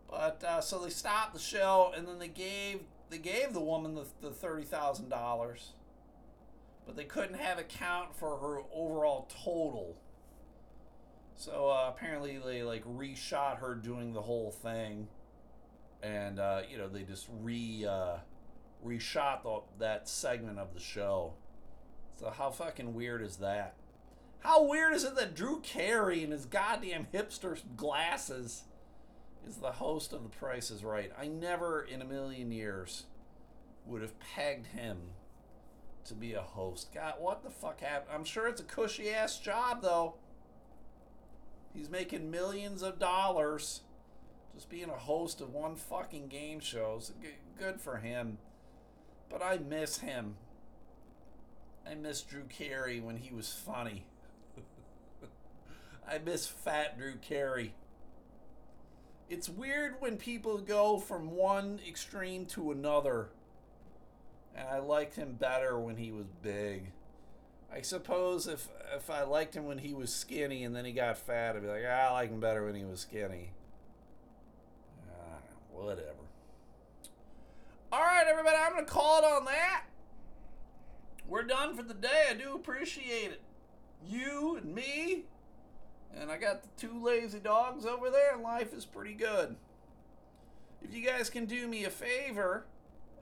But 0.09 0.43
uh, 0.43 0.61
so 0.61 0.79
they 0.79 0.89
stopped 0.89 1.33
the 1.33 1.39
show, 1.39 1.91
and 1.95 2.07
then 2.07 2.19
they 2.19 2.29
gave 2.29 2.81
they 3.09 3.17
gave 3.17 3.53
the 3.53 3.61
woman 3.61 3.95
the, 3.95 4.05
the 4.21 4.31
thirty 4.31 4.63
thousand 4.63 5.09
dollars 5.09 5.73
but 6.87 6.95
they 6.95 7.03
couldn't 7.03 7.37
have 7.37 7.59
a 7.59 7.63
count 7.63 8.15
for 8.15 8.37
her 8.37 8.61
overall 8.73 9.29
total. 9.43 9.97
So 11.35 11.69
uh, 11.69 11.93
apparently 11.93 12.39
they 12.43 12.63
like 12.63 12.83
reshot 12.85 13.59
her 13.59 13.75
doing 13.75 14.13
the 14.13 14.21
whole 14.21 14.49
thing, 14.49 15.09
and 16.01 16.39
uh, 16.39 16.61
you 16.67 16.77
know 16.77 16.87
they 16.87 17.03
just 17.03 17.27
re 17.41 17.85
uh, 17.87 18.15
reshot 18.83 19.43
the, 19.43 19.59
that 19.77 20.09
segment 20.09 20.57
of 20.57 20.73
the 20.73 20.79
show. 20.79 21.33
So 22.15 22.31
how 22.31 22.49
fucking 22.49 22.95
weird 22.95 23.21
is 23.21 23.35
that? 23.37 23.75
How 24.39 24.63
weird 24.63 24.93
is 24.93 25.03
it 25.03 25.15
that 25.15 25.35
Drew 25.35 25.59
Carey 25.59 26.23
in 26.23 26.31
his 26.31 26.45
goddamn 26.45 27.07
hipster 27.13 27.59
glasses 27.75 28.63
is 29.47 29.57
the 29.57 29.73
host 29.73 30.13
of 30.13 30.23
The 30.23 30.29
Price 30.29 30.71
is 30.71 30.83
Right? 30.83 31.11
I 31.19 31.27
never 31.27 31.81
in 31.81 32.01
a 32.01 32.05
million 32.05 32.51
years 32.51 33.03
would 33.85 34.01
have 34.01 34.19
pegged 34.19 34.67
him 34.67 34.97
to 36.07 36.13
be 36.13 36.33
a 36.33 36.41
host. 36.41 36.93
God, 36.93 37.15
what 37.19 37.43
the 37.43 37.49
fuck 37.49 37.81
happened? 37.81 38.11
I'm 38.13 38.23
sure 38.23 38.47
it's 38.47 38.61
a 38.61 38.65
cushy 38.65 39.09
ass 39.09 39.37
job 39.39 39.81
though. 39.81 40.15
He's 41.73 41.89
making 41.89 42.31
millions 42.31 42.81
of 42.81 42.99
dollars 42.99 43.81
just 44.55 44.69
being 44.69 44.89
a 44.89 44.97
host 44.97 45.41
of 45.41 45.53
one 45.53 45.75
fucking 45.75 46.27
game 46.27 46.59
show. 46.59 46.99
Good 47.59 47.79
for 47.79 47.97
him. 47.97 48.39
But 49.29 49.43
I 49.43 49.57
miss 49.57 49.99
him. 49.99 50.35
I 51.85 51.95
miss 51.95 52.21
Drew 52.21 52.43
Carey 52.43 52.99
when 52.99 53.17
he 53.17 53.33
was 53.33 53.53
funny. 53.53 54.05
I 56.07 56.17
miss 56.17 56.47
fat 56.47 56.97
Drew 56.97 57.15
Carey. 57.15 57.75
It's 59.29 59.49
weird 59.49 59.95
when 59.99 60.17
people 60.17 60.57
go 60.57 60.97
from 60.97 61.31
one 61.31 61.79
extreme 61.87 62.45
to 62.47 62.71
another 62.71 63.29
and 64.57 64.67
I 64.67 64.79
liked 64.79 65.15
him 65.15 65.33
better 65.33 65.79
when 65.79 65.97
he 65.97 66.11
was 66.11 66.25
big. 66.41 66.91
I 67.71 67.81
suppose 67.81 68.47
if 68.47 68.67
if 68.95 69.09
I 69.09 69.23
liked 69.23 69.55
him 69.55 69.65
when 69.65 69.77
he 69.77 69.93
was 69.93 70.13
skinny 70.13 70.63
and 70.63 70.75
then 70.75 70.85
he 70.85 70.91
got 70.91 71.17
fat, 71.17 71.55
I'd 71.55 71.61
be 71.61 71.67
like, 71.67 71.83
ah, 71.87 72.09
I 72.09 72.11
like 72.11 72.31
him 72.31 72.39
better 72.39 72.65
when 72.65 72.75
he 72.75 72.83
was 72.83 73.01
skinny. 73.01 73.51
Uh, 75.07 75.39
whatever. 75.71 76.13
All 77.91 78.01
right, 78.01 78.25
everybody, 78.27 78.57
I'm 78.57 78.73
gonna 78.73 78.85
call 78.85 79.19
it 79.19 79.25
on 79.25 79.45
that. 79.45 79.83
We're 81.27 81.43
done 81.43 81.75
for 81.75 81.83
the 81.83 81.93
day. 81.93 82.27
I 82.31 82.33
do 82.33 82.55
appreciate 82.55 83.31
it. 83.31 83.41
You 84.07 84.57
and 84.57 84.73
me, 84.73 85.25
and 86.15 86.31
I 86.31 86.37
got 86.37 86.63
the 86.63 86.69
two 86.77 87.03
lazy 87.03 87.39
dogs 87.39 87.85
over 87.85 88.09
there, 88.09 88.33
and 88.33 88.43
life 88.43 88.73
is 88.73 88.85
pretty 88.85 89.13
good. 89.13 89.55
If 90.81 90.95
you 90.95 91.05
guys 91.05 91.29
can 91.29 91.45
do 91.45 91.67
me 91.67 91.83
a 91.83 91.89
favor 91.89 92.65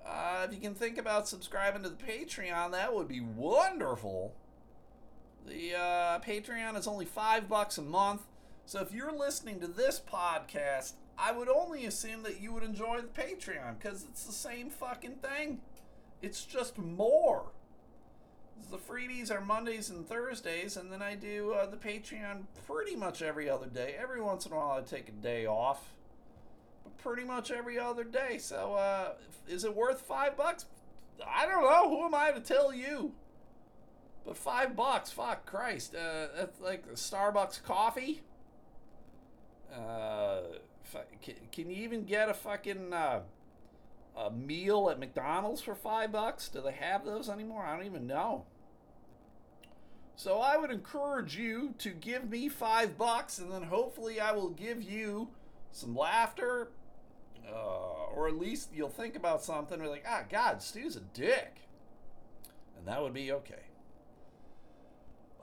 uh, 0.05 0.45
if 0.47 0.53
you 0.53 0.61
can 0.61 0.75
think 0.75 0.97
about 0.97 1.27
subscribing 1.27 1.83
to 1.83 1.89
the 1.89 1.95
Patreon, 1.95 2.71
that 2.71 2.93
would 2.93 3.07
be 3.07 3.21
wonderful. 3.21 4.35
The 5.47 5.75
uh, 5.75 6.19
Patreon 6.19 6.77
is 6.77 6.87
only 6.87 7.05
five 7.05 7.49
bucks 7.49 7.77
a 7.77 7.81
month. 7.81 8.21
So 8.65 8.81
if 8.81 8.91
you're 8.91 9.11
listening 9.11 9.59
to 9.59 9.67
this 9.67 9.99
podcast, 9.99 10.93
I 11.17 11.31
would 11.31 11.49
only 11.49 11.85
assume 11.85 12.23
that 12.23 12.41
you 12.41 12.53
would 12.53 12.63
enjoy 12.63 13.01
the 13.01 13.07
Patreon 13.07 13.79
because 13.79 14.03
it's 14.03 14.25
the 14.25 14.33
same 14.33 14.69
fucking 14.69 15.15
thing. 15.15 15.61
It's 16.21 16.45
just 16.45 16.77
more. 16.77 17.51
The 18.71 18.77
freebies 18.77 19.31
are 19.31 19.41
Mondays 19.41 19.89
and 19.89 20.07
Thursdays, 20.07 20.77
and 20.77 20.91
then 20.91 21.01
I 21.01 21.15
do 21.15 21.51
uh, 21.51 21.67
the 21.67 21.77
Patreon 21.77 22.43
pretty 22.67 22.95
much 22.95 23.21
every 23.21 23.49
other 23.49 23.67
day. 23.67 23.95
Every 23.99 24.21
once 24.21 24.45
in 24.45 24.51
a 24.51 24.55
while, 24.55 24.79
I 24.79 24.81
take 24.81 25.09
a 25.09 25.11
day 25.11 25.45
off 25.45 25.94
pretty 26.97 27.23
much 27.23 27.51
every 27.51 27.77
other 27.77 28.03
day. 28.03 28.37
So, 28.37 28.73
uh, 28.73 29.13
is 29.47 29.63
it 29.63 29.75
worth 29.75 30.01
five 30.01 30.35
bucks? 30.35 30.65
I 31.25 31.45
don't 31.45 31.63
know. 31.63 31.89
Who 31.89 32.05
am 32.05 32.15
I 32.15 32.31
to 32.31 32.39
tell 32.39 32.73
you? 32.73 33.13
But 34.25 34.37
five 34.37 34.75
bucks, 34.75 35.11
fuck 35.11 35.45
Christ. 35.45 35.95
Uh, 35.95 36.27
that's 36.35 36.59
like 36.59 36.91
Starbucks 36.93 37.63
coffee. 37.63 38.21
Uh, 39.73 40.41
Can, 41.21 41.35
can 41.51 41.69
you 41.69 41.83
even 41.83 42.05
get 42.05 42.29
a 42.29 42.33
fucking 42.33 42.93
uh, 42.93 43.21
a 44.15 44.31
meal 44.31 44.89
at 44.89 44.99
McDonald's 44.99 45.61
for 45.61 45.75
five 45.75 46.11
bucks? 46.11 46.47
Do 46.47 46.61
they 46.61 46.71
have 46.71 47.05
those 47.05 47.29
anymore? 47.29 47.65
I 47.65 47.75
don't 47.75 47.85
even 47.85 48.07
know. 48.07 48.45
So 50.15 50.39
I 50.39 50.55
would 50.55 50.71
encourage 50.71 51.35
you 51.35 51.73
to 51.79 51.89
give 51.89 52.29
me 52.29 52.47
five 52.47 52.97
bucks, 52.97 53.37
and 53.37 53.51
then 53.51 53.63
hopefully 53.63 54.19
I 54.21 54.31
will 54.31 54.49
give 54.49 54.81
you 54.81 55.29
some 55.75 55.95
laughter, 55.95 56.69
uh, 57.51 58.13
or 58.15 58.27
at 58.27 58.37
least 58.39 58.69
you'll 58.73 58.89
think 58.89 59.15
about 59.15 59.43
something. 59.43 59.81
Or 59.81 59.87
like, 59.87 60.05
ah, 60.07 60.23
God, 60.29 60.61
Stu's 60.61 60.95
a 60.95 61.01
dick, 61.01 61.57
and 62.77 62.87
that 62.87 63.01
would 63.01 63.13
be 63.13 63.31
okay. 63.31 63.63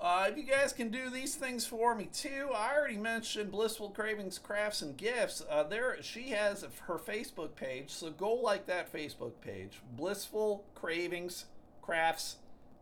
Uh, 0.01 0.27
if 0.29 0.37
you 0.37 0.43
guys 0.43 0.73
can 0.73 0.89
do 0.89 1.11
these 1.11 1.37
things 1.37 1.65
for 1.65 1.95
me 1.95 2.07
too, 2.07 2.49
I 2.53 2.75
already 2.75 2.97
mentioned 2.97 3.53
Blissful 3.53 3.91
Cravings 3.91 4.37
Crafts 4.37 4.83
and 4.83 4.97
Gifts. 4.97 5.45
Uh, 5.49 5.63
there, 5.63 6.03
she 6.03 6.31
has 6.31 6.67
her 6.87 6.99
Facebook 6.99 7.55
page, 7.55 7.91
so 7.91 8.11
go 8.11 8.33
like 8.33 8.67
that 8.67 8.93
Facebook 8.93 9.35
page. 9.41 9.81
Blissful 9.97 10.65
Cravings 10.75 11.45
Crafts 11.83 12.37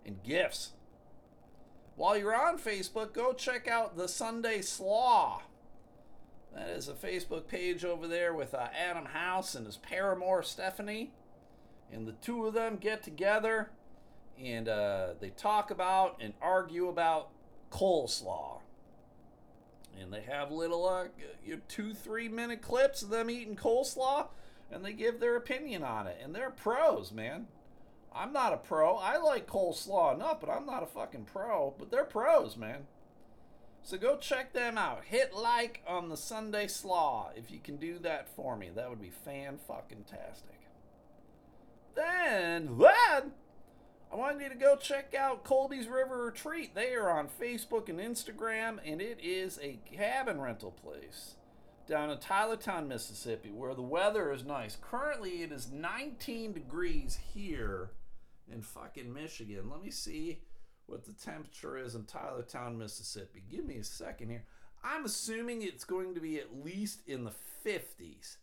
and 0.07 0.23
Gifts. 0.23 0.71
While 1.97 2.17
you're 2.17 2.35
on 2.35 2.59
Facebook, 2.59 3.13
go 3.13 3.35
check 3.35 3.69
out 3.69 3.99
the 3.99 4.09
Sunday 4.09 4.63
Slaw. 4.63 5.43
That 6.55 6.69
is 6.71 6.89
a 6.89 6.95
Facebook 6.95 7.47
page 7.47 7.85
over 7.85 8.09
there 8.09 8.35
with 8.35 8.55
uh, 8.55 8.69
Adam 8.77 9.07
House 9.07 9.55
and 9.55 9.67
his 9.67 9.77
paramour 9.77 10.43
Stephanie, 10.43 11.13
and 11.93 12.07
the 12.07 12.13
two 12.13 12.47
of 12.47 12.55
them 12.55 12.77
get 12.77 13.03
together 13.03 13.71
and 14.43 14.69
uh, 14.69 15.09
they 15.21 15.31
talk 15.31 15.71
about 15.71 16.17
and 16.21 16.33
argue 16.41 16.89
about 16.89 17.29
coleslaw. 17.71 18.61
And 20.01 20.13
they 20.13 20.23
have 20.23 20.51
little 20.51 20.89
uh, 20.89 21.07
two, 21.69 21.93
three 21.93 22.29
minute 22.29 22.63
clips 22.63 23.03
of 23.03 23.11
them 23.11 23.29
eating 23.29 23.57
coleslaw, 23.57 24.29
and 24.71 24.85
they 24.85 24.93
give 24.93 25.21
their 25.21 25.37
opinion 25.37 25.83
on 25.83 26.07
it. 26.07 26.19
And 26.23 26.35
they're 26.35 26.51
pros, 26.51 27.13
man. 27.13 27.49
I'm 28.15 28.33
not 28.33 28.53
a 28.53 28.57
pro. 28.57 28.97
I 28.97 29.19
like 29.19 29.47
coleslaw 29.47 30.15
enough, 30.15 30.41
but 30.41 30.49
I'm 30.49 30.67
not 30.67 30.83
a 30.83 30.87
fucking 30.87 31.27
pro. 31.33 31.75
But 31.79 31.91
they're 31.91 32.05
pros, 32.05 32.57
man. 32.57 32.87
So 33.83 33.97
go 33.97 34.17
check 34.17 34.53
them 34.53 34.79
out. 34.79 35.05
Hit 35.05 35.35
like 35.35 35.83
on 35.87 36.09
the 36.09 36.17
Sunday 36.17 36.67
Slaw 36.67 37.31
if 37.35 37.51
you 37.51 37.59
can 37.59 37.77
do 37.77 37.99
that 38.01 38.29
for 38.29 38.57
me. 38.57 38.71
That 38.75 38.91
would 38.91 39.01
be 39.01 39.11
fan 39.11 39.59
fucking 39.67 40.05
tastic. 40.05 40.61
Then, 41.95 42.79
then 42.79 43.33
I 44.13 44.17
wanted 44.17 44.43
you 44.43 44.49
to 44.49 44.55
go 44.55 44.77
check 44.77 45.15
out 45.15 45.45
Colby's 45.45 45.89
River 45.89 46.25
Retreat. 46.25 46.75
They 46.75 46.95
are 46.95 47.11
on 47.11 47.29
Facebook 47.29 47.89
and 47.89 47.99
Instagram, 47.99 48.79
and 48.85 49.01
it 49.01 49.19
is 49.23 49.59
a 49.63 49.79
cabin 49.93 50.41
rental 50.41 50.73
place 50.73 51.37
down 51.89 52.11
in 52.11 52.19
Tylertown, 52.19 52.89
Mississippi, 52.89 53.51
where 53.51 53.75
the 53.75 53.83
weather 53.83 54.33
is 54.33 54.45
nice. 54.45 54.77
Currently, 54.81 55.43
it 55.43 55.53
is 55.53 55.71
19 55.71 56.53
degrees 56.53 57.19
here 57.35 57.91
in 58.51 58.63
fucking 58.63 59.13
Michigan. 59.13 59.69
Let 59.71 59.83
me 59.83 59.91
see 59.91 60.41
what 60.91 61.05
the 61.05 61.13
temperature 61.13 61.79
is 61.79 61.95
in 61.95 62.05
Tylertown, 62.05 62.77
Mississippi. 62.77 63.43
Give 63.49 63.65
me 63.65 63.77
a 63.77 63.85
second 63.85 64.31
here. 64.31 64.45
I'm 64.83 65.05
assuming 65.05 65.63
it's 65.63 65.85
going 65.85 66.15
to 66.15 66.21
be 66.21 66.39
at 66.39 66.65
least 66.65 67.03
in 67.07 67.25
the 67.25 67.33
50s. 67.65 68.37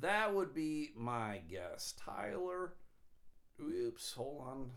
That 0.00 0.34
would 0.34 0.54
be 0.54 0.90
my 0.96 1.40
guess. 1.50 1.94
Tyler, 2.02 2.74
oops, 3.60 4.12
hold 4.12 4.42
on. 4.48 4.70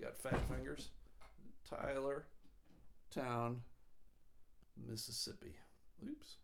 Got 0.00 0.18
fat 0.18 0.40
fingers. 0.48 0.90
Tyler 1.68 2.26
Town, 3.10 3.62
Mississippi. 4.88 5.56
Oops. 6.08 6.36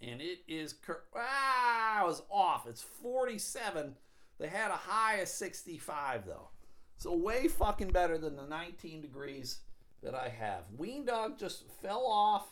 And 0.00 0.20
it 0.20 0.40
is 0.48 0.72
cur- 0.72 1.04
ah, 1.14 2.00
I 2.00 2.04
was 2.04 2.22
off. 2.30 2.66
It's 2.66 2.82
47. 2.82 3.94
They 4.38 4.48
had 4.48 4.70
a 4.70 4.74
high 4.74 5.16
of 5.16 5.28
65 5.28 6.26
though. 6.26 6.48
So 6.98 7.14
way 7.14 7.48
fucking 7.48 7.88
better 7.88 8.18
than 8.18 8.36
the 8.36 8.46
19 8.46 9.02
degrees 9.02 9.58
that 10.02 10.14
I 10.14 10.28
have. 10.28 10.62
Ween 10.76 11.04
Dog 11.04 11.38
just 11.38 11.64
fell 11.82 12.06
off 12.06 12.48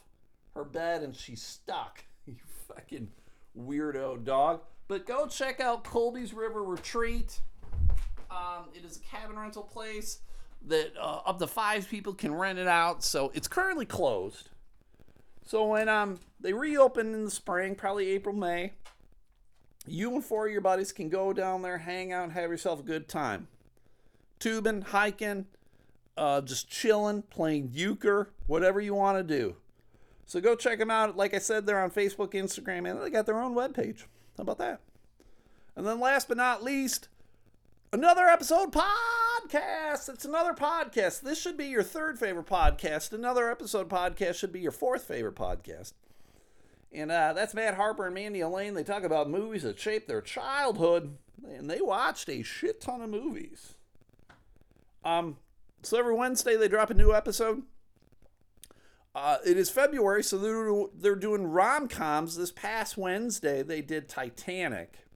her 0.54 0.64
bed 0.64 1.02
and 1.02 1.14
she's 1.14 1.42
stuck. 1.42 2.04
You 2.26 2.36
fucking 2.68 3.08
weirdo 3.54 4.24
dog. 4.24 4.62
But 4.88 5.04
go 5.04 5.26
check 5.26 5.60
out 5.60 5.84
Colby's 5.84 6.32
River 6.32 6.62
Retreat. 6.62 7.38
Um, 8.30 8.70
it 8.74 8.82
is 8.82 8.96
a 8.96 9.00
cabin 9.00 9.38
rental 9.38 9.62
place 9.62 10.20
that 10.66 10.92
uh, 10.98 11.20
up 11.26 11.38
to 11.40 11.46
five 11.46 11.86
people 11.86 12.14
can 12.14 12.34
rent 12.34 12.58
it 12.58 12.66
out. 12.66 13.04
So 13.04 13.30
it's 13.34 13.46
currently 13.46 13.84
closed. 13.84 14.48
So 15.46 15.66
when 15.66 15.88
um 15.90 16.18
they 16.40 16.54
reopen 16.54 17.12
in 17.12 17.24
the 17.24 17.30
spring, 17.30 17.74
probably 17.74 18.08
April, 18.08 18.34
May, 18.34 18.72
you 19.86 20.14
and 20.14 20.24
four 20.24 20.46
of 20.46 20.52
your 20.52 20.62
buddies 20.62 20.92
can 20.92 21.08
go 21.08 21.32
down 21.32 21.62
there, 21.62 21.78
hang 21.78 22.12
out, 22.12 22.24
and 22.24 22.32
have 22.32 22.50
yourself 22.50 22.80
a 22.80 22.84
good 22.84 23.08
time. 23.08 23.48
Tubing, 24.38 24.82
hiking, 24.82 25.46
uh, 26.16 26.40
just 26.40 26.68
chilling, 26.68 27.22
playing 27.22 27.70
euchre, 27.72 28.30
whatever 28.46 28.80
you 28.80 28.94
want 28.94 29.18
to 29.18 29.24
do. 29.24 29.56
So 30.26 30.40
go 30.40 30.54
check 30.54 30.78
them 30.78 30.90
out. 30.90 31.16
Like 31.16 31.34
I 31.34 31.38
said, 31.38 31.66
they're 31.66 31.82
on 31.82 31.90
Facebook, 31.90 32.32
Instagram, 32.32 32.90
and 32.90 33.02
they 33.02 33.10
got 33.10 33.26
their 33.26 33.40
own 33.40 33.54
webpage. 33.54 34.04
How 34.36 34.42
about 34.42 34.58
that? 34.58 34.80
And 35.76 35.86
then 35.86 36.00
last 36.00 36.28
but 36.28 36.36
not 36.36 36.62
least, 36.62 37.08
another 37.92 38.24
episode 38.24 38.72
podcast. 38.72 40.08
It's 40.08 40.24
another 40.24 40.54
podcast. 40.54 41.20
This 41.20 41.40
should 41.40 41.56
be 41.56 41.66
your 41.66 41.82
third 41.82 42.18
favorite 42.18 42.46
podcast. 42.46 43.12
Another 43.12 43.50
episode 43.50 43.88
podcast 43.88 44.36
should 44.36 44.52
be 44.52 44.60
your 44.60 44.72
fourth 44.72 45.04
favorite 45.04 45.36
podcast. 45.36 45.92
And 46.92 47.10
uh, 47.10 47.32
that's 47.32 47.54
Matt 47.54 47.74
Harper 47.74 48.06
and 48.06 48.14
Mandy 48.14 48.40
Elaine. 48.40 48.74
They 48.74 48.84
talk 48.84 49.02
about 49.02 49.28
movies 49.28 49.64
that 49.64 49.80
shaped 49.80 50.06
their 50.06 50.20
childhood, 50.20 51.16
and 51.44 51.68
they 51.68 51.80
watched 51.80 52.28
a 52.28 52.42
shit 52.42 52.80
ton 52.80 53.02
of 53.02 53.10
movies. 53.10 53.74
Um, 55.04 55.36
so 55.82 55.98
every 55.98 56.14
Wednesday 56.14 56.56
they 56.56 56.68
drop 56.68 56.90
a 56.90 56.94
new 56.94 57.12
episode. 57.12 57.62
Uh, 59.14 59.36
it 59.46 59.56
is 59.56 59.70
February, 59.70 60.24
so 60.24 60.38
they're, 60.38 60.86
they're 60.92 61.14
doing 61.14 61.46
rom 61.46 61.86
coms. 61.86 62.36
This 62.36 62.50
past 62.50 62.96
Wednesday 62.96 63.62
they 63.62 63.80
did 63.80 64.08
Titanic. 64.08 65.06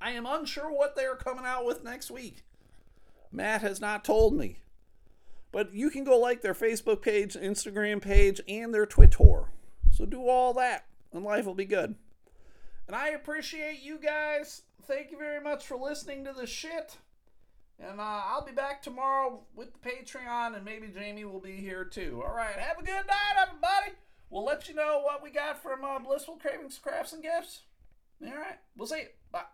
I 0.00 0.12
am 0.12 0.26
unsure 0.26 0.72
what 0.72 0.96
they 0.96 1.04
are 1.04 1.16
coming 1.16 1.44
out 1.44 1.64
with 1.64 1.84
next 1.84 2.10
week. 2.10 2.44
Matt 3.30 3.62
has 3.62 3.80
not 3.80 4.04
told 4.04 4.34
me. 4.34 4.58
But 5.50 5.72
you 5.72 5.90
can 5.90 6.04
go 6.04 6.18
like 6.18 6.42
their 6.42 6.54
Facebook 6.54 7.00
page, 7.02 7.34
Instagram 7.34 8.02
page, 8.02 8.40
and 8.48 8.72
their 8.72 8.86
Twitter. 8.86 9.44
So 9.90 10.04
do 10.04 10.28
all 10.28 10.52
that, 10.54 10.84
and 11.12 11.24
life 11.24 11.46
will 11.46 11.54
be 11.54 11.64
good. 11.64 11.94
And 12.86 12.94
I 12.94 13.08
appreciate 13.08 13.80
you 13.82 13.98
guys. 13.98 14.62
Thank 14.82 15.10
you 15.10 15.18
very 15.18 15.40
much 15.40 15.66
for 15.66 15.76
listening 15.76 16.24
to 16.24 16.32
the 16.32 16.46
shit. 16.46 16.98
And 17.80 18.00
uh, 18.00 18.22
I'll 18.26 18.44
be 18.44 18.52
back 18.52 18.82
tomorrow 18.82 19.40
with 19.54 19.68
the 19.72 19.88
Patreon, 19.88 20.56
and 20.56 20.64
maybe 20.64 20.88
Jamie 20.88 21.24
will 21.24 21.40
be 21.40 21.52
here 21.52 21.84
too. 21.84 22.22
All 22.26 22.34
right, 22.34 22.56
have 22.56 22.78
a 22.78 22.82
good 22.82 23.06
night, 23.06 23.36
everybody. 23.40 23.92
We'll 24.30 24.44
let 24.44 24.68
you 24.68 24.74
know 24.74 25.00
what 25.04 25.22
we 25.22 25.30
got 25.30 25.62
from 25.62 25.84
uh, 25.84 25.98
Blissful 26.00 26.36
Cravings, 26.36 26.78
Crafts, 26.78 27.12
and 27.12 27.22
Gifts. 27.22 27.62
All 28.22 28.34
right, 28.34 28.58
we'll 28.76 28.88
see 28.88 28.98
you. 28.98 29.06
Bye. 29.30 29.44